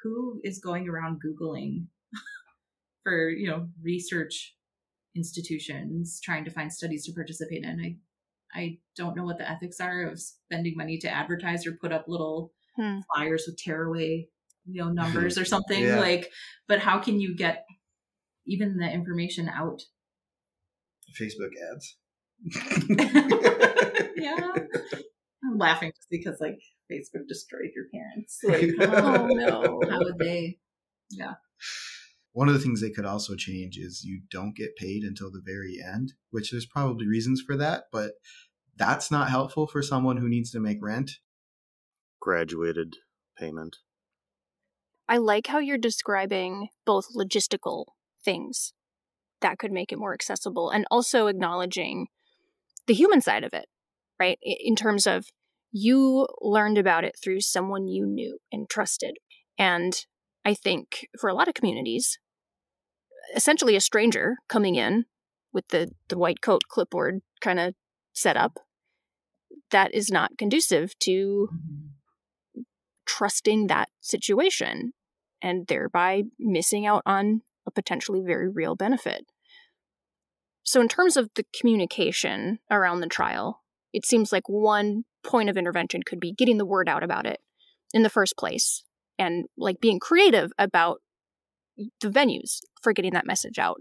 Who 0.04 0.42
is 0.44 0.60
going 0.60 0.88
around 0.88 1.22
Googling 1.24 1.88
for, 3.04 3.30
you 3.30 3.48
know, 3.48 3.70
research 3.82 4.56
institutions 5.16 6.20
trying 6.24 6.46
to 6.46 6.52
find 6.52 6.72
studies 6.72 7.06
to 7.06 7.14
participate 7.14 7.64
in? 7.64 7.80
I 7.80 7.98
I 8.58 8.80
don't 8.96 9.18
know 9.18 9.26
what 9.26 9.38
the 9.38 9.50
ethics 9.50 9.82
are 9.82 10.04
of 10.04 10.20
spending 10.22 10.76
money 10.78 10.98
to 11.00 11.10
advertise 11.10 11.66
or 11.68 11.74
put 11.74 11.92
up 11.92 12.06
little 12.08 12.54
Hmm. 12.78 13.00
flyers 13.16 13.46
with 13.48 13.58
tearaway, 13.58 14.28
you 14.66 14.82
know, 14.84 14.92
numbers 14.92 15.38
or 15.40 15.46
something. 15.46 15.82
Yeah. 15.84 16.00
Like, 16.00 16.30
but 16.68 16.80
how 16.80 17.00
can 17.00 17.22
you 17.22 17.36
get 17.36 17.66
even 18.48 18.78
the 18.78 18.92
information 18.92 19.50
out 19.50 19.82
Facebook 21.20 21.52
ads. 21.72 21.98
yeah. 24.18 24.36
I'm 25.44 25.58
laughing 25.58 25.92
just 25.96 26.10
because 26.10 26.38
like 26.40 26.60
Facebook 26.92 27.28
destroyed 27.28 27.72
your 27.76 27.86
parents. 27.94 28.40
Like, 28.44 28.90
Oh, 28.90 29.28
no. 29.28 29.82
How 29.90 30.00
would 30.00 30.18
they? 30.20 30.58
Yeah. 31.10 31.34
One 32.34 32.50
of 32.50 32.54
the 32.54 32.60
things 32.60 32.82
they 32.82 32.90
could 32.90 33.06
also 33.06 33.36
change 33.36 33.78
is 33.78 34.04
you 34.04 34.22
don't 34.30 34.56
get 34.56 34.76
paid 34.76 35.04
until 35.04 35.32
the 35.32 35.42
very 35.44 35.78
end, 35.82 36.14
which 36.32 36.52
there's 36.52 36.66
probably 36.66 37.08
reasons 37.08 37.42
for 37.42 37.56
that, 37.56 37.86
but 37.94 38.14
that's 38.76 39.10
not 39.10 39.30
helpful 39.30 39.68
for 39.68 39.82
someone 39.82 40.18
who 40.18 40.28
needs 40.28 40.52
to 40.52 40.60
make 40.60 40.80
rent. 40.82 41.12
Graduated 42.20 42.96
payment. 43.38 43.78
I 45.08 45.18
like 45.18 45.48
how 45.48 45.60
you're 45.60 45.78
describing 45.78 46.70
both 46.86 47.14
logistical 47.16 47.86
things 48.26 48.74
that 49.42 49.60
could 49.60 49.72
make 49.72 49.92
it 49.92 50.00
more 50.00 50.14
accessible 50.14 50.70
and 50.70 50.86
also 50.90 51.28
acknowledging 51.28 52.08
the 52.88 52.94
human 52.94 53.22
side 53.22 53.44
of 53.44 53.54
it, 53.54 53.68
right? 54.20 54.40
In 54.42 54.76
terms 54.76 55.08
of 55.08 55.28
you 55.72 56.28
learned 56.42 56.78
about 56.78 57.04
it 57.04 57.16
through 57.22 57.42
someone 57.42 57.88
you 57.88 58.06
knew 58.06 58.40
and 58.52 58.70
trusted. 58.70 59.18
And 59.58 60.06
I 60.44 60.54
think 60.54 61.08
for 61.20 61.30
a 61.30 61.34
lot 61.34 61.48
of 61.48 61.54
communities, 61.54 62.18
essentially 63.36 63.76
a 63.76 63.82
stranger 63.82 64.38
coming 64.48 64.76
in 64.76 65.06
with 65.52 65.68
the, 65.70 65.92
the 66.08 66.18
white 66.18 66.42
coat 66.42 66.64
clipboard 66.68 67.22
kind 67.42 67.60
of 67.60 67.76
setup, 68.14 68.60
that 69.72 69.94
is 69.94 70.10
not 70.10 70.38
conducive 70.38 70.98
to 71.00 71.50
mm-hmm. 71.52 72.62
trusting 73.06 73.68
that 73.68 73.90
situation 74.00 74.94
and 75.42 75.68
thereby 75.68 76.24
missing 76.40 76.86
out 76.86 77.04
on 77.06 77.42
a 77.66 77.72
potentially 77.72 78.22
very 78.26 78.50
real 78.50 78.76
benefit. 78.76 79.26
So, 80.64 80.82
in 80.82 80.88
terms 80.88 81.16
of 81.16 81.30
the 81.36 81.46
communication 81.60 82.60
around 82.72 83.00
the 83.00 83.08
trial, 83.08 83.62
it 83.94 84.06
seems 84.06 84.32
like 84.32 84.50
one 84.50 85.04
point 85.24 85.50
of 85.50 85.58
intervention 85.58 86.02
could 86.04 86.20
be 86.20 86.34
getting 86.34 86.58
the 86.58 86.66
word 86.66 86.90
out 86.90 87.04
about 87.04 87.26
it 87.26 87.40
in 87.94 88.04
the 88.04 88.10
first 88.10 88.36
place 88.38 88.84
and 89.18 89.46
like 89.58 89.80
being 89.80 90.00
creative 90.00 90.52
about 90.58 91.02
the 92.02 92.10
venues 92.10 92.60
for 92.82 92.94
getting 92.94 93.14
that 93.14 93.28
message 93.28 93.60
out. 93.60 93.78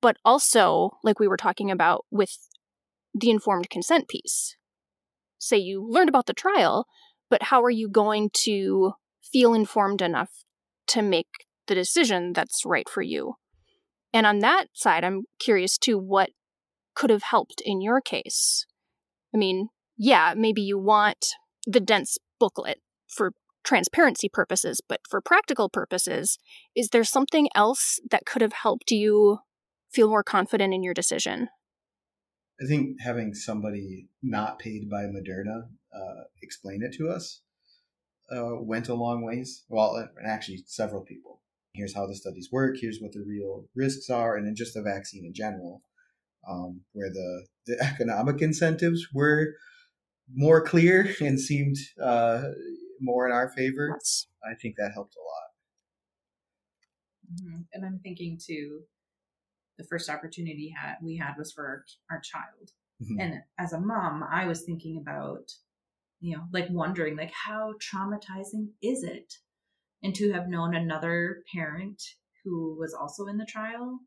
But 0.00 0.16
also, 0.24 0.92
like 1.02 1.18
we 1.18 1.28
were 1.28 1.36
talking 1.36 1.70
about 1.70 2.04
with 2.10 2.36
the 3.14 3.30
informed 3.30 3.70
consent 3.70 4.08
piece, 4.08 4.56
say 5.38 5.56
you 5.56 5.84
learned 5.88 6.08
about 6.08 6.26
the 6.26 6.32
trial, 6.32 6.86
but 7.28 7.44
how 7.44 7.62
are 7.62 7.70
you 7.70 7.88
going 7.88 8.30
to 8.44 8.92
feel 9.22 9.54
informed 9.54 10.02
enough 10.02 10.44
to 10.88 11.02
make 11.02 11.28
the 11.66 11.74
decision 11.74 12.32
that's 12.32 12.62
right 12.64 12.88
for 12.88 13.02
you? 13.02 13.34
And 14.12 14.26
on 14.26 14.40
that 14.40 14.66
side, 14.74 15.04
I'm 15.04 15.24
curious 15.38 15.78
too 15.78 15.98
what 15.98 16.30
could 16.94 17.10
have 17.10 17.22
helped 17.22 17.62
in 17.64 17.80
your 17.80 18.00
case. 18.00 18.66
I 19.34 19.38
mean, 19.38 19.68
yeah, 19.96 20.34
maybe 20.36 20.62
you 20.62 20.78
want 20.78 21.26
the 21.66 21.80
dense 21.80 22.18
booklet 22.38 22.78
for 23.08 23.32
transparency 23.62 24.28
purposes, 24.28 24.80
but 24.86 25.00
for 25.08 25.20
practical 25.20 25.68
purposes, 25.68 26.38
is 26.74 26.88
there 26.88 27.04
something 27.04 27.48
else 27.54 28.00
that 28.10 28.26
could 28.26 28.42
have 28.42 28.52
helped 28.52 28.90
you 28.90 29.38
feel 29.92 30.08
more 30.08 30.24
confident 30.24 30.74
in 30.74 30.82
your 30.82 30.94
decision? 30.94 31.48
I 32.60 32.66
think 32.66 33.00
having 33.00 33.34
somebody 33.34 34.08
not 34.22 34.58
paid 34.58 34.90
by 34.90 35.04
Moderna 35.04 35.68
uh, 35.94 36.24
explain 36.42 36.82
it 36.82 36.92
to 36.94 37.08
us 37.08 37.40
uh, 38.30 38.56
went 38.60 38.88
a 38.88 38.94
long 38.94 39.24
ways. 39.24 39.64
Well, 39.68 39.96
and 39.96 40.26
actually, 40.26 40.64
several 40.66 41.02
people. 41.02 41.40
Here's 41.72 41.94
how 41.94 42.06
the 42.06 42.16
studies 42.16 42.48
work. 42.50 42.76
Here's 42.80 42.98
what 43.00 43.12
the 43.12 43.22
real 43.26 43.66
risks 43.74 44.10
are, 44.10 44.36
and 44.36 44.46
then 44.46 44.54
just 44.56 44.74
the 44.74 44.82
vaccine 44.82 45.24
in 45.24 45.32
general, 45.34 45.82
um, 46.48 46.82
where 46.92 47.10
the 47.10 47.46
the 47.66 47.80
economic 47.82 48.42
incentives 48.42 49.06
were 49.14 49.54
more 50.32 50.62
clear 50.64 51.14
and 51.20 51.40
seemed 51.40 51.76
uh, 52.02 52.42
more 53.00 53.26
in 53.26 53.32
our 53.32 53.50
favor. 53.50 53.96
I 54.44 54.54
think 54.60 54.76
that 54.76 54.92
helped 54.94 55.14
a 55.16 55.20
lot. 55.20 55.50
Mhm. 57.32 57.66
And 57.72 57.84
I'm 57.84 58.00
thinking 58.00 58.38
too, 58.44 58.82
the 59.78 59.84
first 59.84 60.10
opportunity 60.10 60.74
ha- 60.78 60.96
we 61.02 61.16
had 61.16 61.34
was 61.38 61.52
for 61.52 61.66
our, 61.66 61.84
our 62.10 62.20
child. 62.20 62.72
Mhm. 63.02 63.20
And 63.20 63.42
as 63.58 63.72
a 63.72 63.80
mom, 63.80 64.22
I 64.24 64.46
was 64.46 64.62
thinking 64.64 64.96
about, 64.98 65.52
you 66.20 66.36
know, 66.36 66.44
like 66.52 66.68
wondering, 66.70 67.16
like, 67.16 67.32
how 67.32 67.74
traumatizing 67.74 68.72
is 68.82 69.04
it? 69.04 69.34
And 70.02 70.14
to 70.14 70.32
have 70.32 70.48
known 70.48 70.74
another 70.74 71.42
parent 71.54 72.02
who 72.44 72.76
was 72.78 72.94
also 72.94 73.26
in 73.26 73.36
the 73.36 73.44
trial 73.46 73.98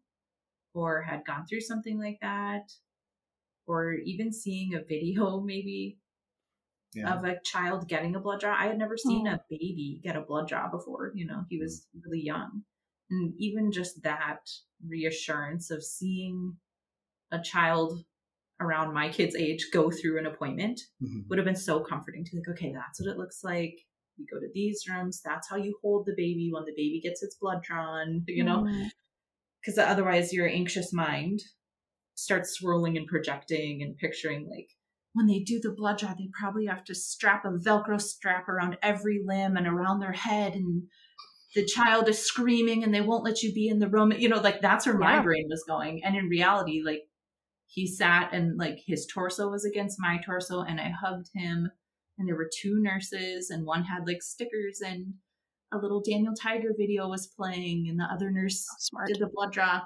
or 0.73 1.03
had 1.03 1.25
gone 1.25 1.45
through 1.45 1.61
something 1.61 1.99
like 1.99 2.17
that, 2.21 2.63
or 3.67 3.93
even 3.93 4.33
seeing 4.33 4.73
a 4.73 4.83
video 4.83 5.39
maybe 5.45 5.99
yeah. 6.95 7.13
of 7.13 7.23
a 7.25 7.39
child 7.43 7.87
getting 7.87 8.15
a 8.15 8.19
blood 8.19 8.39
draw. 8.39 8.55
I 8.57 8.65
had 8.67 8.77
never 8.79 8.97
seen 8.97 9.27
Oh. 9.27 9.33
a 9.33 9.41
baby 9.49 9.99
get 10.03 10.15
a 10.15 10.21
blood 10.21 10.47
draw 10.47 10.69
before. 10.69 11.11
You 11.15 11.27
know, 11.27 11.43
he 11.49 11.59
was 11.59 11.87
really 12.03 12.21
young. 12.21 12.63
And 13.11 13.33
even 13.37 13.71
just 13.71 14.01
that 14.03 14.39
reassurance 14.83 15.69
of 15.69 15.83
seeing 15.83 16.57
a 17.31 17.39
child 17.39 18.03
around 18.59 18.93
my 18.93 19.09
kid's 19.09 19.35
age 19.35 19.67
go 19.71 19.91
through 19.91 20.17
an 20.19 20.25
appointment 20.25 20.79
Mhm. 21.01 21.27
would 21.29 21.37
have 21.37 21.45
been 21.45 21.55
so 21.55 21.81
comforting 21.83 22.23
to 22.25 22.35
like, 22.37 22.47
okay, 22.49 22.71
that's 22.73 22.99
what 22.99 23.09
it 23.11 23.17
looks 23.17 23.43
like. 23.43 23.77
We 24.17 24.25
go 24.31 24.39
to 24.39 24.51
these 24.53 24.83
rooms. 24.89 25.21
That's 25.23 25.49
how 25.49 25.55
you 25.55 25.77
hold 25.81 26.05
the 26.05 26.13
baby 26.15 26.49
when 26.51 26.65
the 26.65 26.73
baby 26.75 27.01
gets 27.03 27.23
its 27.23 27.35
blood 27.35 27.63
drawn, 27.63 28.23
you 28.27 28.43
know? 28.43 28.63
Mm. 28.63 28.89
because 29.61 29.77
otherwise 29.77 30.33
your 30.33 30.47
anxious 30.47 30.93
mind 30.93 31.39
starts 32.15 32.53
swirling 32.53 32.97
and 32.97 33.07
projecting 33.07 33.81
and 33.81 33.97
picturing 33.97 34.47
like 34.49 34.69
when 35.13 35.27
they 35.27 35.39
do 35.39 35.59
the 35.61 35.71
blood 35.71 35.99
draw, 35.99 36.09
they 36.09 36.29
probably 36.39 36.65
have 36.65 36.83
to 36.85 36.95
strap 36.95 37.45
a 37.45 37.49
Velcro 37.49 38.01
strap 38.01 38.49
around 38.49 38.77
every 38.81 39.21
limb 39.23 39.55
and 39.55 39.67
around 39.67 39.99
their 39.99 40.11
head. 40.11 40.53
And 40.53 40.83
the 41.55 41.65
child 41.65 42.09
is 42.09 42.25
screaming 42.25 42.83
and 42.83 42.93
they 42.93 43.01
won't 43.01 43.23
let 43.23 43.43
you 43.43 43.53
be 43.53 43.67
in 43.67 43.79
the 43.79 43.87
room. 43.87 44.11
You 44.11 44.27
know, 44.27 44.41
like 44.41 44.61
that's 44.61 44.85
where 44.87 44.97
my 44.97 45.21
brain 45.21 45.45
was 45.47 45.63
going. 45.67 46.01
And 46.03 46.15
in 46.15 46.27
reality, 46.27 46.81
like 46.83 47.03
he 47.67 47.87
sat 47.87 48.33
and 48.33 48.57
like 48.57 48.79
his 48.85 49.05
torso 49.05 49.49
was 49.49 49.65
against 49.65 49.99
my 49.99 50.19
torso 50.25 50.61
and 50.61 50.81
I 50.81 50.89
hugged 50.89 51.29
him. 51.33 51.69
And 52.17 52.27
there 52.27 52.35
were 52.35 52.49
two 52.61 52.79
nurses 52.81 53.49
and 53.49 53.65
one 53.65 53.83
had 53.83 54.05
like 54.05 54.21
stickers 54.21 54.81
and 54.81 55.15
a 55.73 55.77
little 55.77 56.01
Daniel 56.01 56.33
Tiger 56.35 56.69
video 56.77 57.09
was 57.09 57.27
playing 57.27 57.87
and 57.89 57.99
the 57.99 58.03
other 58.03 58.29
nurse 58.29 58.65
Smart. 58.79 59.07
did 59.07 59.19
the 59.19 59.29
blood 59.33 59.51
draw. 59.51 59.81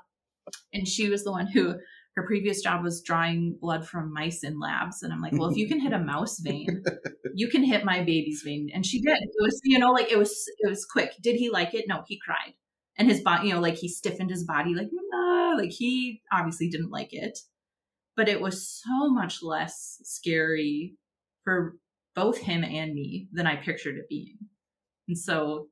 And 0.73 0.87
she 0.87 1.09
was 1.09 1.23
the 1.23 1.31
one 1.31 1.47
who 1.47 1.75
her 2.17 2.25
previous 2.25 2.61
job 2.61 2.83
was 2.83 3.01
drawing 3.01 3.57
blood 3.61 3.87
from 3.87 4.11
mice 4.11 4.43
in 4.43 4.59
labs. 4.59 5.03
And 5.03 5.13
I'm 5.13 5.21
like, 5.21 5.33
well, 5.33 5.51
if 5.51 5.57
you 5.57 5.67
can 5.67 5.79
hit 5.79 5.93
a 5.93 5.99
mouse 5.99 6.39
vein, 6.39 6.83
you 7.35 7.47
can 7.47 7.63
hit 7.63 7.85
my 7.85 7.99
baby's 7.99 8.41
vein. 8.43 8.69
And 8.73 8.85
she 8.85 8.99
did. 8.99 9.17
It 9.21 9.29
was, 9.39 9.61
you 9.63 9.77
know, 9.77 9.91
like 9.91 10.11
it 10.11 10.17
was 10.17 10.31
it 10.57 10.67
was 10.67 10.83
quick. 10.83 11.13
Did 11.21 11.35
he 11.35 11.49
like 11.49 11.73
it? 11.73 11.85
No, 11.87 12.03
he 12.07 12.19
cried. 12.19 12.53
And 12.97 13.07
his 13.07 13.21
body, 13.21 13.49
you 13.49 13.53
know, 13.53 13.61
like 13.61 13.75
he 13.75 13.87
stiffened 13.87 14.31
his 14.31 14.43
body, 14.43 14.73
like, 14.73 14.89
"Ah," 15.13 15.53
like 15.55 15.69
he 15.69 16.23
obviously 16.31 16.69
didn't 16.69 16.89
like 16.89 17.09
it. 17.11 17.37
But 18.15 18.27
it 18.27 18.41
was 18.41 18.67
so 18.67 19.09
much 19.09 19.43
less 19.43 19.99
scary 20.03 20.95
for 21.43 21.77
both 22.17 22.39
him 22.39 22.63
and 22.63 22.95
me 22.95 23.29
than 23.31 23.45
I 23.45 23.55
pictured 23.55 23.95
it 23.95 24.09
being. 24.09 24.39
And 25.07 25.17
so 25.17 25.67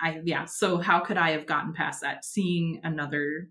I 0.00 0.20
yeah, 0.24 0.46
so 0.46 0.78
how 0.78 1.00
could 1.00 1.18
I 1.18 1.32
have 1.32 1.46
gotten 1.46 1.74
past 1.74 2.00
that? 2.00 2.24
Seeing 2.24 2.80
another 2.82 3.50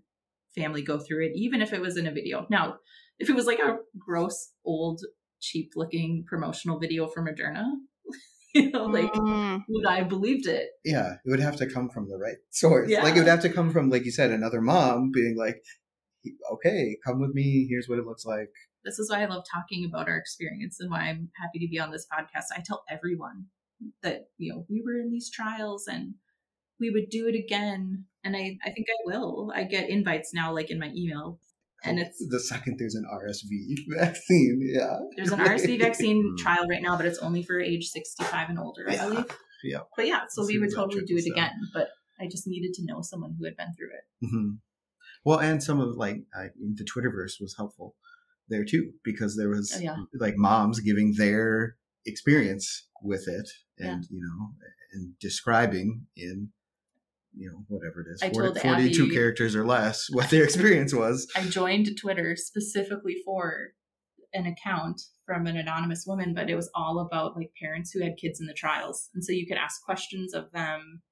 family 0.56 0.82
go 0.82 0.98
through 0.98 1.26
it, 1.26 1.32
even 1.36 1.62
if 1.62 1.72
it 1.72 1.80
was 1.80 1.96
in 1.96 2.08
a 2.08 2.12
video. 2.12 2.44
Now, 2.50 2.78
if 3.20 3.30
it 3.30 3.36
was 3.36 3.46
like 3.46 3.60
a 3.60 3.76
gross, 3.96 4.52
old, 4.64 5.00
cheap 5.40 5.72
looking 5.76 6.24
promotional 6.26 6.80
video 6.80 7.06
for 7.06 7.24
Moderna, 7.24 7.70
you 8.54 8.72
know, 8.72 8.86
like 8.86 9.12
Mm, 9.12 9.62
would 9.68 9.86
I 9.86 9.98
have 9.98 10.08
believed 10.08 10.48
it? 10.48 10.70
Yeah, 10.84 11.12
it 11.24 11.30
would 11.30 11.40
have 11.40 11.56
to 11.56 11.70
come 11.70 11.88
from 11.88 12.08
the 12.08 12.16
right 12.16 12.38
source. 12.50 12.90
Yeah. 12.90 13.04
Like 13.04 13.14
it 13.14 13.20
would 13.20 13.28
have 13.28 13.42
to 13.42 13.50
come 13.50 13.70
from, 13.70 13.90
like 13.90 14.04
you 14.04 14.10
said, 14.10 14.32
another 14.32 14.60
mom 14.60 15.12
being 15.14 15.36
like, 15.36 15.62
"Okay, 16.52 16.96
come 17.06 17.20
with 17.20 17.32
me. 17.32 17.68
Here's 17.70 17.88
what 17.88 18.00
it 18.00 18.06
looks 18.06 18.26
like." 18.26 18.50
This 18.88 18.98
is 18.98 19.10
why 19.10 19.22
I 19.22 19.26
love 19.26 19.44
talking 19.52 19.84
about 19.84 20.08
our 20.08 20.16
experience 20.16 20.78
and 20.80 20.90
why 20.90 21.00
I'm 21.00 21.28
happy 21.36 21.58
to 21.58 21.68
be 21.70 21.78
on 21.78 21.90
this 21.90 22.06
podcast. 22.10 22.44
I 22.56 22.62
tell 22.64 22.84
everyone 22.88 23.46
that, 24.02 24.28
you 24.38 24.50
know, 24.50 24.64
we 24.70 24.82
were 24.82 24.98
in 24.98 25.10
these 25.10 25.30
trials 25.30 25.86
and 25.86 26.14
we 26.80 26.88
would 26.88 27.10
do 27.10 27.26
it 27.28 27.34
again. 27.34 28.06
And 28.24 28.34
I, 28.34 28.56
I 28.64 28.70
think 28.70 28.86
I 28.88 28.96
will. 29.04 29.52
I 29.54 29.64
get 29.64 29.90
invites 29.90 30.32
now, 30.32 30.54
like 30.54 30.70
in 30.70 30.78
my 30.78 30.90
email. 30.96 31.38
And 31.84 31.98
it's 31.98 32.16
the 32.30 32.40
second 32.40 32.76
there's 32.78 32.94
an 32.94 33.04
RSV 33.12 33.76
vaccine. 34.00 34.60
Yeah, 34.74 34.96
there's 35.16 35.32
an 35.32 35.40
RSV 35.40 35.78
vaccine 35.86 36.22
Hmm. 36.22 36.36
trial 36.42 36.66
right 36.66 36.80
now, 36.82 36.96
but 36.96 37.04
it's 37.04 37.18
only 37.18 37.42
for 37.42 37.60
age 37.60 37.88
65 37.88 38.48
and 38.48 38.58
older, 38.58 38.86
I 38.88 38.94
Yeah. 38.94 39.04
believe. 39.08 39.26
Yeah. 39.62 39.80
But 39.98 40.06
yeah, 40.06 40.22
so 40.30 40.40
Let's 40.40 40.48
we 40.48 40.54
see 40.54 40.58
would 40.60 40.68
what 40.70 40.76
totally 40.76 41.04
do 41.04 41.16
it 41.16 41.24
trickles 41.24 41.36
down. 41.36 41.44
again. 41.50 41.60
But 41.74 41.88
I 42.18 42.26
just 42.26 42.46
needed 42.46 42.72
to 42.74 42.84
know 42.86 43.02
someone 43.02 43.36
who 43.38 43.44
had 43.44 43.56
been 43.56 43.74
through 43.76 43.90
it. 43.92 44.28
hmm 44.30 44.50
Well, 45.24 45.38
and 45.40 45.62
some 45.62 45.78
of 45.78 45.96
like 45.96 46.22
I, 46.34 46.46
the 46.74 46.84
Twitterverse 46.84 47.34
was 47.40 47.54
helpful 47.56 47.94
there 48.48 48.64
too 48.64 48.92
because 49.04 49.36
there 49.36 49.48
was 49.48 49.72
Oh, 49.76 49.80
yeah. 49.80 49.96
like 50.18 50.34
moms 50.36 50.80
giving 50.80 51.14
their 51.16 51.76
experience 52.06 52.86
with 53.02 53.28
it 53.28 53.48
and 53.78 54.04
you 54.10 54.20
know 54.20 54.50
and 54.92 55.12
describing 55.20 56.06
in 56.16 56.48
you 57.36 57.50
know 57.50 57.64
whatever 57.68 58.00
it 58.00 58.06
is 58.12 58.22
I 58.22 58.30
40 58.30 58.48
told 58.48 58.60
42 58.60 59.02
Abby- 59.04 59.14
characters 59.14 59.54
or 59.54 59.66
less 59.66 60.06
what 60.12 60.30
their 60.30 60.44
experience 60.44 60.94
was. 60.94 61.26
I 61.36 61.42
joined 61.44 61.88
Twitter 62.00 62.34
specifically 62.36 63.16
for 63.24 63.68
an 64.32 64.46
account 64.46 65.00
from 65.24 65.46
an 65.46 65.56
anonymous 65.56 66.04
woman, 66.06 66.34
but 66.34 66.50
it 66.50 66.54
was 66.54 66.70
all 66.74 67.00
about 67.00 67.36
like 67.36 67.50
parents 67.62 67.90
who 67.92 68.02
had 68.02 68.16
kids 68.20 68.40
in 68.40 68.46
the 68.46 68.54
trials. 68.54 69.08
And 69.14 69.24
so 69.24 69.32
you 69.32 69.46
could 69.46 69.56
ask 69.58 69.82
questions 69.82 70.34
of 70.34 70.50
them. 70.52 71.02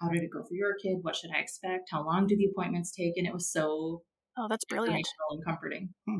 How 0.00 0.08
did 0.10 0.22
it 0.22 0.30
go 0.30 0.42
for 0.42 0.52
your 0.54 0.74
kid? 0.82 0.98
What 1.00 1.16
should 1.16 1.30
I 1.34 1.40
expect? 1.40 1.88
How 1.90 2.04
long 2.04 2.26
do 2.26 2.36
the 2.36 2.46
appointments 2.52 2.92
take? 2.92 3.14
And 3.16 3.26
it 3.26 3.32
was 3.32 3.50
so 3.50 4.02
oh, 4.36 4.46
that's 4.50 4.64
brilliant. 4.66 5.06
and 5.30 5.44
comforting. 5.46 5.94
Hmm. 6.06 6.18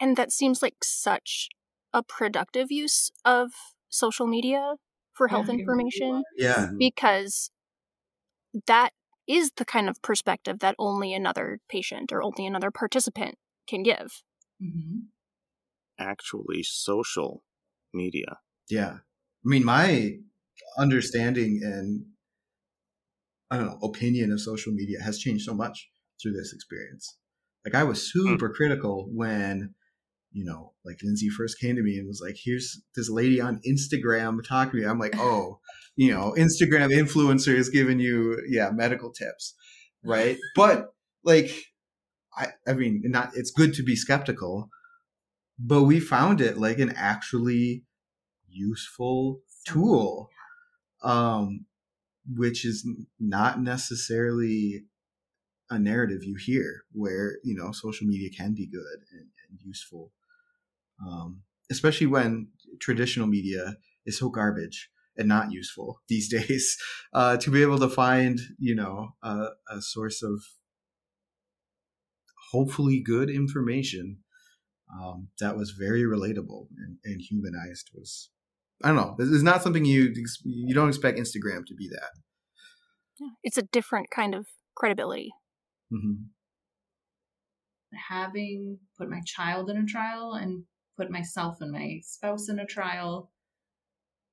And 0.00 0.16
that 0.16 0.32
seems 0.32 0.62
like 0.62 0.82
such 0.82 1.48
a 1.92 2.02
productive 2.02 2.70
use 2.70 3.10
of 3.24 3.50
social 3.88 4.26
media 4.26 4.76
for 5.12 5.28
health 5.28 5.48
Yeah, 5.48 5.54
information. 5.56 6.24
Yeah. 6.36 6.70
because 6.78 7.50
that 8.66 8.90
is 9.28 9.52
the 9.56 9.64
kind 9.64 9.88
of 9.88 10.00
perspective 10.02 10.58
that 10.60 10.74
only 10.78 11.12
another 11.14 11.60
patient 11.68 12.12
or 12.12 12.22
only 12.22 12.46
another 12.46 12.70
participant 12.70 13.36
can 13.68 13.82
give. 13.82 14.22
Mhm. 14.60 15.08
Actually, 15.98 16.62
social 16.62 17.44
media. 17.92 18.38
Yeah. 18.68 18.98
I 19.44 19.48
mean, 19.48 19.64
my 19.64 20.18
understanding 20.78 21.60
and 21.62 22.06
I 23.50 23.56
don't 23.56 23.66
know, 23.66 23.78
opinion 23.88 24.32
of 24.32 24.40
social 24.40 24.72
media 24.72 25.02
has 25.02 25.18
changed 25.18 25.44
so 25.44 25.54
much 25.54 25.90
through 26.22 26.32
this 26.32 26.52
experience. 26.52 27.18
Like 27.64 27.74
I 27.74 27.84
was 27.84 28.10
super 28.10 28.48
critical 28.48 29.08
when, 29.12 29.74
you 30.32 30.44
know, 30.44 30.72
like 30.84 30.98
Lindsay 31.02 31.28
first 31.28 31.58
came 31.60 31.76
to 31.76 31.82
me 31.82 31.98
and 31.98 32.06
was 32.06 32.22
like, 32.24 32.36
here's 32.42 32.80
this 32.94 33.10
lady 33.10 33.40
on 33.40 33.60
Instagram 33.68 34.38
talking 34.46 34.72
to 34.72 34.76
me. 34.78 34.86
I'm 34.86 34.98
like, 34.98 35.16
oh, 35.18 35.58
you 35.96 36.12
know, 36.12 36.34
Instagram 36.38 36.90
influencers 36.90 37.72
giving 37.72 37.98
you, 37.98 38.40
yeah, 38.48 38.70
medical 38.72 39.10
tips. 39.12 39.54
Right. 40.04 40.38
But 40.54 40.94
like, 41.24 41.50
I, 42.36 42.48
I 42.66 42.74
mean, 42.74 43.02
not, 43.04 43.30
it's 43.34 43.50
good 43.50 43.74
to 43.74 43.82
be 43.82 43.96
skeptical, 43.96 44.70
but 45.58 45.82
we 45.82 46.00
found 46.00 46.40
it 46.40 46.58
like 46.58 46.78
an 46.78 46.92
actually 46.96 47.84
useful 48.48 49.40
tool 49.66 50.28
um 51.02 51.64
which 52.36 52.64
is 52.64 52.86
not 53.18 53.60
necessarily 53.60 54.84
a 55.70 55.78
narrative 55.78 56.22
you 56.22 56.34
hear 56.34 56.82
where 56.92 57.36
you 57.44 57.54
know 57.54 57.72
social 57.72 58.06
media 58.06 58.28
can 58.28 58.54
be 58.54 58.66
good 58.66 59.00
and, 59.12 59.28
and 59.48 59.60
useful 59.62 60.12
um 61.06 61.42
especially 61.70 62.06
when 62.06 62.48
traditional 62.80 63.26
media 63.26 63.76
is 64.06 64.18
so 64.18 64.28
garbage 64.28 64.90
and 65.16 65.28
not 65.28 65.52
useful 65.52 66.00
these 66.08 66.28
days 66.28 66.76
uh 67.12 67.36
to 67.36 67.50
be 67.50 67.62
able 67.62 67.78
to 67.78 67.88
find 67.88 68.40
you 68.58 68.74
know 68.74 69.10
a, 69.22 69.48
a 69.70 69.80
source 69.80 70.22
of 70.22 70.42
hopefully 72.52 73.00
good 73.04 73.30
information 73.30 74.18
um, 74.92 75.28
that 75.38 75.56
was 75.56 75.70
very 75.70 76.02
relatable 76.02 76.66
and, 76.78 76.98
and 77.04 77.20
humanized 77.20 77.90
was 77.94 78.30
I 78.82 78.88
don't 78.88 78.96
know. 78.96 79.14
This 79.18 79.28
is 79.28 79.42
not 79.42 79.62
something 79.62 79.84
you 79.84 80.12
you 80.44 80.74
don't 80.74 80.88
expect 80.88 81.18
Instagram 81.18 81.66
to 81.66 81.74
be 81.74 81.88
that. 81.90 82.10
Yeah. 83.20 83.28
It's 83.42 83.58
a 83.58 83.62
different 83.62 84.08
kind 84.10 84.34
of 84.34 84.46
credibility. 84.74 85.30
hmm 85.90 86.14
having 88.08 88.78
put 88.96 89.10
my 89.10 89.20
child 89.26 89.68
in 89.68 89.76
a 89.76 89.84
trial 89.84 90.34
and 90.34 90.62
put 91.00 91.10
myself 91.10 91.56
and 91.60 91.72
my 91.72 92.00
spouse 92.02 92.48
in 92.48 92.58
a 92.58 92.66
trial, 92.66 93.30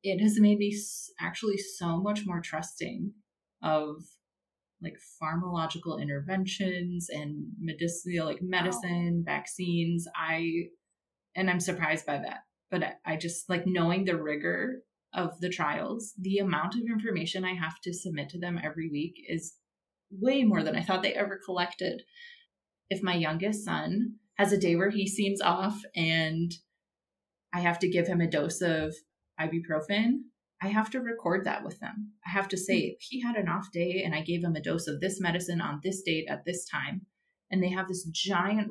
it 0.04 0.22
has 0.22 0.40
made 0.40 0.58
me 0.58 0.76
actually 1.20 1.58
so 1.58 1.98
much 1.98 2.26
more 2.26 2.42
trusting 2.42 3.14
of 3.64 4.04
like 4.82 4.96
pharmacological 5.22 6.02
interventions 6.02 7.08
and 7.10 7.48
medicinal 7.60 8.28
like 8.28 8.42
medicine 8.42 9.24
vaccines. 9.26 10.08
I 10.16 10.66
and 11.36 11.50
i'm 11.50 11.60
surprised 11.60 12.06
by 12.06 12.18
that 12.18 12.40
but 12.70 12.84
I, 12.84 12.94
I 13.06 13.16
just 13.16 13.50
like 13.50 13.64
knowing 13.66 14.04
the 14.06 14.22
rigor 14.22 14.82
of 15.14 15.40
the 15.40 15.50
trials 15.50 16.14
the 16.20 16.40
amount 16.40 16.76
of 16.76 16.82
information 16.82 17.46
i 17.46 17.54
have 17.54 17.80
to 17.84 17.94
submit 17.94 18.30
to 18.30 18.40
them 18.40 18.60
every 18.62 18.90
week 18.90 19.16
is 19.30 19.54
way 20.12 20.44
more 20.44 20.64
than 20.64 20.76
i 20.76 20.82
thought 20.82 21.04
they 21.04 21.14
ever 21.14 21.40
collected. 21.44 22.02
If 22.90 23.04
my 23.04 23.16
youngest 23.16 23.66
son 23.66 24.16
has 24.38 24.52
a 24.52 24.58
day 24.58 24.76
where 24.76 24.90
he 24.90 25.08
seems 25.08 25.42
off 25.42 25.82
and 25.96 26.52
I 27.54 27.62
have 27.62 27.80
to 27.80 27.90
give 27.90 28.08
him 28.08 28.22
a 28.22 28.30
dose 28.30 28.62
of 28.62 28.96
ibuprofen, 29.40 30.22
I 30.62 30.68
have 30.68 30.90
to 30.92 31.00
record 31.00 31.46
that 31.46 31.64
with 31.64 31.80
them. 31.80 32.14
I 32.26 32.32
have 32.32 32.48
to 32.50 32.58
say, 32.58 32.98
he 33.00 33.22
had 33.22 33.36
an 33.36 33.48
off 33.48 33.72
day 33.72 34.04
and 34.04 34.14
I 34.14 34.22
gave 34.22 34.44
him 34.44 34.56
a 34.56 34.62
dose 34.62 34.88
of 34.88 35.00
this 35.00 35.20
medicine 35.20 35.62
on 35.62 35.80
this 35.84 36.02
date 36.02 36.28
at 36.30 36.46
this 36.46 36.66
time. 36.66 37.06
And 37.50 37.64
they 37.64 37.70
have 37.70 37.88
this 37.88 38.04
giant 38.06 38.70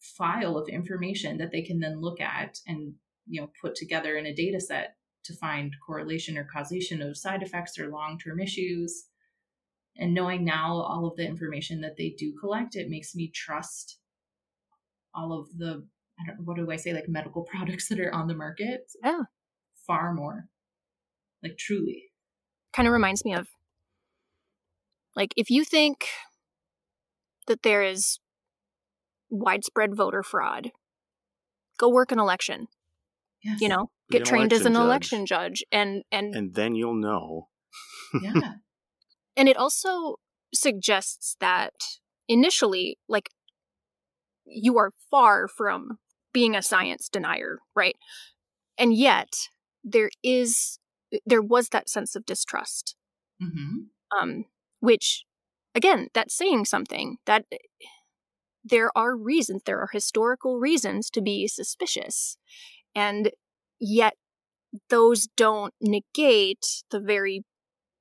file 0.00 0.56
of 0.56 0.68
information 0.68 1.38
that 1.38 1.50
they 1.52 1.62
can 1.62 1.80
then 1.80 2.00
look 2.00 2.20
at 2.20 2.58
and, 2.66 2.94
you 3.26 3.40
know, 3.40 3.50
put 3.60 3.74
together 3.74 4.16
in 4.16 4.26
a 4.26 4.34
data 4.34 4.60
set 4.60 4.96
to 5.24 5.34
find 5.34 5.74
correlation 5.84 6.38
or 6.38 6.48
causation 6.50 7.02
of 7.02 7.16
side 7.16 7.42
effects 7.42 7.78
or 7.78 7.88
long 7.88 8.18
term 8.18 8.40
issues 8.40 9.06
and 9.98 10.14
knowing 10.14 10.44
now 10.44 10.74
all 10.74 11.06
of 11.06 11.16
the 11.16 11.26
information 11.26 11.80
that 11.80 11.96
they 11.96 12.14
do 12.16 12.32
collect 12.38 12.76
it 12.76 12.88
makes 12.88 13.14
me 13.14 13.30
trust 13.34 13.98
all 15.16 15.32
of 15.32 15.48
the 15.56 15.86
I 16.20 16.26
don't 16.26 16.38
know 16.38 16.44
what 16.44 16.56
do 16.56 16.70
I 16.70 16.76
say 16.76 16.92
like 16.92 17.08
medical 17.08 17.42
products 17.50 17.88
that 17.88 18.00
are 18.00 18.14
on 18.14 18.26
the 18.28 18.34
market 18.34 18.90
Yeah. 19.02 19.22
far 19.86 20.12
more 20.14 20.48
like 21.42 21.56
truly 21.58 22.04
Kind 22.72 22.86
of 22.88 22.92
reminds 22.92 23.24
me 23.24 23.32
of 23.34 23.48
like 25.14 25.32
if 25.36 25.50
you 25.50 25.64
think 25.64 26.06
that 27.46 27.62
there 27.62 27.82
is 27.82 28.18
widespread 29.30 29.96
voter 29.96 30.22
fraud, 30.22 30.72
go 31.78 31.88
work 31.88 32.12
an 32.12 32.18
election. 32.18 32.68
Yes. 33.42 33.60
You 33.60 33.68
know, 33.68 33.90
get 34.10 34.22
an 34.22 34.26
trained 34.26 34.52
as 34.52 34.66
an 34.66 34.76
election 34.76 34.86
election 34.86 35.26
judge, 35.26 35.64
and 35.72 36.02
and 36.10 36.34
And 36.34 36.54
then 36.54 36.74
you'll 36.74 36.94
know. 36.94 37.48
Yeah. 38.20 38.32
and 39.36 39.48
it 39.48 39.56
also 39.56 40.16
suggests 40.54 41.36
that 41.40 41.72
initially 42.28 42.98
like 43.08 43.30
you 44.46 44.78
are 44.78 44.92
far 45.10 45.48
from 45.48 45.98
being 46.32 46.54
a 46.54 46.62
science 46.62 47.08
denier 47.08 47.58
right? 47.74 47.96
And 48.78 48.94
yet 48.94 49.34
there 49.84 50.10
is 50.22 50.78
there 51.24 51.42
was 51.42 51.68
that 51.70 51.88
sense 51.88 52.16
of 52.16 52.26
distrust. 52.26 52.96
Hmm 53.40 53.86
um 54.20 54.44
which 54.80 55.24
again 55.74 56.08
that's 56.14 56.36
saying 56.36 56.64
something 56.64 57.16
that 57.26 57.44
there 58.64 58.90
are 58.96 59.16
reasons 59.16 59.62
there 59.64 59.80
are 59.80 59.88
historical 59.92 60.58
reasons 60.58 61.10
to 61.10 61.20
be 61.20 61.48
suspicious. 61.48 62.36
And 62.94 63.30
yet 63.78 64.14
those 64.90 65.28
don't 65.36 65.74
negate 65.80 66.84
the 66.90 67.00
very 67.00 67.44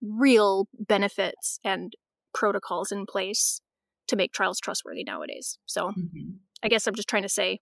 real 0.02 0.68
benefits 0.78 1.60
and 1.64 1.94
protocols 2.34 2.92
in 2.92 3.06
place 3.06 3.62
to 4.08 4.16
make 4.16 4.32
trials 4.34 4.60
trustworthy 4.60 5.04
nowadays 5.04 5.58
so 5.66 5.92
hmm 5.92 6.32
i 6.64 6.68
guess 6.68 6.88
i'm 6.88 6.96
just 6.96 7.08
trying 7.10 7.24
to 7.24 7.30
say 7.30 7.60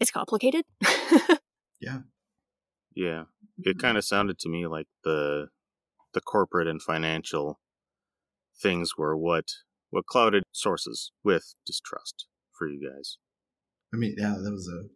it's 0.00 0.10
complicated 0.10 0.64
Yeah. 1.82 1.98
Yeah. 2.94 3.24
It 3.58 3.78
kind 3.78 3.98
of 3.98 4.04
sounded 4.04 4.38
to 4.40 4.48
me 4.48 4.66
like 4.66 4.86
the 5.04 5.48
the 6.14 6.20
corporate 6.20 6.68
and 6.68 6.80
financial 6.80 7.60
things 8.60 8.92
were 8.96 9.16
what 9.16 9.46
what 9.90 10.06
clouded 10.06 10.44
sources 10.52 11.10
with 11.24 11.54
distrust 11.66 12.26
for 12.52 12.68
you 12.68 12.88
guys. 12.88 13.18
I 13.92 13.96
mean, 13.96 14.14
yeah, 14.16 14.36
that 14.42 14.52
was 14.52 14.68
a 14.68 14.88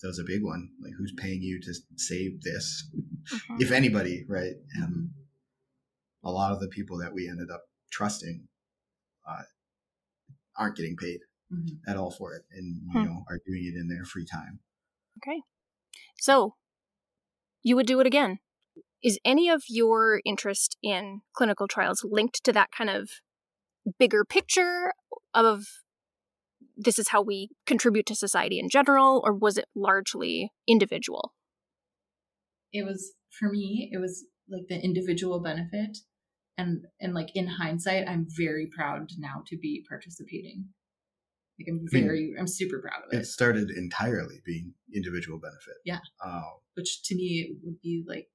that 0.00 0.08
was 0.08 0.18
a 0.18 0.24
big 0.24 0.42
one. 0.42 0.70
Like, 0.82 0.92
who's 0.98 1.12
paying 1.16 1.42
you 1.42 1.60
to 1.60 1.74
save 1.96 2.42
this? 2.42 2.88
Mhm. 3.32 3.60
If 3.60 3.70
anybody, 3.70 4.24
right? 4.28 4.54
And 4.74 5.10
a 6.22 6.30
lot 6.30 6.52
of 6.52 6.60
the 6.60 6.68
people 6.68 6.98
that 6.98 7.12
we 7.12 7.28
ended 7.28 7.50
up 7.50 7.62
trusting 7.90 8.46
uh, 9.28 9.42
aren't 10.60 10.76
getting 10.76 10.96
paid 10.96 11.20
Mhm. 11.52 11.80
at 11.88 11.96
all 11.96 12.12
for 12.12 12.34
it, 12.34 12.44
and 12.52 12.82
you 12.92 13.00
Hmm. 13.00 13.04
know 13.06 13.24
are 13.28 13.40
doing 13.46 13.64
it 13.66 13.74
in 13.80 13.88
their 13.88 14.04
free 14.04 14.26
time. 14.26 14.60
Okay. 15.18 15.42
So, 16.20 16.56
you 17.62 17.76
would 17.76 17.86
do 17.86 18.00
it 18.00 18.06
again. 18.06 18.38
Is 19.02 19.18
any 19.24 19.48
of 19.48 19.64
your 19.68 20.20
interest 20.24 20.76
in 20.82 21.22
clinical 21.34 21.66
trials 21.66 22.04
linked 22.04 22.44
to 22.44 22.52
that 22.52 22.70
kind 22.70 22.90
of 22.90 23.10
bigger 23.98 24.24
picture 24.24 24.92
of 25.34 25.66
this 26.76 26.98
is 26.98 27.08
how 27.08 27.22
we 27.22 27.50
contribute 27.66 28.06
to 28.06 28.14
society 28.14 28.58
in 28.58 28.68
general, 28.68 29.22
or 29.24 29.34
was 29.34 29.58
it 29.58 29.66
largely 29.74 30.52
individual? 30.66 31.34
it 32.72 32.84
was 32.84 33.14
for 33.38 33.50
me 33.50 33.90
it 33.92 33.98
was 33.98 34.26
like 34.48 34.66
the 34.68 34.80
individual 34.80 35.40
benefit 35.40 35.98
and 36.60 36.84
and 37.00 37.14
like 37.14 37.30
in 37.34 37.46
hindsight 37.46 38.04
i'm 38.08 38.26
very 38.36 38.66
proud 38.76 39.08
now 39.18 39.36
to 39.46 39.56
be 39.56 39.84
participating 39.88 40.58
like 41.58 41.68
i'm 41.70 41.80
very 41.90 42.32
i'm 42.38 42.46
super 42.46 42.78
proud 42.80 43.00
of 43.06 43.12
it 43.12 43.20
It 43.22 43.26
started 43.26 43.70
entirely 43.70 44.38
being 44.44 44.72
individual 44.94 45.38
benefit. 45.38 45.76
Yeah. 45.84 46.00
Uh, 46.24 46.42
which 46.76 47.02
to 47.04 47.14
me 47.14 47.54
would 47.62 47.80
be 47.82 48.02
like 48.06 48.26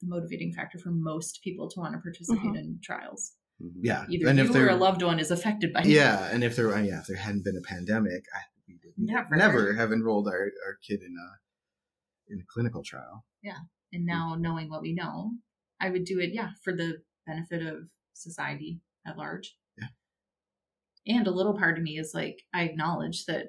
the 0.00 0.08
motivating 0.08 0.52
factor 0.52 0.78
for 0.78 0.90
most 0.90 1.40
people 1.42 1.68
to 1.70 1.80
want 1.80 1.92
to 1.94 2.00
participate 2.00 2.54
in 2.62 2.78
trials 2.82 3.32
Mhm. 3.62 3.70
yeah. 3.82 4.04
either 4.10 4.26
and 4.28 4.38
you 4.38 4.44
if 4.44 4.50
or 4.50 4.54
there, 4.54 4.68
a 4.70 4.76
loved 4.76 5.02
one 5.02 5.18
is 5.20 5.30
affected 5.30 5.72
by 5.72 5.80
it. 5.82 5.86
yeah, 5.86 6.28
and 6.32 6.42
if 6.42 6.56
there, 6.56 6.74
uh, 6.74 6.80
yeah, 6.82 6.98
if 7.02 7.06
there 7.06 7.16
hadn't 7.26 7.44
been 7.44 7.56
a 7.56 7.60
pandemic, 7.74 8.22
I, 8.34 8.40
we 8.66 8.74
would 8.82 8.94
Never. 8.98 9.36
never 9.36 9.74
have 9.74 9.92
enrolled 9.92 10.26
our, 10.26 10.44
our 10.66 10.74
kid 10.86 11.00
in 11.08 11.14
a 11.26 11.28
in 12.32 12.40
a 12.40 12.46
clinical 12.52 12.82
trial. 12.82 13.24
Yeah 13.42 13.58
and 13.94 14.04
now 14.04 14.34
knowing 14.38 14.68
what 14.68 14.82
we 14.82 14.92
know 14.92 15.30
i 15.80 15.88
would 15.88 16.04
do 16.04 16.18
it 16.18 16.30
yeah 16.38 16.50
for 16.64 16.72
the 16.74 16.88
benefit 17.26 17.66
of 17.66 17.88
society 18.12 18.80
at 19.06 19.18
large. 19.18 19.54
Yeah. 19.78 21.16
and 21.16 21.26
a 21.26 21.32
little 21.32 21.56
part 21.58 21.76
of 21.76 21.84
me 21.84 21.98
is 21.98 22.12
like 22.14 22.38
i 22.54 22.62
acknowledge 22.62 23.24
that 23.26 23.46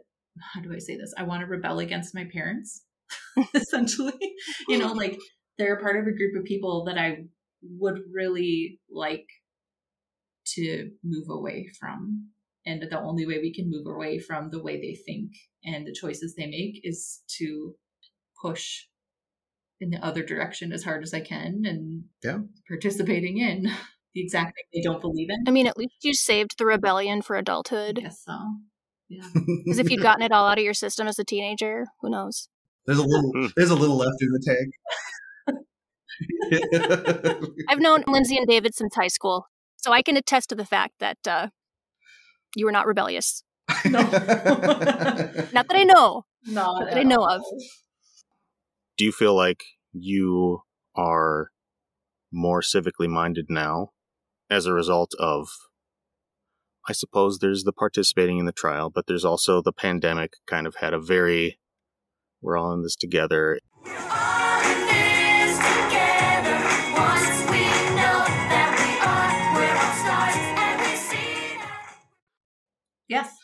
how 0.53 0.61
do 0.61 0.73
i 0.73 0.79
say 0.79 0.97
this? 0.97 1.13
I 1.17 1.23
want 1.23 1.41
to 1.41 1.47
rebel 1.47 1.79
against 1.79 2.15
my 2.15 2.25
parents 2.31 2.83
essentially. 3.53 4.35
You 4.67 4.77
know 4.77 4.93
like 4.93 5.17
they're 5.57 5.79
part 5.79 5.97
of 5.97 6.07
a 6.07 6.17
group 6.17 6.35
of 6.37 6.43
people 6.45 6.85
that 6.85 6.97
i 6.97 7.17
would 7.79 7.99
really 8.13 8.79
like 8.89 9.25
to 10.45 10.91
move 11.03 11.25
away 11.29 11.67
from. 11.79 12.29
And 12.65 12.81
the 12.81 12.99
only 12.99 13.25
way 13.27 13.39
we 13.39 13.53
can 13.53 13.69
move 13.69 13.85
away 13.85 14.19
from 14.19 14.49
the 14.49 14.61
way 14.61 14.77
they 14.77 14.95
think 15.05 15.31
and 15.63 15.85
the 15.85 15.93
choices 15.93 16.33
they 16.35 16.47
make 16.47 16.79
is 16.83 17.21
to 17.37 17.75
push 18.41 18.85
in 19.81 19.89
the 19.89 20.03
other 20.05 20.23
direction 20.23 20.71
as 20.71 20.83
hard 20.83 21.03
as 21.03 21.13
I 21.13 21.19
can 21.21 21.63
and 21.65 22.05
Yeah. 22.23 22.39
participating 22.67 23.37
in 23.39 23.63
the 24.13 24.21
exact 24.21 24.55
thing 24.55 24.65
they 24.73 24.81
don't 24.81 25.01
believe 25.01 25.29
in. 25.29 25.43
I 25.47 25.51
mean, 25.51 25.67
at 25.67 25.77
least 25.77 25.95
you 26.03 26.13
saved 26.13 26.57
the 26.57 26.65
rebellion 26.65 27.21
for 27.21 27.35
adulthood. 27.35 27.97
guess 28.01 28.23
so. 28.25 28.37
Yeah. 29.09 29.27
Because 29.65 29.79
if 29.79 29.89
you'd 29.91 30.01
gotten 30.01 30.23
it 30.23 30.31
all 30.31 30.47
out 30.47 30.57
of 30.57 30.63
your 30.63 30.73
system 30.73 31.07
as 31.07 31.19
a 31.19 31.23
teenager, 31.23 31.85
who 32.01 32.09
knows? 32.09 32.47
there's 32.87 32.99
a 32.99 33.03
little 33.03 33.31
Hmm. 33.35 33.47
there's 33.55 33.71
a 33.71 33.75
little 33.75 33.97
left 33.97 34.21
in 34.21 34.29
the 34.29 34.41
tank. 34.45 35.65
I've 37.69 37.79
known 37.79 38.03
Lindsay 38.07 38.37
and 38.37 38.47
David 38.47 38.75
since 38.75 38.95
high 38.95 39.07
school, 39.07 39.47
so 39.77 39.91
I 39.91 40.01
can 40.01 40.15
attest 40.17 40.49
to 40.49 40.55
the 40.55 40.65
fact 40.65 40.93
that 40.99 41.17
uh, 41.27 41.47
you 42.55 42.65
were 42.65 42.71
not 42.71 42.85
rebellious. 42.87 43.43
No. 43.85 43.99
Not 44.01 44.11
that 44.11 45.73
I 45.73 45.83
know. 45.83 46.23
Not 46.45 46.85
that 46.85 46.97
I 46.97 47.03
know 47.03 47.23
of. 47.25 47.41
Do 48.97 49.03
you 49.03 49.11
feel 49.11 49.35
like 49.35 49.63
you 49.91 50.61
are 50.95 51.49
more 52.31 52.61
civically 52.61 53.09
minded 53.09 53.47
now 53.49 53.89
as 54.49 54.65
a 54.65 54.73
result 54.73 55.13
of 55.19 55.49
I 56.87 56.93
suppose 56.93 57.39
there's 57.39 57.63
the 57.63 57.73
participating 57.73 58.37
in 58.37 58.45
the 58.45 58.51
trial, 58.51 58.89
but 58.89 59.07
there's 59.07 59.25
also 59.25 59.61
the 59.61 59.73
pandemic 59.73 60.33
kind 60.47 60.67
of 60.67 60.75
had 60.75 60.93
a 60.93 60.99
very 60.99 61.57
we're 62.41 62.57
all 62.57 62.71
in 62.73 62.83
this 62.83 62.95
together. 62.95 63.59
All 63.85 64.61
in 64.61 64.87
this 64.87 65.57
together. 65.57 66.55
Once 66.95 67.41
we 67.49 67.65
know 67.97 68.21
that 68.53 68.71
we 68.79 68.91
are, 69.01 69.29
we're 69.57 69.75
all 69.75 69.95
stars 70.05 70.35
and 70.37 70.81
we 70.81 70.95
see 70.95 71.57
that. 71.57 71.97
Yes. 73.09 73.35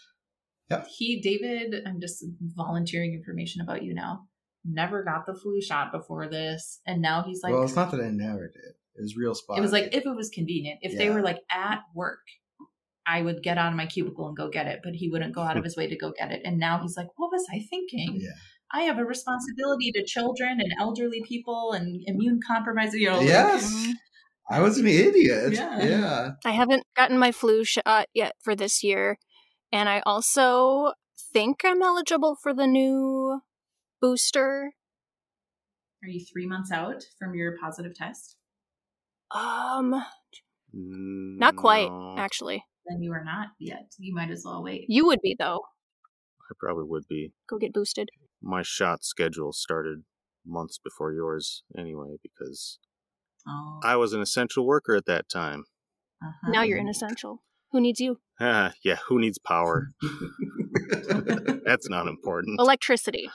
Yep. 0.69 0.87
He, 0.95 1.19
David, 1.19 1.81
I'm 1.85 1.99
just 1.99 2.23
volunteering 2.55 3.13
information 3.13 3.61
about 3.61 3.83
you 3.83 3.93
now. 3.93 4.27
Never 4.63 5.03
got 5.03 5.25
the 5.25 5.33
flu 5.33 5.61
shot 5.61 5.91
before 5.91 6.27
this. 6.29 6.79
And 6.85 7.01
now 7.01 7.23
he's 7.23 7.41
like, 7.43 7.53
well, 7.53 7.63
it's 7.63 7.75
not 7.75 7.91
that 7.91 7.99
I 8.01 8.09
never 8.09 8.47
did. 8.47 8.73
It 8.95 9.01
was 9.01 9.15
real 9.17 9.33
spot. 9.33 9.57
it 9.57 9.61
was 9.61 9.71
like 9.71 9.89
if 9.95 10.05
it 10.05 10.15
was 10.15 10.29
convenient. 10.29 10.79
If 10.81 10.97
they 10.97 11.09
were 11.09 11.21
like 11.21 11.39
at 11.51 11.79
work, 11.95 12.19
I 13.07 13.21
would 13.23 13.41
get 13.41 13.57
out 13.57 13.71
of 13.71 13.77
my 13.77 13.87
cubicle 13.87 14.27
and 14.27 14.37
go 14.37 14.49
get 14.49 14.67
it, 14.67 14.81
but 14.83 14.93
he 14.93 15.09
wouldn't 15.09 15.33
go 15.33 15.41
out 15.41 15.57
of 15.57 15.63
his 15.63 15.75
way 15.75 15.87
to 15.87 15.97
go 15.97 16.11
get 16.17 16.31
it. 16.31 16.41
And 16.45 16.59
now 16.59 16.79
he's 16.81 16.95
like, 16.95 17.07
what 17.17 17.31
was 17.31 17.45
I 17.51 17.59
thinking? 17.69 18.19
yeah. 18.21 18.29
I 18.73 18.83
have 18.83 18.97
a 18.99 19.03
responsibility 19.03 19.91
to 19.93 20.05
children 20.05 20.61
and 20.61 20.71
elderly 20.79 21.21
people 21.27 21.73
and 21.73 22.01
immune 22.05 22.39
compromised. 22.45 22.93
You 22.93 23.09
know, 23.09 23.17
like- 23.17 23.27
Yes. 23.27 23.73
Mm. 23.73 23.93
I 24.49 24.59
was 24.61 24.77
an 24.77 24.87
idiot. 24.87 25.53
Yeah. 25.53 25.83
Yeah. 25.83 26.29
I 26.45 26.51
haven't 26.51 26.83
gotten 26.95 27.17
my 27.17 27.31
flu 27.31 27.63
shot 27.65 28.07
yet 28.13 28.33
for 28.43 28.55
this 28.55 28.83
year, 28.83 29.17
and 29.71 29.89
I 29.89 30.01
also 30.05 30.93
think 31.33 31.61
I'm 31.65 31.81
eligible 31.81 32.35
for 32.41 32.53
the 32.53 32.67
new 32.67 33.41
booster. 34.01 34.71
Are 36.03 36.09
you 36.09 36.25
three 36.25 36.47
months 36.47 36.71
out 36.71 37.03
from 37.19 37.35
your 37.35 37.57
positive 37.61 37.93
test? 37.95 38.35
Um, 39.29 40.03
not 40.73 41.55
quite, 41.55 41.89
No, 41.89 42.15
actually. 42.17 42.63
Then 42.87 43.01
you 43.03 43.13
are 43.13 43.23
not 43.23 43.49
yet. 43.59 43.91
You 43.99 44.13
might 44.13 44.31
as 44.31 44.41
well 44.43 44.63
wait. 44.63 44.85
You 44.89 45.05
would 45.05 45.21
be 45.21 45.35
though. 45.37 45.61
I 46.49 46.53
probably 46.59 46.85
would 46.85 47.07
be. 47.07 47.33
Go 47.47 47.57
get 47.57 47.73
boosted. 47.73 48.09
My 48.41 48.63
shot 48.63 49.03
schedule 49.03 49.53
started 49.53 50.03
months 50.45 50.79
before 50.83 51.13
yours 51.13 51.63
anyway 51.77 52.15
because 52.21 52.79
Oh, 53.47 53.79
I 53.83 53.95
was 53.95 54.13
an 54.13 54.21
essential 54.21 54.65
worker 54.65 54.95
at 54.95 55.05
that 55.05 55.29
time. 55.29 55.65
uh-huh. 56.21 56.51
Now 56.51 56.63
you're 56.63 56.77
inessential. 56.77 57.41
Who 57.71 57.79
needs 57.79 57.99
you? 57.99 58.19
Ah, 58.39 58.73
yeah, 58.83 58.97
who 59.07 59.19
needs 59.19 59.37
power? 59.39 59.87
That's 61.65 61.89
not 61.89 62.07
important. 62.07 62.59
Electricity. 62.59 63.29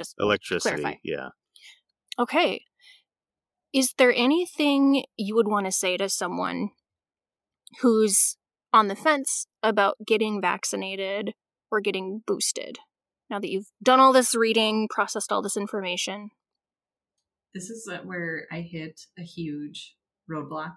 Just 0.00 0.14
Electricity, 0.18 0.80
clarify. 0.80 0.98
yeah. 1.04 1.28
Okay. 2.18 2.62
Is 3.74 3.92
there 3.98 4.14
anything 4.16 5.04
you 5.18 5.34
would 5.34 5.46
want 5.46 5.66
to 5.66 5.72
say 5.72 5.98
to 5.98 6.08
someone 6.08 6.70
who's 7.82 8.38
on 8.72 8.88
the 8.88 8.96
fence 8.96 9.46
about 9.62 9.96
getting 10.06 10.40
vaccinated 10.40 11.34
or 11.70 11.82
getting 11.82 12.22
boosted? 12.26 12.78
Now 13.28 13.40
that 13.40 13.50
you've 13.50 13.70
done 13.82 14.00
all 14.00 14.14
this 14.14 14.34
reading, 14.34 14.88
processed 14.88 15.30
all 15.30 15.42
this 15.42 15.56
information. 15.56 16.30
this 17.52 17.68
is 17.68 17.86
uh, 17.92 17.98
where 18.04 18.46
I 18.50 18.62
hit 18.62 19.02
a 19.18 19.22
huge 19.22 19.96
roadblock 20.30 20.72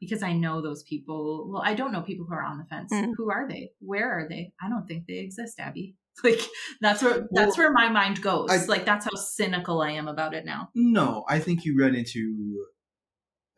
because 0.00 0.22
I 0.22 0.34
know 0.34 0.60
those 0.60 0.82
people. 0.82 1.48
Well, 1.50 1.62
I 1.64 1.74
don't 1.74 1.92
know 1.92 2.02
people 2.02 2.26
who 2.26 2.34
are 2.34 2.44
on 2.44 2.58
the 2.58 2.64
fence. 2.64 2.92
Mm. 2.92 3.12
Who 3.16 3.30
are 3.30 3.48
they? 3.48 3.70
Where 3.80 4.10
are 4.10 4.28
they? 4.28 4.52
I 4.62 4.68
don't 4.68 4.86
think 4.86 5.06
they 5.06 5.18
exist, 5.18 5.58
Abby. 5.58 5.96
Like 6.24 6.40
that's 6.80 7.02
where 7.02 7.28
that's 7.30 7.56
where 7.56 7.72
my 7.72 7.88
mind 7.88 8.20
goes. 8.20 8.50
I- 8.50 8.64
like 8.66 8.84
that's 8.84 9.04
how 9.04 9.14
cynical 9.16 9.80
I 9.80 9.92
am 9.92 10.08
about 10.08 10.34
it 10.34 10.44
now. 10.44 10.70
No, 10.74 11.24
I 11.28 11.38
think 11.38 11.64
you 11.64 11.78
run 11.80 11.94
into 11.94 12.64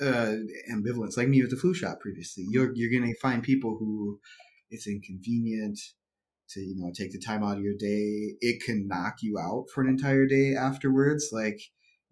uh, 0.01 0.35
ambivalence, 0.73 1.17
like 1.17 1.29
me 1.29 1.43
with 1.43 1.51
the 1.51 1.57
flu 1.57 1.75
shot 1.75 2.01
previously. 2.01 2.45
You're 2.49 2.73
you're 2.75 3.01
gonna 3.01 3.15
find 3.15 3.43
people 3.43 3.77
who 3.79 4.21
it's 4.71 4.87
inconvenient 4.87 5.79
to 6.51 6.61
you 6.61 6.75
know 6.77 6.91
take 6.95 7.13
the 7.13 7.19
time 7.19 7.43
out 7.43 7.57
of 7.59 7.63
your 7.63 7.77
day. 7.79 8.35
It 8.41 8.63
can 8.65 8.87
knock 8.89 9.17
you 9.23 9.39
out 9.39 9.67
for 9.75 9.83
an 9.83 9.89
entire 9.89 10.27
day 10.27 10.55
afterwards. 10.55 11.31
Like 11.33 11.61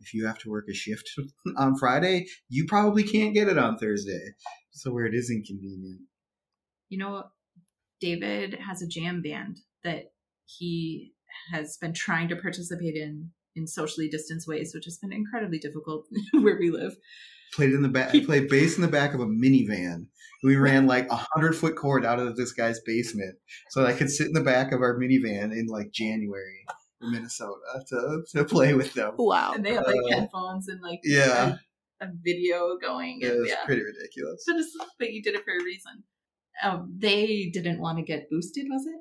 if 0.01 0.15
you 0.15 0.27
have 0.27 0.39
to 0.39 0.51
work 0.51 0.67
a 0.71 0.75
shift 0.75 1.11
on 1.57 1.77
Friday, 1.77 2.27
you 2.49 2.67
probably 2.67 3.03
can't 3.03 3.35
get 3.35 3.49
it 3.49 3.59
on 3.59 3.79
Thursday. 3.79 4.35
So 4.71 4.93
where 4.93 5.07
it 5.07 5.15
is 5.15 5.31
inconvenient. 5.31 6.03
You 6.89 6.99
know, 6.99 7.25
David 8.01 8.59
has 8.67 8.81
a 8.83 8.87
jam 8.87 9.23
band 9.23 9.59
that 9.85 10.13
he 10.59 11.13
has 11.53 11.77
been 11.77 11.93
trying 11.93 12.29
to 12.29 12.37
participate 12.37 12.97
in 12.97 13.31
in 13.55 13.67
socially 13.67 14.09
distanced 14.09 14.47
ways, 14.49 14.73
which 14.75 14.85
has 14.85 14.99
been 14.99 15.13
incredibly 15.13 15.59
difficult 15.59 16.07
where 16.33 16.57
we 16.59 16.71
live. 16.71 16.97
Played 17.55 17.73
in 17.73 17.83
the 17.83 17.89
back. 17.89 18.11
Played 18.11 18.49
bass 18.49 18.77
in 18.77 18.83
the 18.83 18.89
back 18.89 19.15
of 19.15 19.21
a 19.21 19.27
minivan. 19.27 20.07
We 20.45 20.57
ran 20.57 20.87
like 20.87 21.11
a 21.11 21.17
hundred 21.17 21.55
foot 21.57 21.77
cord 21.77 22.05
out 22.05 22.19
of 22.21 22.37
this 22.37 22.53
guy's 22.53 22.81
basement, 22.81 23.37
so 23.71 23.81
that 23.83 23.89
I 23.89 23.93
could 23.95 24.11
sit 24.11 24.27
in 24.27 24.35
the 24.35 24.43
back 24.43 24.73
of 24.73 24.83
our 24.83 24.99
minivan 24.99 25.53
in 25.53 25.67
like 25.67 25.91
January 25.91 26.65
in 27.03 27.13
Minnesota 27.13 27.85
to 27.89 28.23
to 28.37 28.45
play 28.45 28.75
with 28.75 28.93
them. 28.95 29.15
Wow. 29.19 29.53
And 29.55 29.65
they 29.65 29.75
have 29.75 29.87
like 29.87 29.97
Uh, 29.97 30.21
headphones 30.21 30.69
and 30.69 30.81
like 30.83 31.01
yeah. 31.05 31.57
a, 32.01 32.05
a 32.05 32.09
video 32.23 32.77
going. 32.81 33.21
It 33.23 33.31
And, 33.31 33.41
was 33.41 33.49
yeah. 33.49 33.65
pretty 33.65 33.83
ridiculous. 33.83 34.45
But, 34.47 34.57
it's, 34.57 34.77
but 34.99 35.11
you 35.11 35.23
did 35.23 35.35
it 35.35 35.45
for 35.45 35.53
a 35.53 35.65
reason. 35.65 36.05
Um, 36.63 36.95
they 36.99 37.51
didn't 37.53 37.81
want 37.81 37.99
to 37.99 38.05
get 38.05 38.29
boosted, 38.31 38.67
was 38.69 38.85
it? 38.87 39.01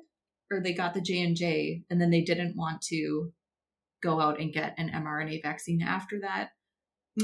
Or 0.50 0.60
they 0.62 0.72
got 0.72 0.94
the 0.94 1.00
J 1.02 1.22
and 1.22 1.36
J, 1.36 1.82
and 1.90 2.00
then 2.00 2.10
they 2.10 2.22
didn't 2.22 2.56
want 2.56 2.80
to 2.88 3.32
go 4.02 4.20
out 4.20 4.40
and 4.40 4.52
get 4.52 4.74
an 4.78 4.88
mRNA 4.90 5.42
vaccine 5.42 5.82
after 5.82 6.20
that. 6.20 6.50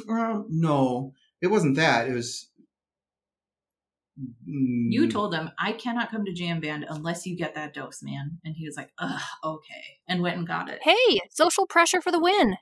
Uh, 0.08 0.42
no, 0.48 1.12
it 1.40 1.46
wasn't 1.46 1.76
that. 1.76 2.08
It 2.08 2.12
was. 2.12 2.50
Mm, 4.20 4.88
You 4.92 5.08
told 5.10 5.32
them, 5.32 5.50
"I 5.58 5.72
cannot 5.72 6.10
come 6.10 6.24
to 6.24 6.32
Jam 6.32 6.60
Band 6.60 6.84
unless 6.88 7.26
you 7.26 7.36
get 7.36 7.54
that 7.54 7.74
dose, 7.74 8.02
man." 8.02 8.38
And 8.44 8.54
he 8.56 8.66
was 8.66 8.76
like, 8.76 8.90
"Ugh, 8.98 9.20
okay," 9.42 9.98
and 10.08 10.22
went 10.22 10.36
and 10.36 10.46
got 10.46 10.68
it. 10.68 10.80
Hey, 10.82 11.20
social 11.30 11.66
pressure 11.66 12.00
for 12.00 12.12
the 12.12 12.20
win. 12.20 12.56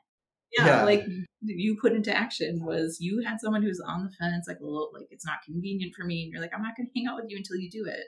yeah, 0.56 0.66
Yeah. 0.66 0.84
like 0.84 1.04
you 1.40 1.76
put 1.80 1.92
into 1.92 2.14
action 2.14 2.62
was 2.64 2.98
you 3.00 3.22
had 3.26 3.40
someone 3.40 3.62
who's 3.62 3.80
on 3.80 4.04
the 4.04 4.10
fence, 4.12 4.46
like 4.46 4.60
a 4.60 4.64
little, 4.64 4.90
like 4.94 5.08
it's 5.10 5.24
not 5.26 5.42
convenient 5.44 5.94
for 5.94 6.04
me, 6.04 6.22
and 6.22 6.32
you're 6.32 6.40
like, 6.42 6.52
"I'm 6.54 6.62
not 6.62 6.76
going 6.76 6.86
to 6.86 6.92
hang 6.94 7.06
out 7.08 7.16
with 7.16 7.30
you 7.30 7.36
until 7.38 7.56
you 7.56 7.70
do 7.70 7.84
it." 7.86 8.06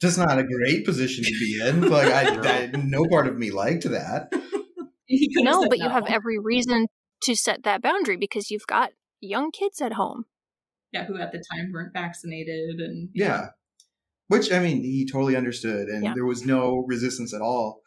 Just 0.00 0.18
not 0.18 0.38
a 0.38 0.44
great 0.44 0.84
position 0.84 1.24
to 1.24 1.30
be 1.30 1.60
in. 1.62 1.82
Like 1.90 2.08
I, 2.12 2.62
I 2.64 2.66
no 2.76 3.04
part 3.10 3.26
of 3.26 3.36
me 3.36 3.50
liked 3.50 3.84
that. 3.84 4.28
He 5.06 5.32
could 5.34 5.46
have 5.46 5.54
No, 5.60 5.68
but 5.68 5.78
you 5.78 5.88
have 5.88 6.06
every 6.06 6.38
reason 6.38 6.86
to 7.24 7.34
set 7.34 7.64
that 7.64 7.82
boundary 7.82 8.16
because 8.16 8.50
you've 8.50 8.66
got 8.66 8.90
young 9.20 9.50
kids 9.50 9.80
at 9.82 9.94
home. 9.94 10.24
yeah, 10.92 11.04
who 11.04 11.18
at 11.18 11.32
the 11.32 11.42
time 11.52 11.70
weren't 11.72 11.92
vaccinated, 11.92 12.80
and 12.80 13.10
Yeah. 13.14 13.48
Which 14.28 14.52
I 14.52 14.60
mean, 14.60 14.82
he 14.82 15.06
totally 15.10 15.34
understood, 15.36 15.88
and 15.88 16.04
Yeah. 16.04 16.14
there 16.14 16.24
was 16.24 16.46
no 16.46 16.84
resistance 16.86 17.34
at 17.34 17.40
all 17.42 17.82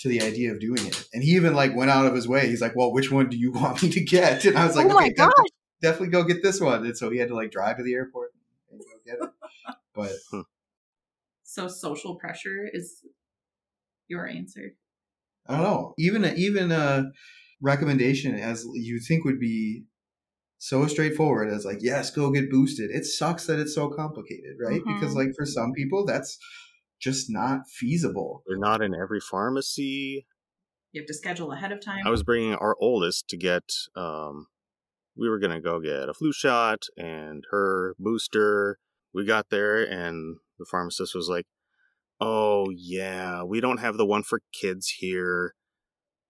to 0.00 0.08
the 0.08 0.22
idea 0.22 0.50
of 0.52 0.58
doing 0.60 0.86
it. 0.86 1.06
And 1.12 1.22
he 1.22 1.32
even 1.32 1.54
like 1.54 1.76
went 1.76 1.90
out 1.90 2.06
of 2.06 2.14
his 2.14 2.26
way. 2.26 2.48
He's 2.48 2.62
like, 2.62 2.74
"Well, 2.74 2.92
which 2.92 3.10
one 3.12 3.28
do 3.28 3.36
you 3.36 3.52
want 3.60 3.82
me 3.82 3.90
to 3.90 4.00
get?" 4.00 4.44
And 4.46 4.56
I 4.56 4.66
was 4.66 4.74
like, 4.76 4.86
oh 4.86 4.94
my 4.94 5.04
"Okay, 5.04 5.12
gosh. 5.12 5.30
def- 5.36 5.82
definitely 5.82 6.08
go 6.08 6.24
get 6.24 6.42
this 6.42 6.60
one." 6.60 6.86
And 6.86 6.96
so 6.96 7.10
he 7.10 7.18
had 7.18 7.28
to 7.28 7.34
like 7.34 7.50
drive 7.50 7.76
to 7.76 7.82
the 7.82 7.92
airport 7.92 8.30
and 8.70 8.80
go 8.80 8.86
get 9.04 9.16
it. 9.22 9.30
But 9.94 10.12
So 11.50 11.66
social 11.66 12.14
pressure 12.14 12.68
is 12.72 13.02
your 14.06 14.28
answer. 14.28 14.76
I 15.48 15.54
don't 15.54 15.64
know. 15.64 15.94
Even 15.98 16.24
a, 16.24 16.32
even 16.34 16.70
a 16.70 17.10
recommendation 17.60 18.36
as 18.36 18.64
you 18.74 19.00
think 19.00 19.24
would 19.24 19.40
be 19.40 19.82
so 20.58 20.86
straightforward 20.86 21.52
as 21.52 21.64
like, 21.64 21.78
yes, 21.80 22.12
go 22.12 22.30
get 22.30 22.52
boosted. 22.52 22.90
It 22.92 23.04
sucks 23.04 23.46
that 23.46 23.58
it's 23.58 23.74
so 23.74 23.90
complicated, 23.90 24.58
right? 24.64 24.80
Because 24.86 25.12
Mhm. 25.12 25.16
like 25.16 25.34
for 25.36 25.44
some 25.44 25.72
people, 25.72 26.06
that's 26.06 26.38
just 27.00 27.26
not 27.30 27.68
feasible. 27.68 28.44
They're 28.46 28.56
not 28.56 28.80
in 28.80 28.94
every 28.94 29.20
pharmacy. 29.20 30.28
You 30.92 31.00
have 31.00 31.08
to 31.08 31.14
schedule 31.14 31.50
ahead 31.50 31.72
of 31.72 31.80
time. 31.80 32.06
I 32.06 32.10
was 32.10 32.22
bringing 32.22 32.54
our 32.54 32.76
oldest 32.78 33.26
to 33.28 33.36
get. 33.36 33.72
Um, 33.96 34.46
we 35.16 35.28
were 35.28 35.40
gonna 35.40 35.60
go 35.60 35.80
get 35.80 36.08
a 36.08 36.14
flu 36.14 36.32
shot 36.32 36.86
and 36.96 37.44
her 37.50 37.96
booster. 37.98 38.78
We 39.12 39.24
got 39.24 39.50
there, 39.50 39.82
and 39.82 40.38
the 40.60 40.66
pharmacist 40.70 41.14
was 41.16 41.28
like, 41.28 41.46
"Oh 42.20 42.68
yeah, 42.70 43.42
we 43.44 43.60
don't 43.60 43.80
have 43.80 43.96
the 43.98 44.06
one 44.06 44.22
for 44.22 44.40
kids 44.52 44.88
here, 44.98 45.54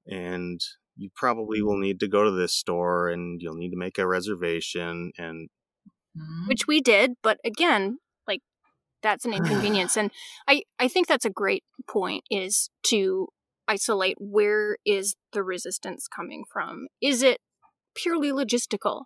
and 0.07 0.61
you 0.97 1.11
probably 1.17 1.63
will 1.63 1.79
need 1.79 2.01
to 2.01 2.09
go 2.09 2.25
to 2.25 2.31
this 2.33 2.55
store, 2.55 3.11
and 3.11 3.43
you'll 3.43 3.55
need 3.57 3.71
to 3.73 3.79
make 3.79 3.99
a 3.99 4.07
reservation." 4.07 5.13
And 5.19 5.51
Mhm. 6.17 6.49
which 6.49 6.67
we 6.67 6.81
did 6.81 7.13
but 7.23 7.39
again 7.45 7.99
like 8.27 8.43
that's 9.03 9.25
an 9.25 9.33
inconvenience 9.33 9.97
and 9.97 10.11
i 10.49 10.63
i 10.79 10.89
think 10.89 11.07
that's 11.07 11.25
a 11.25 11.31
great 11.31 11.65
point 11.89 12.25
is 12.31 12.71
to 12.83 13.29
isolate 13.69 14.17
where 14.19 14.77
is 14.85 15.15
the 15.33 15.43
resistance 15.43 16.09
coming 16.09 16.45
from 16.53 16.89
is 17.01 17.23
it 17.23 17.39
purely 17.95 18.31
logistical 18.33 19.05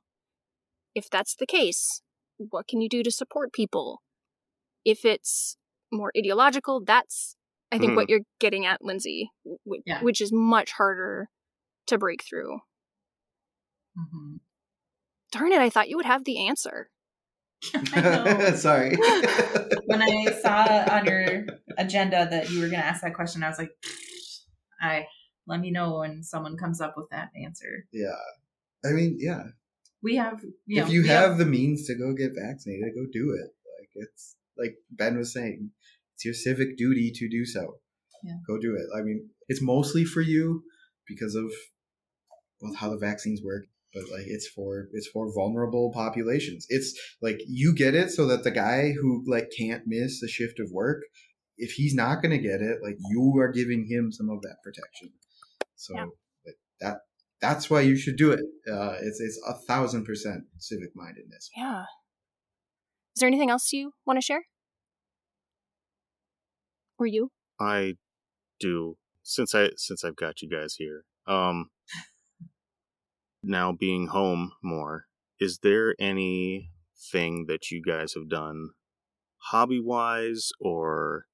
if 0.94 1.10
that's 1.10 1.34
the 1.36 1.46
case 1.46 2.02
what 2.38 2.66
can 2.66 2.80
you 2.80 2.88
do 2.88 3.02
to 3.02 3.10
support 3.10 3.52
people 3.52 4.00
if 4.84 5.04
it's 5.04 5.56
more 5.92 6.12
ideological 6.16 6.82
that's 6.84 7.36
i 7.72 7.78
think 7.78 7.92
Mhm. 7.92 7.96
what 7.96 8.08
you're 8.08 8.20
getting 8.40 8.66
at 8.66 8.82
lindsay 8.82 9.30
w- 9.64 9.82
Yeah. 9.86 10.02
which 10.02 10.20
is 10.20 10.30
much 10.32 10.72
harder 10.72 11.28
to 11.86 11.98
break 11.98 12.22
through 12.24 12.60
Mhm. 13.96 14.40
darn 15.32 15.52
it 15.52 15.60
i 15.60 15.70
thought 15.70 15.88
you 15.88 15.96
would 15.96 16.06
have 16.06 16.24
the 16.24 16.46
answer 16.46 16.90
I 17.94 18.00
know. 18.02 18.54
Sorry. 18.56 18.94
when 19.86 20.02
I 20.02 20.32
saw 20.42 20.64
on 20.96 21.06
your 21.06 21.46
agenda 21.78 22.28
that 22.30 22.50
you 22.50 22.60
were 22.60 22.68
going 22.68 22.80
to 22.80 22.84
ask 22.86 23.00
that 23.00 23.14
question, 23.14 23.42
I 23.42 23.48
was 23.48 23.56
like, 23.56 23.70
I 24.82 25.06
let 25.46 25.60
me 25.60 25.70
know 25.70 25.98
when 26.00 26.22
someone 26.22 26.58
comes 26.58 26.82
up 26.82 26.92
with 26.94 27.08
that 27.10 27.30
answer. 27.42 27.86
yeah. 27.90 28.20
I 28.84 28.90
mean, 28.92 29.16
yeah. 29.18 29.44
We 30.02 30.16
have, 30.16 30.44
you 30.66 30.80
know, 30.80 30.86
if 30.86 30.92
you 30.92 31.02
we 31.02 31.08
have 31.08 31.38
the 31.38 31.46
means 31.46 31.86
to 31.86 31.94
go 31.94 32.12
get 32.12 32.32
vaccinated, 32.34 32.92
go 32.94 33.06
do 33.10 33.30
it. 33.32 33.54
Like 33.80 33.88
it's 33.94 34.36
like 34.58 34.76
Ben 34.90 35.16
was 35.18 35.32
saying, 35.32 35.70
it's 36.14 36.24
your 36.24 36.34
civic 36.34 36.76
duty 36.76 37.10
to 37.14 37.28
do 37.28 37.44
so. 37.44 37.78
Yeah. 38.22 38.36
Go 38.46 38.58
do 38.58 38.74
it. 38.74 38.86
I 38.98 39.02
mean, 39.02 39.28
it's 39.48 39.60
mostly 39.62 40.04
for 40.04 40.20
you 40.22 40.62
because 41.06 41.34
of 41.34 41.50
well 42.60 42.74
how 42.74 42.90
the 42.90 42.96
vaccines 42.98 43.42
work, 43.44 43.64
but 43.92 44.04
like 44.10 44.24
it's 44.26 44.48
for 44.48 44.88
it's 44.92 45.08
for 45.08 45.32
vulnerable 45.34 45.92
populations. 45.92 46.66
It's 46.68 46.98
like 47.20 47.40
you 47.46 47.74
get 47.74 47.94
it 47.94 48.10
so 48.10 48.26
that 48.28 48.44
the 48.44 48.50
guy 48.50 48.92
who 48.92 49.24
like 49.26 49.50
can't 49.58 49.82
miss 49.86 50.22
a 50.22 50.28
shift 50.28 50.58
of 50.60 50.70
work, 50.72 51.02
if 51.58 51.72
he's 51.72 51.94
not 51.94 52.22
going 52.22 52.30
to 52.30 52.38
get 52.38 52.60
it, 52.62 52.78
like 52.82 52.96
you 53.10 53.34
are 53.38 53.52
giving 53.52 53.86
him 53.88 54.10
some 54.12 54.30
of 54.30 54.40
that 54.42 54.56
protection. 54.62 55.10
So 55.76 55.94
Yeah. 55.94 56.06
like, 56.46 56.56
that 56.80 56.96
that's 57.40 57.68
why 57.68 57.82
you 57.82 57.96
should 57.96 58.16
do 58.16 58.30
it. 58.32 58.40
Uh, 58.70 58.94
it's 59.02 59.20
it's 59.20 59.38
a 59.46 59.54
thousand 59.66 60.04
percent 60.06 60.44
civic 60.58 60.90
mindedness. 60.94 61.50
Yeah. 61.56 61.84
Is 63.14 63.20
there 63.20 63.28
anything 63.28 63.50
else 63.50 63.72
you 63.72 63.92
want 64.04 64.16
to 64.16 64.20
share? 64.24 64.46
Or 66.98 67.06
you? 67.06 67.30
I 67.60 67.94
do 68.58 68.96
since 69.22 69.54
I 69.54 69.70
since 69.76 70.04
I've 70.04 70.16
got 70.16 70.42
you 70.42 70.48
guys 70.48 70.74
here. 70.76 71.04
Um 71.26 71.70
now 73.42 73.72
being 73.72 74.08
home 74.08 74.52
more, 74.62 75.04
is 75.38 75.58
there 75.62 75.94
anything 76.00 77.46
that 77.46 77.70
you 77.70 77.82
guys 77.82 78.14
have 78.14 78.28
done 78.28 78.70
hobby 79.36 79.78
wise 79.78 80.50
or 80.58 81.26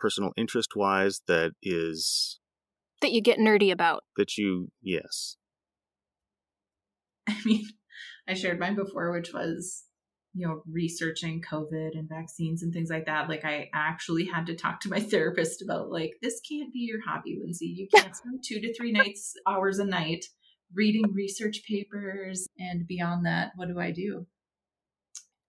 personal 0.00 0.32
interest 0.36 0.74
wise 0.74 1.20
that 1.28 1.52
is 1.62 2.40
That 3.02 3.12
you 3.12 3.20
get 3.20 3.38
nerdy 3.38 3.70
about. 3.70 4.04
that 4.16 4.36
you 4.38 4.70
yes. 4.82 5.36
I 7.28 7.36
mean, 7.44 7.66
I 8.26 8.34
shared 8.34 8.58
mine 8.58 8.74
before, 8.74 9.12
which 9.12 9.32
was, 9.34 9.84
you 10.38 10.46
know, 10.46 10.62
researching 10.70 11.42
COVID 11.42 11.98
and 11.98 12.08
vaccines 12.08 12.62
and 12.62 12.72
things 12.72 12.90
like 12.90 13.06
that. 13.06 13.28
Like, 13.28 13.44
I 13.44 13.68
actually 13.74 14.24
had 14.24 14.46
to 14.46 14.54
talk 14.54 14.78
to 14.80 14.88
my 14.88 15.00
therapist 15.10 15.62
about, 15.62 15.90
like, 15.90 16.12
this 16.22 16.40
can't 16.48 16.72
be 16.72 16.78
your 16.78 17.00
hobby, 17.04 17.36
Lindsay. 17.40 17.66
You 17.66 17.88
can't 17.94 18.14
spend 18.14 18.44
two 18.46 18.60
to 18.60 18.72
three 18.72 18.92
nights, 18.92 19.34
hours 19.48 19.80
a 19.80 19.84
night 19.84 20.24
reading 20.72 21.12
research 21.12 21.62
papers. 21.66 22.46
And 22.56 22.86
beyond 22.86 23.26
that, 23.26 23.50
what 23.56 23.66
do 23.66 23.80
I 23.80 23.90
do? 23.90 24.26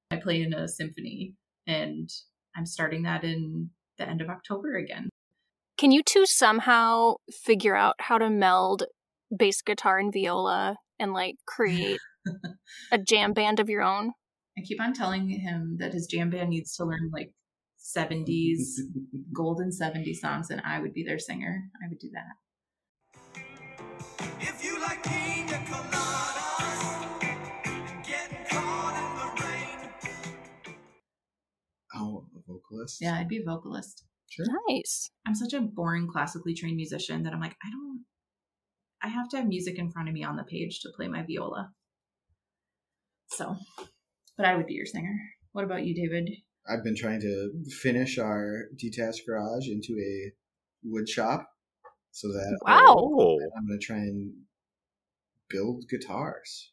I 0.09 0.15
play 0.15 0.41
in 0.41 0.55
a 0.55 0.67
symphony, 0.67 1.35
and 1.67 2.09
I'm 2.55 2.65
starting 2.65 3.03
that 3.03 3.23
in 3.23 3.69
the 3.99 4.09
end 4.09 4.21
of 4.21 4.29
October 4.29 4.75
again. 4.75 5.09
Can 5.77 5.91
you 5.91 6.01
two 6.01 6.25
somehow 6.25 7.15
figure 7.31 7.75
out 7.75 7.93
how 7.99 8.17
to 8.17 8.27
meld 8.27 8.85
bass 9.37 9.61
guitar 9.61 9.99
and 9.99 10.11
viola 10.11 10.77
and 10.97 11.13
like 11.13 11.35
create 11.45 11.99
a 12.91 12.97
jam 12.97 13.33
band 13.33 13.59
of 13.59 13.69
your 13.69 13.83
own? 13.83 14.13
I 14.60 14.62
keep 14.62 14.82
on 14.82 14.91
telling 14.91 15.30
him 15.30 15.78
that 15.80 15.93
his 15.93 16.05
jam 16.05 16.30
band 16.30 16.49
needs 16.49 16.76
to 16.76 16.84
learn 16.84 17.12
like 17.14 17.32
70s, 17.80 18.80
golden 19.34 19.70
70s 19.70 20.18
songs, 20.18 20.49
and 20.49 20.62
I 20.66 20.82
would 20.82 20.93
be 20.93 21.05
their 21.05 21.18
singer. 21.18 21.64
I 21.82 21.88
would 21.88 21.99
do 21.99 22.10
that. 22.12 22.36
If 24.41 24.62
you 24.62 24.82
like 24.82 25.01
pina 25.01 25.64
coladas 25.66 27.24
and 27.24 28.47
caught 28.49 28.95
in 28.99 29.16
the 29.18 29.43
rain. 29.45 29.80
oh, 31.95 32.26
a 32.36 32.39
vocalist. 32.45 32.97
Yeah, 32.99 33.16
I'd 33.16 33.30
be 33.30 33.38
a 33.38 33.45
vocalist. 33.45 34.03
Sure. 34.30 34.45
Nice. 34.68 35.10
I'm 35.26 35.36
such 35.36 35.53
a 35.53 35.62
boring 35.62 36.10
classically 36.12 36.53
trained 36.53 36.76
musician 36.76 37.24
that 37.24 37.32
I'm 37.32 37.39
like, 37.39 37.55
I 37.64 37.70
don't, 37.70 38.03
I 39.01 39.07
have 39.07 39.30
to 39.30 39.38
have 39.38 39.47
music 39.47 39.80
in 39.80 39.89
front 39.89 40.10
of 40.10 40.14
me 40.14 40.26
on 40.26 40.36
the 40.36 40.43
page 40.43 40.82
to 40.82 40.89
play 40.93 41.07
my 41.07 41.24
viola. 41.26 41.72
So, 43.30 43.55
but 44.39 44.47
I 44.47 44.55
would 44.55 44.67
be 44.67 44.73
your 44.73 44.85
singer. 44.85 45.19
What 45.51 45.65
about 45.65 45.83
you, 45.85 45.93
David? 45.93 46.29
I've 46.67 46.81
been 46.83 46.95
trying 46.95 47.19
to 47.21 47.51
finish 47.81 48.17
our 48.17 48.69
detached 48.77 49.23
garage 49.27 49.67
into 49.67 49.93
a 49.99 50.31
wood 50.81 51.09
shop 51.09 51.45
so 52.11 52.29
that 52.29 52.57
Wow. 52.65 52.95
Oh, 52.97 53.37
I'm 53.57 53.67
going 53.67 53.77
to 53.79 53.85
try 53.85 53.97
and 53.97 54.33
build 55.49 55.89
guitars. 55.89 56.71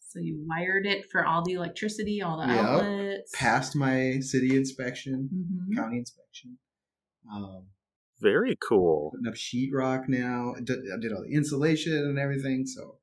So 0.00 0.18
you 0.18 0.44
wired 0.48 0.84
it 0.86 1.04
for 1.12 1.24
all 1.24 1.44
the 1.44 1.52
electricity, 1.52 2.22
all 2.22 2.40
the 2.40 2.52
Yep. 2.52 2.64
outlets. 2.64 3.32
Passed 3.34 3.76
my 3.76 4.18
city 4.18 4.56
inspection, 4.56 5.28
Mhm. 5.32 5.76
county 5.76 5.98
inspection. 5.98 6.58
Um, 7.30 7.68
very 8.20 8.56
cool. 8.56 9.10
putting 9.12 9.28
up 9.28 9.34
sheetrock 9.34 10.08
now. 10.08 10.54
I 10.56 10.60
did, 10.60 10.78
I 10.92 10.98
did 10.98 11.12
all 11.12 11.22
the 11.22 11.32
insulation 11.34 11.92
and 11.92 12.18
everything. 12.18 12.66
So 12.66 12.98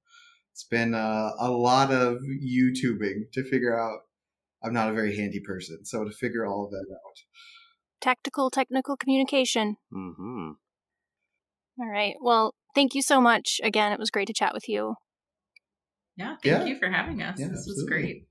it's 0.54 0.64
been 0.64 0.94
uh, 0.94 1.32
a 1.40 1.50
lot 1.50 1.92
of 1.92 2.20
YouTubing 2.22 3.32
to 3.34 3.44
figure 3.50 3.78
out. 3.78 4.02
I'm 4.64 4.72
not 4.72 4.90
a 4.90 4.94
very 4.94 5.18
handy 5.18 5.42
person, 5.46 5.84
so 5.84 6.04
to 6.06 6.12
figure 6.12 6.46
all 6.46 6.66
of 6.66 6.72
that 6.72 6.86
out. 6.90 7.18
Tactical 8.00 8.52
technical 8.52 8.96
communication. 8.96 9.78
hmm 9.92 10.52
All 11.80 11.90
right. 11.90 12.14
Well, 12.22 12.54
thank 12.76 12.94
you 12.94 13.02
so 13.02 13.20
much. 13.20 13.60
Again, 13.64 13.92
it 13.92 14.00
was 14.00 14.12
great 14.12 14.28
to 14.28 14.34
chat 14.34 14.54
with 14.54 14.70
you. 14.70 14.96
Yeah, 16.16 16.36
thank 16.36 16.46
Yeah. 16.46 16.66
you 16.66 16.78
for 16.78 16.88
having 16.90 17.24
us. 17.24 17.40
Yeah, 17.40 17.48
this 17.48 17.66
was 17.68 17.84
great. 17.88 18.28